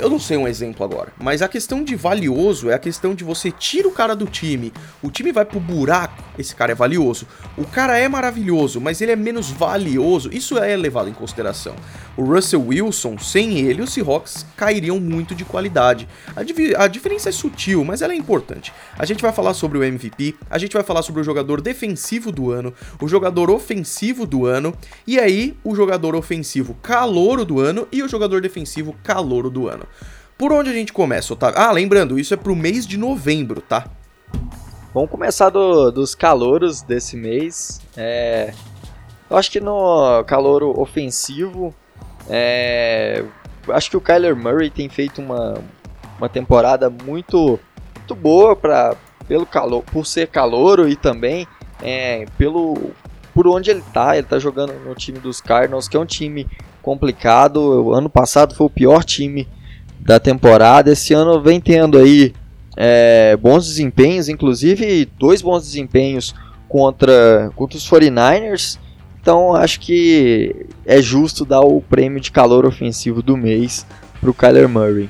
eu 0.00 0.08
não 0.08 0.18
sei 0.18 0.36
um 0.36 0.48
exemplo 0.48 0.84
agora, 0.84 1.12
mas 1.18 1.42
a 1.42 1.48
questão 1.48 1.84
de 1.84 1.94
valioso 1.94 2.70
é 2.70 2.74
a 2.74 2.78
questão 2.78 3.14
de 3.14 3.22
você 3.22 3.50
tira 3.50 3.86
o 3.86 3.92
cara 3.92 4.16
do 4.16 4.26
time, 4.26 4.72
o 5.02 5.10
time 5.10 5.30
vai 5.30 5.44
pro 5.44 5.60
buraco, 5.60 6.22
esse 6.38 6.54
cara 6.54 6.72
é 6.72 6.74
valioso. 6.74 7.26
O 7.56 7.64
cara 7.64 7.98
é 7.98 8.08
maravilhoso, 8.08 8.80
mas 8.80 9.00
ele 9.00 9.12
é 9.12 9.16
menos 9.16 9.50
valioso, 9.50 10.30
isso 10.32 10.58
é 10.58 10.74
levado 10.76 11.08
em 11.08 11.12
consideração. 11.12 11.74
O 12.16 12.24
Russell 12.24 12.66
Wilson, 12.66 13.18
sem 13.18 13.58
ele, 13.60 13.82
os 13.82 13.92
Seahawks 13.92 14.46
cairiam 14.56 14.98
muito 14.98 15.34
de 15.34 15.44
qualidade. 15.44 16.08
A, 16.34 16.84
a 16.84 16.88
diferença 16.88 17.28
é 17.28 17.32
sutil, 17.32 17.84
mas 17.84 18.02
ela 18.02 18.12
é 18.12 18.16
importante. 18.16 18.72
A 18.98 19.04
gente 19.04 19.22
vai 19.22 19.32
falar 19.32 19.54
sobre 19.54 19.78
o 19.78 19.84
MVP, 19.84 20.34
a 20.48 20.58
gente 20.58 20.72
vai 20.72 20.82
falar 20.82 21.02
sobre 21.02 21.20
o 21.20 21.24
jogador 21.24 21.60
defensivo 21.60 22.32
do 22.32 22.50
ano, 22.50 22.72
o 23.00 23.06
jogador 23.06 23.50
ofensivo 23.50 24.26
do 24.26 24.46
ano, 24.46 24.74
e 25.06 25.18
aí 25.18 25.56
o 25.62 25.74
jogador 25.74 26.14
ofensivo 26.14 26.74
calouro 26.82 27.44
do 27.44 27.60
ano 27.60 27.86
e 27.92 28.02
o 28.02 28.08
jogador 28.08 28.40
defensivo 28.40 28.96
calouro 29.02 29.50
do 29.50 29.68
ano. 29.68 29.86
Por 30.36 30.52
onde 30.52 30.70
a 30.70 30.72
gente 30.72 30.92
começa, 30.92 31.32
Otávio? 31.32 31.60
Ah, 31.60 31.70
lembrando, 31.70 32.18
isso 32.18 32.32
é 32.32 32.36
pro 32.36 32.56
mês 32.56 32.86
de 32.86 32.96
novembro, 32.96 33.60
tá? 33.60 33.84
Vamos 34.94 35.10
começar 35.10 35.50
do, 35.50 35.90
dos 35.90 36.14
calouros 36.14 36.82
desse 36.82 37.16
mês. 37.16 37.80
É, 37.96 38.52
eu 39.28 39.36
acho 39.36 39.50
que 39.50 39.60
no 39.60 40.24
calouro 40.24 40.80
ofensivo, 40.80 41.74
é, 42.28 43.24
acho 43.68 43.90
que 43.90 43.96
o 43.96 44.00
Kyler 44.00 44.34
Murray 44.34 44.70
tem 44.70 44.88
feito 44.88 45.20
uma, 45.20 45.62
uma 46.18 46.28
temporada 46.28 46.90
muito, 46.90 47.60
muito 47.96 48.14
boa 48.14 48.56
pra, 48.56 48.96
pelo 49.28 49.46
calor, 49.46 49.82
por 49.84 50.06
ser 50.06 50.28
calouro 50.28 50.88
e 50.88 50.96
também 50.96 51.46
é, 51.82 52.26
pelo 52.36 52.92
por 53.34 53.46
onde 53.46 53.70
ele 53.70 53.82
tá. 53.92 54.16
Ele 54.16 54.26
tá 54.26 54.38
jogando 54.38 54.72
no 54.84 54.94
time 54.94 55.18
dos 55.18 55.40
Cardinals, 55.40 55.88
que 55.88 55.96
é 55.96 56.00
um 56.00 56.06
time 56.06 56.46
complicado. 56.82 57.84
O 57.84 57.92
ano 57.92 58.10
passado 58.10 58.54
foi 58.54 58.66
o 58.66 58.70
pior 58.70 59.04
time 59.04 59.48
da 60.00 60.18
temporada. 60.18 60.92
Esse 60.92 61.12
ano 61.14 61.40
vem 61.40 61.60
tendo 61.60 61.98
aí 61.98 62.32
é, 62.76 63.36
bons 63.36 63.66
desempenhos, 63.66 64.28
inclusive 64.28 65.08
dois 65.18 65.42
bons 65.42 65.62
desempenhos 65.62 66.34
contra, 66.68 67.50
contra 67.54 67.76
os 67.76 67.88
49ers. 67.88 68.78
Então 69.20 69.54
acho 69.54 69.80
que 69.80 70.66
é 70.86 71.02
justo 71.02 71.44
dar 71.44 71.60
o 71.60 71.80
prêmio 71.80 72.20
de 72.20 72.30
calor 72.30 72.64
ofensivo 72.64 73.22
do 73.22 73.36
mês 73.36 73.86
para 74.20 74.30
o 74.30 74.34
Kyler 74.34 74.68
Murray. 74.68 75.08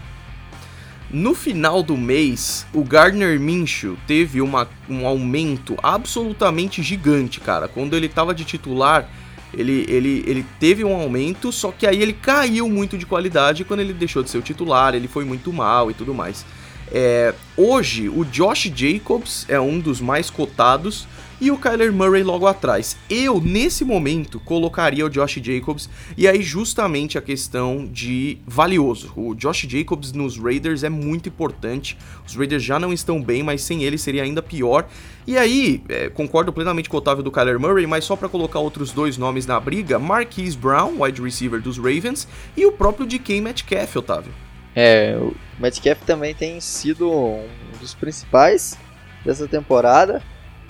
No 1.12 1.34
final 1.34 1.82
do 1.82 1.96
mês, 1.96 2.64
o 2.72 2.84
Gardner 2.84 3.38
Minshew 3.40 3.96
teve 4.06 4.40
uma, 4.40 4.68
um 4.88 5.06
aumento 5.06 5.76
absolutamente 5.82 6.84
gigante, 6.84 7.40
cara. 7.40 7.66
Quando 7.66 7.96
ele 7.96 8.06
estava 8.06 8.32
de 8.32 8.44
titular, 8.44 9.08
ele, 9.52 9.84
ele, 9.88 10.24
ele 10.26 10.46
teve 10.58 10.84
um 10.84 10.94
aumento, 10.94 11.50
só 11.50 11.72
que 11.72 11.86
aí 11.86 12.00
ele 12.00 12.12
caiu 12.12 12.68
muito 12.68 12.96
de 12.96 13.06
qualidade 13.06 13.64
quando 13.64 13.80
ele 13.80 13.92
deixou 13.92 14.22
de 14.22 14.30
ser 14.30 14.38
o 14.38 14.42
titular, 14.42 14.94
ele 14.94 15.08
foi 15.08 15.24
muito 15.24 15.52
mal 15.52 15.90
e 15.90 15.94
tudo 15.94 16.14
mais. 16.14 16.44
É, 16.92 17.34
hoje, 17.56 18.08
o 18.08 18.24
Josh 18.24 18.70
Jacobs 18.74 19.46
é 19.48 19.60
um 19.60 19.78
dos 19.78 20.00
mais 20.00 20.28
cotados 20.28 21.06
e 21.40 21.50
o 21.50 21.56
Kyler 21.56 21.92
Murray 21.92 22.22
logo 22.22 22.46
atrás. 22.46 22.96
Eu, 23.08 23.40
nesse 23.40 23.84
momento, 23.84 24.38
colocaria 24.40 25.06
o 25.06 25.08
Josh 25.08 25.40
Jacobs, 25.42 25.88
e 26.16 26.28
aí 26.28 26.42
justamente 26.42 27.16
a 27.16 27.22
questão 27.22 27.88
de 27.90 28.38
valioso. 28.46 29.12
O 29.16 29.34
Josh 29.34 29.66
Jacobs 29.68 30.12
nos 30.12 30.36
Raiders 30.36 30.82
é 30.82 30.88
muito 30.88 31.28
importante. 31.28 31.96
Os 32.26 32.36
Raiders 32.36 32.62
já 32.62 32.78
não 32.78 32.92
estão 32.92 33.22
bem, 33.22 33.42
mas 33.42 33.62
sem 33.62 33.82
ele 33.84 33.96
seria 33.96 34.22
ainda 34.22 34.42
pior. 34.42 34.86
E 35.26 35.38
aí, 35.38 35.82
é, 35.88 36.08
concordo 36.08 36.52
plenamente 36.52 36.88
com 36.88 36.96
o 36.96 36.98
Otávio 36.98 37.22
do 37.22 37.30
Kyler 37.30 37.58
Murray, 37.58 37.86
mas 37.86 38.04
só 38.04 38.16
para 38.16 38.28
colocar 38.28 38.58
outros 38.58 38.92
dois 38.92 39.16
nomes 39.16 39.46
na 39.46 39.58
briga, 39.58 39.98
Marquise 39.98 40.56
Brown, 40.56 41.02
wide 41.02 41.22
receiver 41.22 41.60
dos 41.60 41.78
Ravens, 41.78 42.26
e 42.56 42.66
o 42.66 42.72
próprio 42.72 43.06
DK 43.06 43.40
Metcalf, 43.40 43.96
Otávio. 43.96 44.32
É, 44.74 45.16
o 45.20 45.34
Metcalf 45.58 46.00
também 46.06 46.34
tem 46.34 46.60
sido 46.60 47.10
um 47.10 47.46
dos 47.80 47.94
principais 47.94 48.78
dessa 49.24 49.46
temporada. 49.46 50.22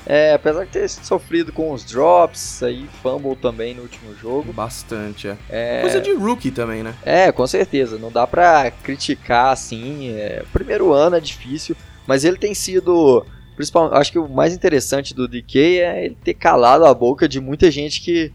É, 0.07 0.33
apesar 0.35 0.65
de 0.65 0.71
ter 0.71 0.89
sofrido 0.89 1.53
com 1.53 1.73
os 1.73 1.85
drops, 1.85 2.63
aí 2.63 2.89
fumble 3.03 3.37
também 3.37 3.75
no 3.75 3.83
último 3.83 4.15
jogo. 4.17 4.53
Bastante, 4.53 5.29
é. 5.29 5.37
é. 5.49 5.81
Coisa 5.83 6.01
de 6.01 6.13
rookie 6.13 6.51
também, 6.51 6.83
né? 6.83 6.95
É, 7.03 7.31
com 7.31 7.47
certeza. 7.47 7.99
Não 7.99 8.11
dá 8.11 8.27
pra 8.27 8.71
criticar 8.71 9.53
assim. 9.53 10.11
É... 10.11 10.43
Primeiro 10.53 10.93
ano 10.93 11.17
é 11.17 11.21
difícil, 11.21 11.77
mas 12.07 12.25
ele 12.25 12.37
tem 12.37 12.55
sido. 12.55 13.25
Principalmente, 13.57 13.97
acho 13.97 14.13
que 14.13 14.19
o 14.19 14.29
mais 14.29 14.55
interessante 14.55 15.15
do 15.15 15.29
DK 15.29 15.81
é 15.81 16.05
ele 16.07 16.17
ter 16.23 16.35
calado 16.35 16.87
a 16.87 16.95
boca 16.95 17.29
de 17.29 17.39
muita 17.41 17.71
gente 17.71 18.01
que, 18.01 18.33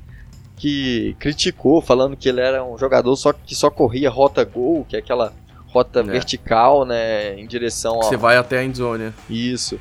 que 0.56 1.16
criticou, 1.20 1.82
falando 1.82 2.16
que 2.16 2.30
ele 2.30 2.42
era 2.42 2.64
um 2.64 2.78
jogador 2.78 3.16
só 3.16 3.34
que 3.34 3.56
só 3.56 3.72
corria 3.72 4.10
rota 4.10 4.44
gol, 4.44 4.86
que 4.88 4.96
é 4.96 5.00
aquela 5.00 5.34
rota 5.76 6.00
é. 6.00 6.04
vertical, 6.04 6.86
né, 6.86 7.38
em 7.38 7.46
direção 7.46 7.98
Você 7.98 8.16
vai 8.16 8.38
até 8.38 8.60
a 8.60 8.64
endzone. 8.64 9.12
Isso. 9.30 9.80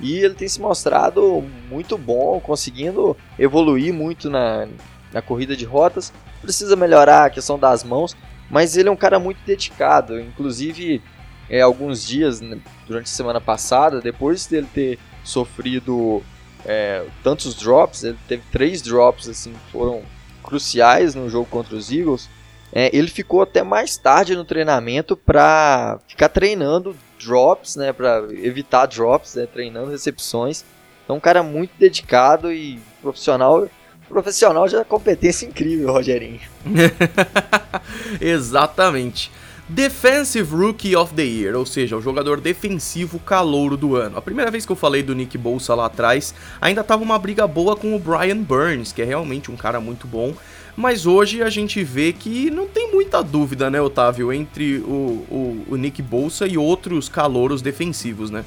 E 0.00 0.18
ele 0.18 0.34
tem 0.34 0.48
se 0.48 0.60
mostrado 0.60 1.42
muito 1.68 1.96
bom, 1.96 2.40
conseguindo 2.40 3.16
evoluir 3.38 3.92
muito 3.92 4.28
na, 4.28 4.68
na 5.12 5.22
corrida 5.22 5.56
de 5.56 5.64
rotas. 5.64 6.12
Precisa 6.42 6.76
melhorar 6.76 7.26
a 7.26 7.30
questão 7.30 7.58
das 7.58 7.82
mãos, 7.82 8.16
mas 8.50 8.76
ele 8.76 8.88
é 8.88 8.92
um 8.92 8.96
cara 8.96 9.18
muito 9.18 9.38
dedicado. 9.46 10.20
Inclusive, 10.20 11.02
é, 11.48 11.60
alguns 11.62 12.06
dias 12.06 12.40
né, 12.40 12.58
durante 12.86 13.06
a 13.06 13.14
semana 13.14 13.40
passada, 13.40 14.00
depois 14.00 14.46
dele 14.46 14.68
ter 14.72 14.98
sofrido 15.24 16.22
é, 16.64 17.04
tantos 17.22 17.54
drops, 17.54 18.04
ele 18.04 18.18
teve 18.28 18.42
três 18.52 18.82
drops 18.82 19.28
assim, 19.28 19.54
foram 19.72 20.02
cruciais 20.42 21.14
no 21.14 21.28
jogo 21.28 21.46
contra 21.46 21.74
os 21.74 21.90
Eagles. 21.90 22.28
É, 22.72 22.94
ele 22.94 23.08
ficou 23.08 23.42
até 23.42 23.62
mais 23.62 23.96
tarde 23.96 24.36
no 24.36 24.44
treinamento 24.44 25.16
para 25.16 25.98
ficar 26.06 26.28
treinando 26.28 26.96
drops, 27.18 27.76
né, 27.76 27.92
para 27.92 28.24
evitar 28.32 28.86
drops, 28.86 29.34
né, 29.34 29.46
treinando 29.46 29.90
recepções. 29.90 30.64
Então, 31.04 31.16
um 31.16 31.20
cara 31.20 31.42
muito 31.42 31.72
dedicado 31.78 32.52
e 32.52 32.80
profissional, 33.00 33.68
profissional 34.08 34.66
de 34.66 34.84
competência 34.84 35.46
incrível, 35.46 35.92
Rogerinho. 35.92 36.40
Exatamente. 38.20 39.30
Defensive 39.68 40.54
Rookie 40.54 40.94
of 40.94 41.12
the 41.14 41.24
Year, 41.24 41.56
ou 41.56 41.66
seja, 41.66 41.96
o 41.96 42.00
jogador 42.00 42.40
defensivo 42.40 43.18
calouro 43.18 43.76
do 43.76 43.96
ano. 43.96 44.16
A 44.16 44.22
primeira 44.22 44.48
vez 44.48 44.64
que 44.64 44.70
eu 44.70 44.76
falei 44.76 45.02
do 45.02 45.12
Nick 45.12 45.36
Bolsa 45.36 45.74
lá 45.74 45.86
atrás, 45.86 46.32
ainda 46.60 46.84
tava 46.84 47.02
uma 47.02 47.18
briga 47.18 47.48
boa 47.48 47.74
com 47.74 47.96
o 47.96 47.98
Brian 47.98 48.36
Burns, 48.36 48.92
que 48.92 49.02
é 49.02 49.04
realmente 49.04 49.50
um 49.50 49.56
cara 49.56 49.80
muito 49.80 50.06
bom. 50.06 50.32
Mas 50.76 51.04
hoje 51.04 51.42
a 51.42 51.50
gente 51.50 51.82
vê 51.82 52.12
que 52.12 52.48
não 52.48 52.68
tem 52.68 52.92
muita 52.92 53.24
dúvida, 53.24 53.68
né, 53.68 53.80
Otávio, 53.80 54.32
entre 54.32 54.76
o, 54.78 55.26
o, 55.28 55.64
o 55.70 55.76
Nick 55.76 56.00
Bolsa 56.00 56.46
e 56.46 56.56
outros 56.56 57.08
calouros 57.08 57.60
defensivos, 57.60 58.30
né? 58.30 58.44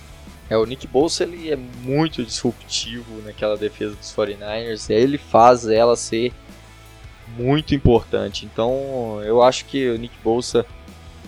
É, 0.50 0.58
o 0.58 0.66
Nick 0.66 0.88
Bolsa 0.88 1.24
ele 1.26 1.52
é 1.52 1.58
muito 1.84 2.24
disruptivo 2.24 3.22
naquela 3.26 3.58
defesa 3.58 3.94
dos 3.94 4.16
49ers, 4.16 4.90
ele 4.90 5.18
faz 5.18 5.68
ela 5.68 5.98
ser 5.98 6.32
muito 7.38 7.76
importante. 7.76 8.46
Então, 8.46 9.22
eu 9.24 9.44
acho 9.44 9.66
que 9.66 9.90
o 9.90 9.98
Nick 9.98 10.16
Bolsa 10.24 10.66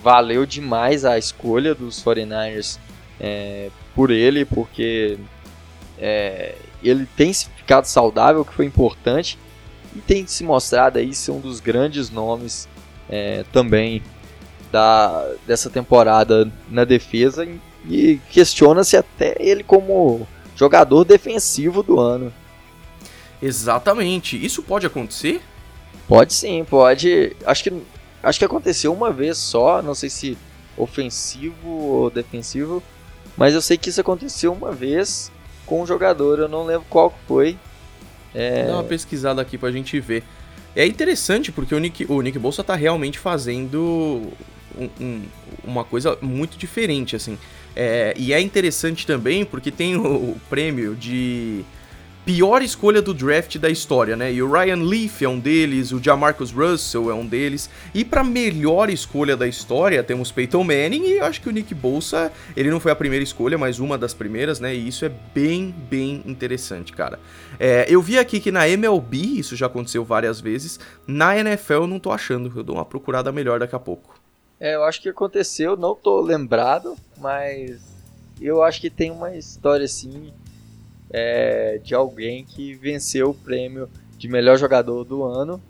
valeu 0.04 0.45
demais 0.45 1.06
a 1.06 1.18
escolha 1.18 1.76
dos 1.76 2.04
49ers 2.04 2.80
é, 3.20 3.70
por 3.95 4.10
ele, 4.12 4.45
porque 4.45 5.18
é, 5.99 6.56
ele 6.84 7.08
tem 7.16 7.34
ficado 7.34 7.86
saudável, 7.86 8.43
que 8.43 8.54
foi 8.54 8.66
importante, 8.66 9.38
e 9.95 9.99
tem 9.99 10.26
se 10.26 10.43
mostrado 10.43 10.97
aí 10.97 11.14
ser 11.14 11.32
um 11.32 11.39
dos 11.39 11.60
grandes 11.60 12.10
nomes 12.10 12.68
é, 13.10 13.43
também 13.52 14.02
da, 14.72 15.30
dessa 15.45 15.70
temporada 15.70 16.49
na 16.70 16.86
defesa 16.86 17.47
e 17.88 18.20
questiona-se 18.30 18.95
até 18.95 19.36
ele 19.39 19.64
como 19.64 20.28
jogador 20.56 21.04
defensivo 21.04 21.84
do 21.84 21.99
ano. 21.99 22.34
Exatamente. 23.41 24.43
Isso 24.43 24.62
pode 24.62 24.86
acontecer? 24.86 25.41
Pode 26.08 26.34
sim, 26.34 26.64
pode. 26.64 27.36
Acho 27.45 27.64
que 27.64 27.74
acho 28.24 28.39
que 28.39 28.45
aconteceu 28.45 28.93
uma 28.93 29.11
vez 29.11 29.38
só, 29.38 29.82
não 29.82 29.95
sei 29.95 30.09
se 30.09 30.38
ofensivo 30.78 31.69
ou 31.69 32.09
defensivo, 32.09 32.82
mas 33.38 33.53
eu 33.53 33.61
sei 33.61 33.78
que 33.78 33.89
isso 33.89 34.01
aconteceu 34.01 34.51
uma 34.53 34.72
vez 34.72 35.32
com 35.65 35.82
um 35.82 35.86
jogador, 35.86 36.39
eu 36.39 36.47
não 36.47 36.65
lembro 36.65 36.86
qual 36.89 37.13
foi. 37.28 37.57
É... 38.34 38.65
Dá 38.65 38.74
uma 38.74 38.84
pesquisada 38.84 39.41
aqui 39.41 39.57
pra 39.57 39.72
gente 39.72 39.99
ver. 39.99 40.24
É 40.76 40.86
interessante 40.86 41.51
porque 41.51 41.76
o 41.76 41.80
Nick, 41.80 42.05
o 42.09 42.22
Nick 42.22 42.39
Bolsa 42.39 42.63
tá 42.63 42.76
realmente 42.76 43.19
fazendo 43.19 44.32
um, 44.78 44.89
um, 44.99 45.22
uma 45.63 45.84
coisa 45.84 46.17
muito 46.22 46.57
diferente, 46.57 47.15
assim. 47.15 47.38
É, 47.76 48.13
e 48.17 48.34
é 48.34 48.39
interessante 48.41 49.05
também 49.05 49.45
porque 49.45 49.72
tem 49.72 49.95
o, 49.95 50.32
o 50.32 50.41
prêmio 50.49 50.95
de 50.95 51.63
pior 52.26 52.61
escolha 52.61 53.01
do 53.01 53.13
draft 53.13 53.57
da 53.57 53.69
história, 53.69 54.15
né? 54.15 54.32
E 54.32 54.41
o 54.41 54.51
Ryan 54.51 54.84
Leaf 54.84 55.22
é 55.24 55.28
um 55.28 55.39
deles, 55.39 55.91
o 55.91 56.01
Jamarcus 56.01 56.51
Russell 56.51 57.09
é 57.09 57.13
um 57.13 57.26
deles. 57.26 57.69
E 57.93 58.05
para 58.05 58.24
melhor 58.24 58.89
escolha 58.89 59.36
da 59.36 59.47
história, 59.47 60.03
temos 60.03 60.32
Peyton 60.32 60.63
Manning 60.63 61.03
e 61.05 61.19
acho 61.19 61.41
que 61.41 61.49
o 61.49 61.51
Nick 61.51 61.74
Bolsa, 61.74 62.32
ele 62.55 62.69
não 62.69 62.80
foi 62.80 62.91
a 62.91 62.95
primeira 62.95 63.24
escolha, 63.24 63.57
mas 63.57 63.80
uma 63.80 63.97
das 63.97 64.13
primeiras, 64.13 64.59
né? 64.59 64.76
E 64.76 64.88
isso 64.88 65.03
é 65.03 65.11
bem, 65.34 65.74
bem 65.89 66.22
interessante, 66.26 66.93
cara. 66.93 67.19
É, 67.59 67.86
eu 67.89 68.01
vi 68.01 68.17
aqui 68.19 68.39
que 68.39 68.51
na 68.51 68.67
MLB, 68.67 69.17
isso 69.17 69.55
já 69.55 69.65
aconteceu 69.65 70.03
várias 70.03 70.39
vezes, 70.39 70.80
na 71.07 71.38
NFL 71.38 71.74
eu 71.74 71.88
não 71.88 71.99
tô 71.99 72.11
achando, 72.11 72.51
eu 72.55 72.63
dou 72.63 72.76
uma 72.76 72.86
procurada 72.86 73.32
melhor 73.32 73.59
daqui 73.59 73.76
a 73.76 73.80
pouco. 73.80 74.19
É, 74.59 74.76
eu 74.76 74.84
acho 74.84 75.01
que 75.01 75.09
aconteceu, 75.09 75.76
não 75.76 75.95
tô 75.95 76.22
lembrado, 76.22 76.95
mas 77.17 77.82
eu 78.39 78.61
acho 78.61 78.80
que 78.80 78.91
tem 78.91 79.09
uma 79.09 79.36
história 79.36 79.86
assim 79.86 80.32
é, 81.14 81.80
de 81.84 81.93
alguém 81.93 82.43
que 82.45 82.74
venceu 82.74 83.32
o 83.32 83.34
prêmio 83.34 83.89
de 84.18 84.28
melhor 84.28 84.57
jogador 84.57 85.03
do 85.03 85.24
ano, 85.24 85.62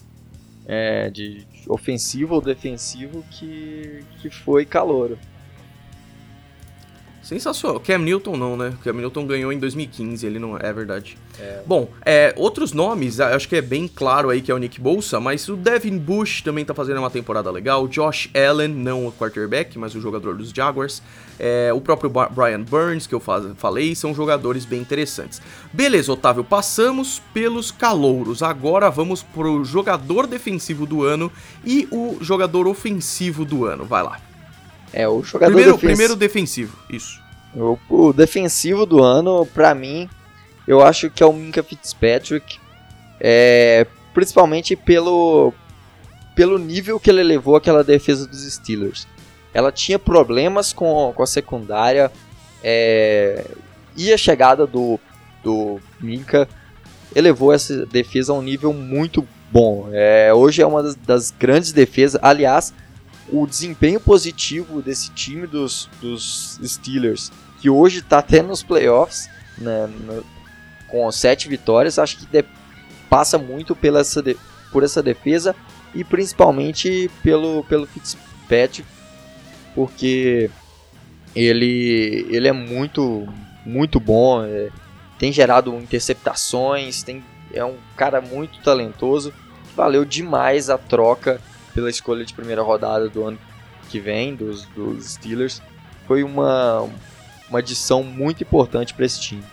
é, 0.66 1.10
de 1.10 1.46
ofensivo 1.68 2.36
ou 2.36 2.42
defensivo, 2.42 3.24
que, 3.32 4.04
que 4.22 4.30
foi 4.30 4.66
Calouro. 4.66 5.18
Sensacional. 7.32 7.80
Cam 7.80 8.00
Newton 8.00 8.36
não, 8.36 8.58
né? 8.58 8.74
Cam 8.84 8.92
Newton 8.92 9.26
ganhou 9.26 9.54
em 9.54 9.58
2015, 9.58 10.28
ele 10.28 10.38
não 10.38 10.58
é, 10.58 10.68
é 10.68 10.74
verdade. 10.74 11.18
É. 11.40 11.62
Bom, 11.66 11.88
é, 12.06 12.34
outros 12.36 12.74
nomes, 12.74 13.22
acho 13.22 13.48
que 13.48 13.56
é 13.56 13.62
bem 13.62 13.88
claro 13.88 14.30
aí 14.30 14.42
que 14.42 14.52
é 14.52 14.54
o 14.54 14.58
Nick 14.58 14.82
Bolsa, 14.82 15.18
mas 15.18 15.48
o 15.48 15.56
Devin 15.56 15.98
Bush 15.98 16.42
também 16.42 16.66
tá 16.66 16.74
fazendo 16.74 16.98
uma 16.98 17.10
temporada 17.10 17.50
legal. 17.50 17.88
Josh 17.88 18.30
Allen, 18.36 18.68
não 18.68 19.08
o 19.08 19.14
quarterback, 19.14 19.80
mas 19.80 19.96
o 19.96 20.02
jogador 20.02 20.36
dos 20.36 20.50
Jaguars. 20.50 21.02
É, 21.40 21.72
o 21.74 21.80
próprio 21.80 22.10
Brian 22.10 22.64
Burns, 22.64 23.08
que 23.08 23.16
eu 23.16 23.24
falei, 23.56 23.96
são 23.96 24.14
jogadores 24.14 24.66
bem 24.66 24.82
interessantes. 24.82 25.42
Beleza, 25.72 26.12
Otávio, 26.12 26.44
passamos 26.44 27.22
pelos 27.34 27.72
calouros. 27.72 28.44
Agora 28.44 28.90
vamos 28.90 29.24
pro 29.24 29.64
jogador 29.64 30.28
defensivo 30.28 30.86
do 30.86 31.02
ano 31.02 31.32
e 31.64 31.88
o 31.90 32.18
jogador 32.20 32.68
ofensivo 32.68 33.46
do 33.46 33.64
ano. 33.64 33.86
Vai 33.86 34.04
lá. 34.04 34.20
É, 34.92 35.08
o 35.08 35.24
jogador 35.24 35.54
primeiro, 35.54 35.72
defensivo. 35.72 35.88
primeiro 35.88 36.16
defensivo, 36.18 36.78
isso. 36.90 37.21
O, 37.56 37.78
o, 37.90 38.14
defensivo 38.14 38.86
do 38.86 39.04
ano, 39.04 39.46
pra 39.46 39.76
mim, 39.76 40.10
eu 40.68 40.82
acho 40.82 41.10
que 41.10 41.22
é 41.22 41.26
o 41.26 41.34
Minka 41.34 41.62
Fitzpatrick. 41.62 42.60
É, 43.20 43.86
principalmente 44.14 44.76
pelo, 44.76 45.54
pelo 46.36 46.58
nível 46.58 47.00
que 47.00 47.10
ele 47.10 47.24
levou 47.24 47.56
aquela 47.56 47.84
defesa 47.84 48.28
dos 48.28 48.42
Steelers. 48.52 49.08
Ela 49.54 49.72
tinha 49.72 50.00
problemas 50.00 50.72
com, 50.74 51.12
com 51.16 51.24
a 51.24 51.28
secundária. 51.28 52.12
É, 52.64 53.46
e 53.96 54.14
a 54.14 54.18
chegada 54.18 54.66
do, 54.66 55.00
do 55.44 55.80
Minka 56.00 56.48
elevou 57.16 57.54
essa 57.54 57.86
defesa 57.86 58.32
a 58.32 58.36
um 58.36 58.42
nível 58.42 58.72
muito 58.74 59.28
bom. 59.52 59.90
É, 59.92 60.34
hoje 60.34 60.62
é 60.62 60.66
uma 60.66 60.82
das, 60.82 60.96
das 60.96 61.32
grandes 61.32 61.72
defesas. 61.74 62.20
Aliás, 62.24 62.74
o 63.32 63.48
desempenho 63.48 64.00
positivo 64.00 64.82
desse 64.82 65.10
time 65.12 65.48
dos, 65.48 65.90
dos 66.02 66.60
Steelers, 66.64 67.32
que 67.60 67.70
hoje 67.70 68.00
está 68.00 68.20
até 68.20 68.42
nos 68.42 68.62
playoffs, 68.62 69.30
né, 69.58 69.88
no, 69.88 70.24
com 70.88 71.10
sete 71.12 71.48
vitórias, 71.48 71.98
acho 71.98 72.18
que 72.18 72.26
de, 72.26 72.44
passa 73.10 73.38
muito 73.38 73.76
pela 73.76 74.02
essa 74.02 74.22
de, 74.22 74.36
por 74.72 74.84
essa 74.84 75.02
defesa 75.02 75.56
e 75.96 76.04
principalmente 76.04 77.10
pelo, 77.24 77.64
pelo 77.64 77.88
Fitzpatrick, 77.88 78.84
porque 79.74 80.50
ele, 81.34 82.26
ele 82.30 82.48
é 82.48 82.52
muito, 82.52 83.28
muito 83.66 84.00
bom, 84.00 84.44
é, 84.44 84.70
tem 85.18 85.32
gerado 85.32 85.74
interceptações, 85.78 87.04
tem, 87.04 87.24
é 87.54 87.64
um 87.64 87.78
cara 87.96 88.20
muito 88.20 88.60
talentoso. 88.62 89.34
Valeu 89.76 90.04
demais 90.04 90.70
a 90.70 90.78
troca 90.78 91.40
pela 91.74 91.90
escolha 91.90 92.24
de 92.26 92.34
primeira 92.34 92.62
rodada 92.62 93.10
do 93.10 93.26
ano 93.26 93.38
que 93.90 94.00
vem, 94.00 94.36
dos, 94.36 94.66
dos 94.68 95.12
Steelers. 95.12 95.62
Foi 96.08 96.24
uma, 96.24 96.90
uma 97.50 97.60
adição 97.60 98.04
muito 98.04 98.44
importante 98.44 98.94
para 98.94 99.06
esse 99.06 99.20
time. 99.20 99.44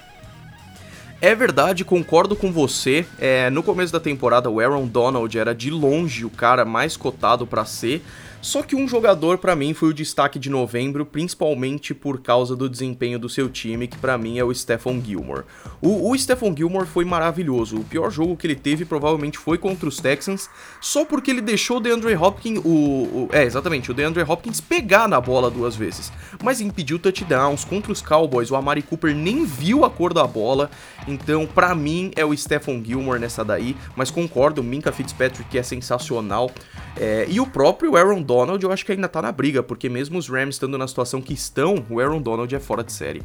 É 1.21 1.35
verdade, 1.35 1.85
concordo 1.85 2.37
com 2.37 2.53
você. 2.53 3.05
É, 3.19 3.51
no 3.51 3.63
começo 3.63 3.93
da 3.93 3.99
temporada, 3.99 4.49
o 4.49 4.61
Aaron 4.61 4.87
Donald 4.87 5.37
era 5.37 5.53
de 5.53 5.69
longe 5.69 6.25
o 6.25 6.31
cara 6.31 6.65
mais 6.65 6.97
cotado 6.97 7.45
para 7.45 7.65
ser. 7.65 8.05
Só 8.41 8.63
que 8.63 8.77
um 8.77 8.87
jogador 8.87 9.39
para 9.39 9.57
mim 9.57 9.75
foi 9.75 9.89
o 9.89 9.95
destaque 9.95 10.39
de 10.39 10.49
novembro, 10.49 11.05
principalmente 11.05 11.93
por 11.93 12.21
causa 12.21 12.55
do 12.55 12.69
desempenho 12.69 13.19
do 13.19 13.29
seu 13.29 13.49
time, 13.49 13.89
que 13.89 13.99
para 13.99 14.17
mim 14.17 14.39
é 14.39 14.45
o 14.45 14.55
Stephon 14.55 15.03
Gilmore. 15.05 15.45
O, 15.83 16.11
o 16.11 16.17
Stephon 16.17 16.55
Gilmore 16.57 16.87
foi 16.87 17.05
maravilhoso. 17.05 17.79
O 17.79 17.85
pior 17.85 18.11
jogo 18.11 18.37
que 18.37 18.47
ele 18.47 18.55
teve 18.55 18.85
provavelmente 18.85 19.37
foi 19.37 19.59
contra 19.59 19.89
os 19.89 19.99
Texans, 19.99 20.49
só 20.81 21.05
porque 21.05 21.31
ele 21.33 21.41
deixou 21.41 21.79
o 21.79 21.81
DeAndre 21.81 22.15
Hopkins, 22.15 22.61
o, 22.65 22.69
o 22.71 23.29
é 23.33 23.43
exatamente, 23.43 23.91
o 23.91 23.95
DeAndre 23.95 24.23
Hopkins 24.23 24.61
pegar 24.61 25.09
na 25.09 25.21
bola 25.21 25.51
duas 25.51 25.75
vezes, 25.75 26.13
mas 26.43 26.61
impediu 26.61 26.99
touchdowns 26.99 27.65
contra 27.65 27.91
os 27.91 28.01
Cowboys. 28.01 28.51
O 28.51 28.57
Amari 28.57 28.83
Cooper 28.83 29.15
nem 29.15 29.45
viu 29.45 29.85
a 29.85 29.91
cor 29.91 30.15
da 30.15 30.27
bola, 30.27 30.71
então 31.09 31.45
para 31.45 31.75
mim 31.75 32.13
é 32.15 32.25
o 32.25 32.37
Stephon 32.37 32.83
Gilmore 32.85 33.19
nessa 33.19 33.45
daí, 33.45 33.77
mas 33.97 34.11
concordo, 34.11 34.61
o 34.61 34.65
Minka 34.65 34.93
Fitzpatrick 34.93 35.59
é 35.59 35.63
sensacional. 35.63 36.51
É, 36.97 37.27
e 37.29 37.39
o 37.39 37.47
próprio 37.47 37.97
Aaron 37.97 38.23
Donald 38.29 38.63
eu 38.63 38.71
acho 38.71 38.85
que 38.85 38.93
ainda 38.93 39.09
tá 39.09 39.23
na 39.23 39.33
briga, 39.33 39.63
porque 39.63 39.89
mesmo 39.89 40.19
os 40.19 40.29
Rams 40.29 40.57
estando 40.57 40.77
na 40.77 40.87
situação 40.87 41.23
que 41.23 41.33
estão, 41.33 41.87
o 41.89 41.99
Aaron 41.99 42.21
Donald 42.21 42.55
é 42.55 42.61
fora 42.61 42.85
de 42.85 42.93
série. 42.93 43.23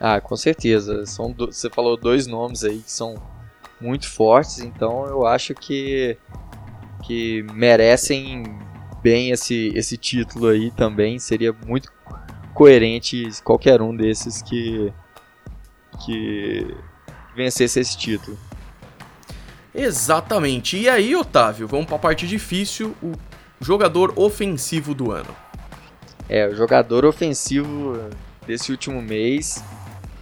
Ah, 0.00 0.18
com 0.18 0.34
certeza. 0.34 1.04
São 1.04 1.30
do... 1.30 1.52
Você 1.52 1.68
falou 1.68 1.94
dois 1.94 2.26
nomes 2.26 2.64
aí 2.64 2.78
que 2.78 2.90
são 2.90 3.22
muito 3.78 4.08
fortes, 4.08 4.60
então 4.60 5.04
eu 5.06 5.26
acho 5.26 5.54
que, 5.54 6.16
que 7.04 7.42
merecem 7.52 8.44
bem 9.02 9.30
esse, 9.30 9.72
esse 9.74 9.98
título 9.98 10.48
aí 10.48 10.70
também. 10.70 11.18
Seria 11.18 11.52
muito 11.52 11.92
coerente 12.54 13.28
qualquer 13.44 13.82
um 13.82 13.94
desses 13.94 14.40
que, 14.40 14.90
que 16.02 16.74
vencesse 17.36 17.78
esse 17.78 17.98
título. 17.98 18.38
Exatamente. 19.74 20.78
E 20.78 20.88
aí, 20.88 21.14
Otávio, 21.14 21.68
vamos 21.68 21.86
para 21.86 21.96
a 21.96 21.98
parte 21.98 22.26
difícil, 22.26 22.96
o 23.02 23.12
jogador 23.60 24.12
ofensivo 24.16 24.94
do 24.94 25.12
ano. 25.12 25.34
É, 26.28 26.46
o 26.46 26.54
jogador 26.54 27.04
ofensivo 27.04 27.98
desse 28.46 28.70
último 28.70 29.02
mês, 29.02 29.62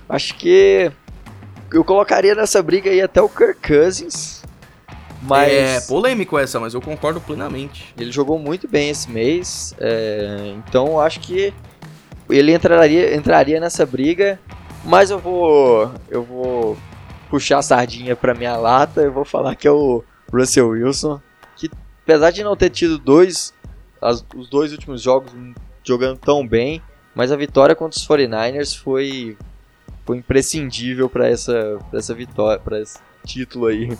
acho 0.09 0.35
que 0.37 0.91
eu 1.73 1.85
colocaria 1.85 2.35
nessa 2.35 2.63
briga 2.63 2.91
aí 2.91 3.01
até 3.01 3.21
o 3.21 3.29
Kirk 3.29 3.61
Cousins. 3.67 4.43
Mas 5.23 5.53
é 5.53 5.81
polêmico 5.83 6.39
essa, 6.39 6.61
mas 6.61 6.75
eu 6.75 6.81
concordo 6.81 7.21
plenamente. 7.21 7.93
Ele 7.99 8.11
jogou 8.11 8.39
muito 8.39 8.69
bem 8.69 8.91
esse 8.91 9.11
mês, 9.11 9.75
é, 9.79 10.55
então 10.57 11.01
acho 11.01 11.21
que 11.21 11.53
ele 12.31 12.53
entraria, 12.53 13.15
entraria 13.15 13.61
nessa 13.61 13.85
briga. 13.85 14.39
Mas 14.85 15.11
eu 15.11 15.19
vou, 15.19 15.93
eu 16.09 16.23
vou 16.23 16.79
puxar 17.29 17.59
a 17.59 17.63
sardinha 17.63 18.17
pra 18.17 18.35
minha 18.35 18.57
lata, 18.57 19.03
eu 19.03 19.13
vou 19.13 19.25
falar 19.25 19.55
que 19.55 19.67
é 19.67 19.71
o 19.71 20.03
Russell 20.33 20.69
Wilson, 20.69 21.21
apesar 22.09 22.31
de 22.31 22.43
não 22.43 22.57
ter 22.57 22.71
tido 22.71 22.99
dois, 22.99 23.53
as, 24.01 24.25
os 24.35 24.49
dois 24.49 24.73
últimos 24.73 25.03
jogos 25.03 25.31
jogando 25.85 26.19
tão 26.19 26.47
bem, 26.47 26.81
mas 27.15 27.31
a 27.31 27.37
vitória 27.37 27.75
contra 27.75 27.99
os 27.99 28.09
49ers 28.09 28.75
foi, 28.75 29.37
foi 30.07 30.17
imprescindível 30.17 31.11
para 31.11 31.29
essa, 31.29 31.79
pra 31.91 31.99
essa 31.99 32.15
vitória, 32.15 32.59
para 32.59 32.81
esse 32.81 32.99
título 33.27 33.67
aí. 33.67 33.95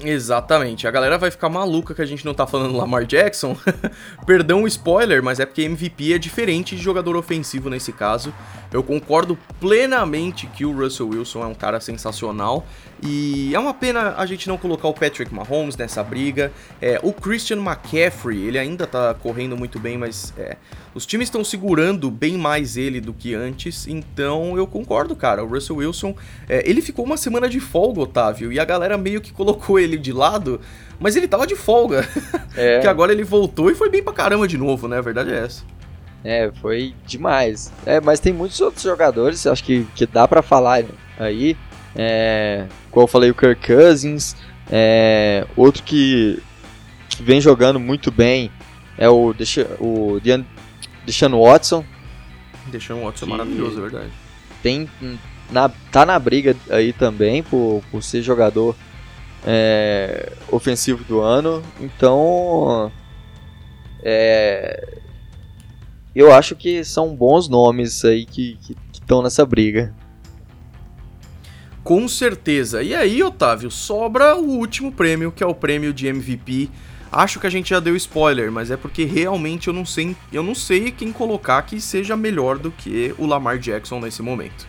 Exatamente. 0.00 0.88
A 0.88 0.90
galera 0.90 1.16
vai 1.18 1.30
ficar 1.30 1.48
maluca 1.48 1.94
que 1.94 2.02
a 2.02 2.06
gente 2.06 2.24
não 2.24 2.34
tá 2.34 2.48
falando 2.48 2.76
Lamar 2.76 3.04
Jackson. 3.06 3.56
Perdão 4.26 4.64
o 4.64 4.66
spoiler, 4.66 5.22
mas 5.22 5.38
é 5.38 5.46
porque 5.46 5.62
MVP 5.62 6.14
é 6.14 6.18
diferente 6.18 6.74
de 6.74 6.82
jogador 6.82 7.14
ofensivo 7.14 7.70
nesse 7.70 7.92
caso. 7.92 8.34
Eu 8.72 8.82
concordo 8.82 9.38
plenamente 9.60 10.48
que 10.48 10.64
o 10.64 10.76
Russell 10.76 11.10
Wilson 11.10 11.44
é 11.44 11.46
um 11.46 11.54
cara 11.54 11.78
sensacional 11.78 12.66
E 13.04 13.52
é 13.52 13.58
uma 13.58 13.74
pena 13.74 14.14
a 14.16 14.24
gente 14.24 14.46
não 14.46 14.56
colocar 14.56 14.86
o 14.86 14.94
Patrick 14.94 15.34
Mahomes 15.34 15.76
nessa 15.76 16.04
briga. 16.04 16.52
É, 16.80 17.00
o 17.02 17.12
Christian 17.12 17.58
McCaffrey, 17.58 18.46
ele 18.46 18.56
ainda 18.56 18.86
tá 18.86 19.12
correndo 19.12 19.56
muito 19.56 19.80
bem, 19.80 19.98
mas 19.98 20.32
é, 20.38 20.56
os 20.94 21.04
times 21.04 21.26
estão 21.26 21.42
segurando 21.42 22.08
bem 22.12 22.38
mais 22.38 22.76
ele 22.76 23.00
do 23.00 23.12
que 23.12 23.34
antes. 23.34 23.88
Então 23.88 24.56
eu 24.56 24.68
concordo, 24.68 25.16
cara. 25.16 25.42
O 25.42 25.48
Russell 25.48 25.76
Wilson, 25.76 26.14
é, 26.48 26.62
ele 26.64 26.80
ficou 26.80 27.04
uma 27.04 27.16
semana 27.16 27.48
de 27.48 27.58
folga, 27.58 28.02
Otávio, 28.02 28.52
e 28.52 28.60
a 28.60 28.64
galera 28.64 28.96
meio 28.96 29.20
que 29.20 29.32
colocou 29.32 29.80
ele 29.80 29.98
de 29.98 30.12
lado, 30.12 30.60
mas 31.00 31.16
ele 31.16 31.26
tava 31.26 31.46
de 31.46 31.56
folga. 31.56 32.08
É. 32.54 32.74
Porque 32.74 32.88
agora 32.88 33.12
ele 33.12 33.24
voltou 33.24 33.70
e 33.70 33.74
foi 33.74 33.88
bem 33.88 34.02
pra 34.02 34.12
caramba 34.12 34.46
de 34.46 34.58
novo, 34.58 34.86
né? 34.86 34.98
A 34.98 35.00
verdade 35.00 35.32
é 35.32 35.38
essa. 35.38 35.64
É, 36.22 36.52
foi 36.60 36.94
demais. 37.06 37.72
É, 37.86 37.98
mas 37.98 38.20
tem 38.20 38.30
muitos 38.30 38.60
outros 38.60 38.82
jogadores, 38.82 39.46
acho 39.46 39.64
que, 39.64 39.86
que 39.94 40.04
dá 40.04 40.28
para 40.28 40.42
falar 40.42 40.84
aí. 41.18 41.56
É, 41.94 42.66
como 42.90 43.04
eu 43.04 43.08
falei, 43.08 43.30
o 43.30 43.34
Kirk 43.34 43.66
Cousins. 43.66 44.36
É, 44.70 45.46
outro 45.56 45.82
que, 45.82 46.42
que, 47.08 47.22
vem 47.22 47.40
jogando 47.40 47.78
muito 47.78 48.10
bem 48.10 48.50
é 48.96 49.08
o, 49.08 49.32
Desha, 49.32 49.66
o 49.80 50.18
Deshaun 51.04 51.38
Watson. 51.38 51.84
Deshaun 52.68 53.04
Watson 53.04 53.26
é 53.26 53.28
maravilhoso, 53.28 53.78
é 53.78 53.82
verdade. 53.82 54.12
Tem, 54.62 54.88
na, 55.50 55.68
tá 55.68 56.06
na 56.06 56.18
briga 56.18 56.56
aí 56.70 56.92
também 56.92 57.42
por, 57.42 57.82
por 57.90 58.02
ser 58.02 58.22
jogador 58.22 58.74
é, 59.46 60.32
ofensivo 60.50 61.04
do 61.04 61.20
ano. 61.20 61.62
Então, 61.80 62.90
é, 64.02 64.98
eu 66.14 66.32
acho 66.32 66.54
que 66.54 66.84
são 66.84 67.14
bons 67.14 67.48
nomes 67.48 68.04
aí 68.04 68.24
que 68.24 68.58
estão 68.92 69.22
nessa 69.22 69.44
briga. 69.44 69.94
Com 71.84 72.06
certeza. 72.06 72.82
E 72.82 72.94
aí, 72.94 73.22
Otávio, 73.22 73.70
sobra 73.70 74.36
o 74.36 74.44
último 74.44 74.92
prêmio, 74.92 75.32
que 75.32 75.42
é 75.42 75.46
o 75.46 75.54
prêmio 75.54 75.92
de 75.92 76.06
MVP. 76.06 76.70
Acho 77.10 77.38
que 77.38 77.46
a 77.46 77.50
gente 77.50 77.70
já 77.70 77.80
deu 77.80 77.94
spoiler, 77.96 78.50
mas 78.50 78.70
é 78.70 78.76
porque 78.76 79.04
realmente 79.04 79.68
eu 79.68 79.74
não 79.74 79.84
sei, 79.84 80.16
eu 80.32 80.42
não 80.42 80.54
sei 80.54 80.90
quem 80.90 81.12
colocar 81.12 81.60
que 81.62 81.80
seja 81.80 82.16
melhor 82.16 82.58
do 82.58 82.70
que 82.70 83.14
o 83.18 83.26
Lamar 83.26 83.58
Jackson 83.58 84.00
nesse 84.00 84.22
momento. 84.22 84.66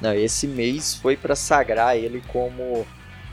Não, 0.00 0.14
esse 0.14 0.46
mês 0.46 0.94
foi 0.94 1.16
para 1.16 1.36
sagrar 1.36 1.96
ele 1.96 2.22
como 2.28 2.86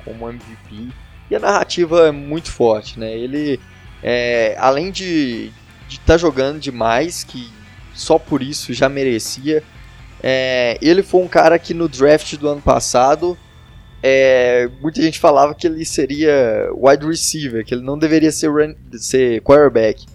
como 0.04 0.30
MVP. 0.30 0.90
E 1.30 1.36
a 1.36 1.40
narrativa 1.40 2.08
é 2.08 2.12
muito 2.12 2.52
forte, 2.52 3.00
né? 3.00 3.16
Ele, 3.16 3.60
é, 4.02 4.56
além 4.60 4.92
de 4.92 5.52
estar 5.88 6.14
tá 6.14 6.18
jogando 6.18 6.60
demais, 6.60 7.24
que 7.24 7.52
só 7.94 8.18
por 8.18 8.42
isso 8.42 8.74
já 8.74 8.90
merecia, 8.90 9.64
é, 10.22 10.78
ele 10.82 11.02
foi 11.02 11.22
um 11.22 11.28
cara 11.28 11.58
que 11.58 11.74
no 11.74 11.88
draft 11.88 12.36
do 12.36 12.48
ano 12.48 12.62
passado, 12.62 13.38
é, 14.02 14.70
muita 14.82 15.02
gente 15.02 15.20
falava 15.20 15.54
que 15.54 15.68
ele 15.68 15.86
seria 15.86 16.70
wide 16.74 17.06
receiver, 17.06 17.66
que 17.66 17.74
ele 17.74 17.84
não 17.84 17.98
deveria 17.98 18.32
ser, 18.32 18.48
run, 18.48 18.74
ser 18.94 19.42
quarterback. 19.42 20.06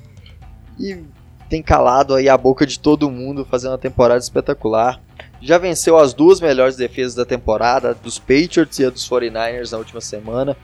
E 0.79 1.05
tem 1.49 1.63
calado 1.63 2.15
aí 2.15 2.29
a 2.29 2.37
boca 2.37 2.67
de 2.67 2.79
todo 2.79 3.11
mundo, 3.11 3.45
fazendo 3.45 3.73
uma 3.73 3.79
temporada 3.79 4.21
espetacular. 4.21 5.01
Já 5.41 5.59
venceu 5.59 5.99
as 5.99 6.15
duas 6.15 6.41
melhores 6.41 6.77
defesas 6.77 7.15
da 7.15 7.25
temporada, 7.25 7.95
dos 7.95 8.19
Patriots 8.19 8.79
e 8.79 8.85
a 8.85 8.91
dos 8.91 9.09
49ers 9.09 9.73
na 9.73 9.79
última 9.79 10.01
semana. 10.01 10.57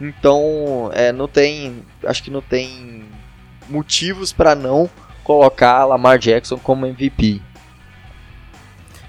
Então, 0.00 0.90
é, 0.94 1.10
não 1.10 1.26
tem, 1.26 1.82
acho 2.04 2.22
que 2.22 2.30
não 2.30 2.40
tem 2.40 3.04
motivos 3.68 4.32
para 4.32 4.54
não 4.54 4.88
colocar 5.24 5.84
Lamar 5.84 6.18
Jackson 6.18 6.56
como 6.56 6.86
MVP. 6.86 7.42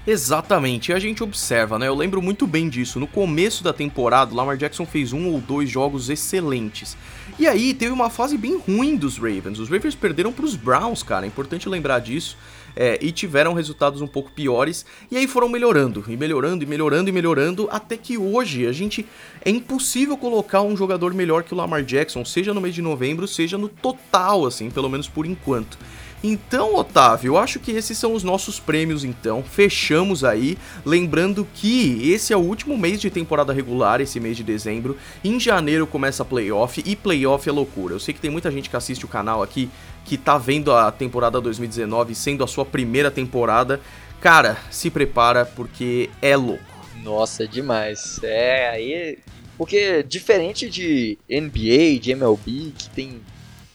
Exatamente, 0.06 0.90
e 0.90 0.94
a 0.94 0.98
gente 0.98 1.22
observa, 1.22 1.78
né? 1.78 1.86
Eu 1.86 1.94
lembro 1.94 2.22
muito 2.22 2.46
bem 2.46 2.70
disso. 2.70 2.98
No 2.98 3.06
começo 3.06 3.62
da 3.62 3.72
temporada, 3.72 4.32
o 4.32 4.36
Lamar 4.36 4.56
Jackson 4.56 4.86
fez 4.86 5.12
um 5.12 5.28
ou 5.28 5.40
dois 5.40 5.68
jogos 5.68 6.08
excelentes. 6.08 6.96
E 7.38 7.46
aí 7.46 7.74
teve 7.74 7.92
uma 7.92 8.08
fase 8.08 8.38
bem 8.38 8.58
ruim 8.58 8.96
dos 8.96 9.18
Ravens. 9.18 9.58
Os 9.58 9.68
Ravens 9.68 9.94
perderam 9.94 10.32
para 10.32 10.44
os 10.44 10.56
Browns, 10.56 11.02
cara. 11.02 11.26
É 11.26 11.28
importante 11.28 11.68
lembrar 11.68 11.98
disso. 11.98 12.36
É, 12.76 12.98
e 13.02 13.10
tiveram 13.10 13.52
resultados 13.52 14.00
um 14.00 14.06
pouco 14.06 14.30
piores. 14.30 14.86
E 15.10 15.16
aí 15.16 15.26
foram 15.26 15.48
melhorando, 15.48 16.04
e 16.08 16.16
melhorando, 16.16 16.64
e 16.64 16.66
melhorando, 16.66 17.10
e 17.10 17.12
melhorando, 17.12 17.68
até 17.70 17.96
que 17.96 18.16
hoje 18.16 18.66
a 18.66 18.72
gente. 18.72 19.04
É 19.44 19.50
impossível 19.50 20.16
colocar 20.16 20.62
um 20.62 20.76
jogador 20.76 21.12
melhor 21.12 21.42
que 21.42 21.52
o 21.52 21.56
Lamar 21.56 21.82
Jackson, 21.82 22.24
seja 22.24 22.54
no 22.54 22.60
mês 22.60 22.74
de 22.74 22.80
novembro, 22.80 23.26
seja 23.28 23.58
no 23.58 23.68
total, 23.68 24.46
assim, 24.46 24.70
pelo 24.70 24.88
menos 24.88 25.08
por 25.08 25.26
enquanto. 25.26 25.78
Então, 26.22 26.74
Otávio, 26.74 27.30
eu 27.30 27.38
acho 27.38 27.58
que 27.58 27.70
esses 27.72 27.96
são 27.96 28.12
os 28.12 28.22
nossos 28.22 28.60
prêmios 28.60 29.04
então. 29.04 29.42
Fechamos 29.42 30.22
aí, 30.22 30.58
lembrando 30.84 31.48
que 31.54 32.10
esse 32.12 32.32
é 32.32 32.36
o 32.36 32.40
último 32.40 32.76
mês 32.76 33.00
de 33.00 33.08
temporada 33.08 33.52
regular, 33.52 34.02
esse 34.02 34.20
mês 34.20 34.36
de 34.36 34.44
dezembro. 34.44 34.98
Em 35.24 35.40
janeiro 35.40 35.86
começa 35.86 36.24
playoff 36.24 36.82
e 36.84 36.94
playoff 36.94 37.48
é 37.48 37.52
loucura. 37.52 37.94
Eu 37.94 38.00
sei 38.00 38.12
que 38.12 38.20
tem 38.20 38.30
muita 38.30 38.50
gente 38.50 38.68
que 38.68 38.76
assiste 38.76 39.04
o 39.04 39.08
canal 39.08 39.42
aqui 39.42 39.70
que 40.04 40.18
tá 40.18 40.36
vendo 40.36 40.72
a 40.72 40.92
temporada 40.92 41.40
2019 41.40 42.14
sendo 42.14 42.44
a 42.44 42.46
sua 42.46 42.66
primeira 42.66 43.10
temporada. 43.10 43.80
Cara, 44.20 44.58
se 44.70 44.90
prepara 44.90 45.46
porque 45.46 46.10
é 46.20 46.36
louco. 46.36 46.62
Nossa, 47.02 47.44
é 47.44 47.46
demais. 47.46 48.20
É, 48.22 48.68
aí 48.68 49.18
porque 49.56 50.02
diferente 50.02 50.68
de 50.68 51.18
NBA, 51.28 51.98
de 52.00 52.12
MLB, 52.12 52.72
que 52.76 52.88
tem 52.90 53.20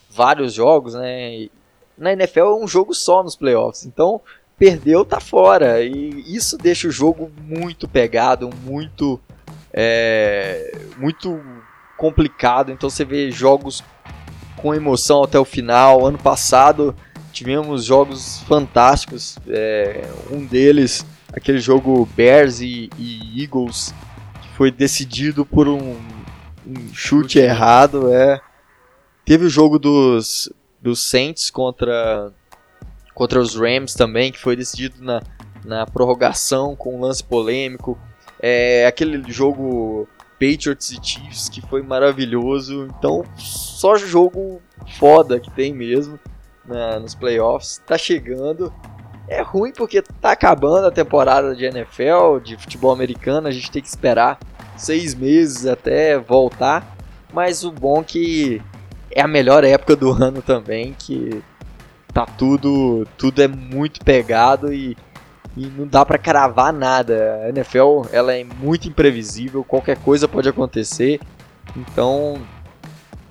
vários 0.10 0.54
jogos, 0.54 0.94
né? 0.96 1.48
Na 1.98 2.14
NFL 2.14 2.40
é 2.40 2.56
um 2.56 2.68
jogo 2.68 2.94
só 2.94 3.24
nos 3.24 3.36
playoffs. 3.36 3.86
Então, 3.86 4.22
perdeu, 4.58 5.06
tá 5.06 5.20
fora. 5.20 5.82
E 5.82 6.36
isso 6.36 6.58
deixa 6.58 6.88
o 6.88 6.92
jogo 6.92 7.32
muito 7.38 7.88
pegado, 7.88 8.50
muito. 8.64 9.20
É, 9.74 10.78
muito 10.98 11.42
complicado. 11.98 12.72
Então 12.72 12.90
você 12.90 13.04
vê 13.04 13.32
jogos 13.32 13.84
com 14.58 14.74
emoção 14.74 15.24
até 15.24 15.40
o 15.40 15.46
final. 15.46 16.06
Ano 16.06 16.18
passado 16.18 16.96
tivemos 17.32 17.84
jogos 17.84 18.40
fantásticos. 18.48 19.38
É, 19.48 20.10
um 20.32 20.46
deles, 20.46 21.06
aquele 21.34 21.60
jogo 21.60 22.08
Bears 22.16 22.62
e, 22.62 22.90
e, 22.98 23.44
Eagles, 23.44 23.94
que 24.42 24.48
foi 24.56 24.72
decidido 24.72 25.46
por 25.46 25.68
um, 25.68 25.98
um 26.66 26.94
chute 26.94 27.40
errado. 27.40 28.12
É. 28.14 28.40
Teve 29.26 29.46
o 29.46 29.50
jogo 29.50 29.78
dos, 29.78 30.50
dos 30.86 31.02
Saints 31.10 31.50
contra, 31.50 32.32
contra 33.16 33.40
os 33.40 33.56
Rams 33.56 33.96
também, 33.96 34.32
que 34.32 34.38
foi 34.38 34.56
decidido 34.56 35.04
na, 35.04 35.20
na 35.66 35.84
prorrogação 35.88 36.76
com 36.76 36.96
um 36.96 37.02
lance 37.02 37.24
polêmico. 37.24 37.98
É, 38.40 38.86
aquele 38.86 39.24
jogo 39.32 40.08
Patriots 40.34 40.92
e 40.92 41.00
Chiefs 41.02 41.50
que 41.50 41.60
foi 41.60 41.82
maravilhoso. 41.82 42.88
Então, 43.00 43.24
só 43.36 43.96
jogo 43.96 44.62
foda 45.00 45.40
que 45.40 45.50
tem 45.50 45.74
mesmo 45.74 46.20
na, 46.64 47.00
nos 47.00 47.16
playoffs. 47.16 47.82
Tá 47.84 47.98
chegando. 47.98 48.72
É 49.28 49.42
ruim 49.42 49.72
porque 49.72 50.04
tá 50.04 50.34
acabando 50.34 50.86
a 50.86 50.92
temporada 50.92 51.56
de 51.56 51.66
NFL, 51.66 52.38
de 52.44 52.56
futebol 52.58 52.92
americano. 52.92 53.48
A 53.48 53.52
gente 53.52 53.72
tem 53.72 53.82
que 53.82 53.88
esperar 53.88 54.38
seis 54.78 55.16
meses 55.16 55.66
até 55.66 56.16
voltar. 56.20 56.96
Mas 57.34 57.64
o 57.64 57.72
bom 57.72 58.02
é 58.02 58.04
que 58.04 58.62
é 59.16 59.22
a 59.22 59.28
melhor 59.28 59.64
época 59.64 59.96
do 59.96 60.12
ano 60.22 60.42
também, 60.42 60.94
que 60.94 61.42
tá 62.14 62.26
tudo, 62.26 63.08
tudo 63.18 63.42
é 63.42 63.48
muito 63.48 64.04
pegado 64.04 64.74
e, 64.74 64.96
e 65.56 65.66
não 65.68 65.88
dá 65.88 66.06
para 66.06 66.18
cravar 66.18 66.74
nada. 66.74 67.42
A 67.46 67.50
NFL 67.50 68.04
ela 68.12 68.34
é 68.34 68.44
muito 68.44 68.88
imprevisível, 68.88 69.64
qualquer 69.64 69.98
coisa 69.98 70.28
pode 70.28 70.50
acontecer. 70.50 71.20
Então, 71.76 72.40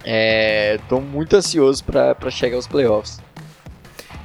é, 0.03 0.81
tô 0.89 1.01
muito 1.01 1.37
ansioso 1.37 1.85
para 1.85 2.31
chegar 2.31 2.57
aos 2.57 2.67
playoffs. 2.67 3.21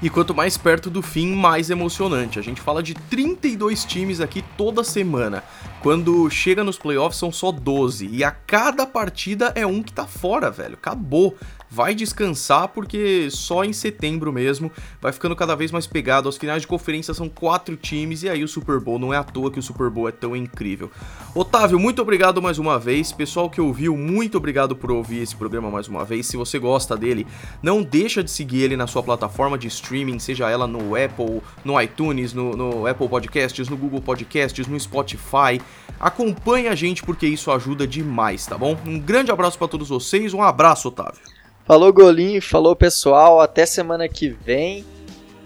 E 0.01 0.10
quanto 0.10 0.34
mais 0.34 0.57
perto 0.57 0.89
do 0.89 1.01
fim, 1.01 1.36
mais 1.36 1.70
emocionante. 1.70 2.39
A 2.39 2.41
gente 2.41 2.62
fala 2.62 2.82
de 2.82 2.93
32 2.93 3.84
times 3.84 4.22
aqui 4.22 4.41
toda 4.57 4.82
semana. 4.82 5.43
Quando 5.82 6.30
chega 6.30 6.61
nos 6.61 6.77
playoffs 6.77 7.17
são 7.17 7.32
só 7.32 7.53
12 7.53 8.07
e 8.07 8.21
a 8.21 8.32
cada 8.32 8.86
partida 8.86 9.53
é 9.55 9.65
um 9.65 9.82
que 9.82 9.93
tá 9.93 10.05
fora, 10.05 10.51
velho. 10.51 10.73
Acabou 10.73 11.38
vai 11.70 11.93
descansar 11.93 12.70
porque 12.70 13.30
só 13.30 13.63
em 13.63 13.74
setembro 13.74 14.34
mesmo 14.34 14.72
vai 15.01 15.11
ficando 15.11 15.36
cada 15.36 15.55
vez 15.55 15.72
mais 15.72 15.86
pegado. 15.86 16.28
As 16.28 16.38
finais 16.38 16.61
de 16.61 16.67
conferência 16.67 17.13
são 17.13 17.30
quatro 17.30 17.76
times 17.76 18.24
e 18.24 18.30
aí 18.30 18.43
o 18.43 18.47
Super 18.47 18.80
Bowl 18.80 18.97
não 18.97 19.13
é 19.13 19.17
à 19.17 19.24
toa 19.24 19.51
que 19.51 19.59
o 19.59 19.63
Super 19.63 19.89
Bowl 19.89 20.09
é 20.09 20.11
tão 20.11 20.36
incrível. 20.36 20.89
Otávio, 21.36 21.80
muito 21.80 22.01
obrigado 22.01 22.41
mais 22.41 22.57
uma 22.57 22.80
vez. 22.80 23.11
Pessoal 23.11 23.49
que 23.49 23.61
ouviu, 23.61 23.95
muito 23.95 24.38
obrigado 24.38 24.76
por 24.76 24.91
ouvir 24.91 25.22
esse 25.22 25.36
programa 25.36 25.70
mais 25.70 25.88
uma 25.88 26.03
vez. 26.03 26.26
Se 26.26 26.36
você 26.36 26.57
gosta 26.57 26.97
dele, 26.97 27.28
não 27.61 27.84
deixa 27.84 28.24
de 28.24 28.32
seguir 28.32 28.63
ele 28.63 28.76
na 28.76 28.88
sua 28.88 29.03
plataforma 29.03 29.57
de 29.57 29.67
streaming, 29.67 30.20
seja 30.20 30.49
ela 30.49 30.65
no 30.65 30.95
Apple, 30.95 31.41
no 31.63 31.80
iTunes, 31.80 32.34
no, 32.34 32.55
no 32.55 32.88
Apple 32.88 33.07
Podcasts, 33.07 33.70
no 33.70 33.78
Google 33.78 34.01
Podcasts, 34.01 34.65
no 34.67 34.80
Spotify. 34.80 35.61
Acompanhe 35.99 36.67
a 36.67 36.76
gente 36.76 37.03
porque 37.03 37.28
isso 37.28 37.51
ajuda 37.51 37.86
demais, 37.86 38.45
tá 38.45 38.57
bom? 38.57 38.78
Um 38.86 38.99
grande 38.99 39.32
abraço 39.32 39.57
para 39.57 39.67
todos 39.67 39.89
vocês, 39.89 40.34
um 40.34 40.41
abraço, 40.41 40.88
Otávio. 40.88 41.38
Falou 41.70 41.93
Golinho, 41.93 42.41
falou 42.41 42.76
pessoal, 42.76 43.39
até 43.39 43.63
semana 43.63 44.09
que 44.09 44.28
vem. 44.28 44.84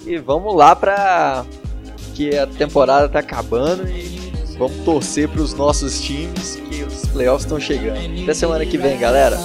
E 0.07 0.17
vamos 0.17 0.55
lá 0.55 0.74
pra 0.74 1.45
que 2.15 2.34
a 2.38 2.47
temporada 2.47 3.09
tá 3.09 3.19
acabando 3.19 3.86
e 3.89 4.24
Vamos 4.57 4.86
torcer 4.86 5.28
para 5.28 5.41
os 5.41 5.53
nossos 5.53 5.99
times 5.99 6.55
que 6.69 6.84
os 6.84 7.05
playoffs 7.07 7.43
estão 7.43 7.59
chegando. 7.59 8.24
Até 8.24 8.34
semana 8.34 8.65
que 8.65 8.78
vem, 8.78 8.97
galera. 8.97 9.38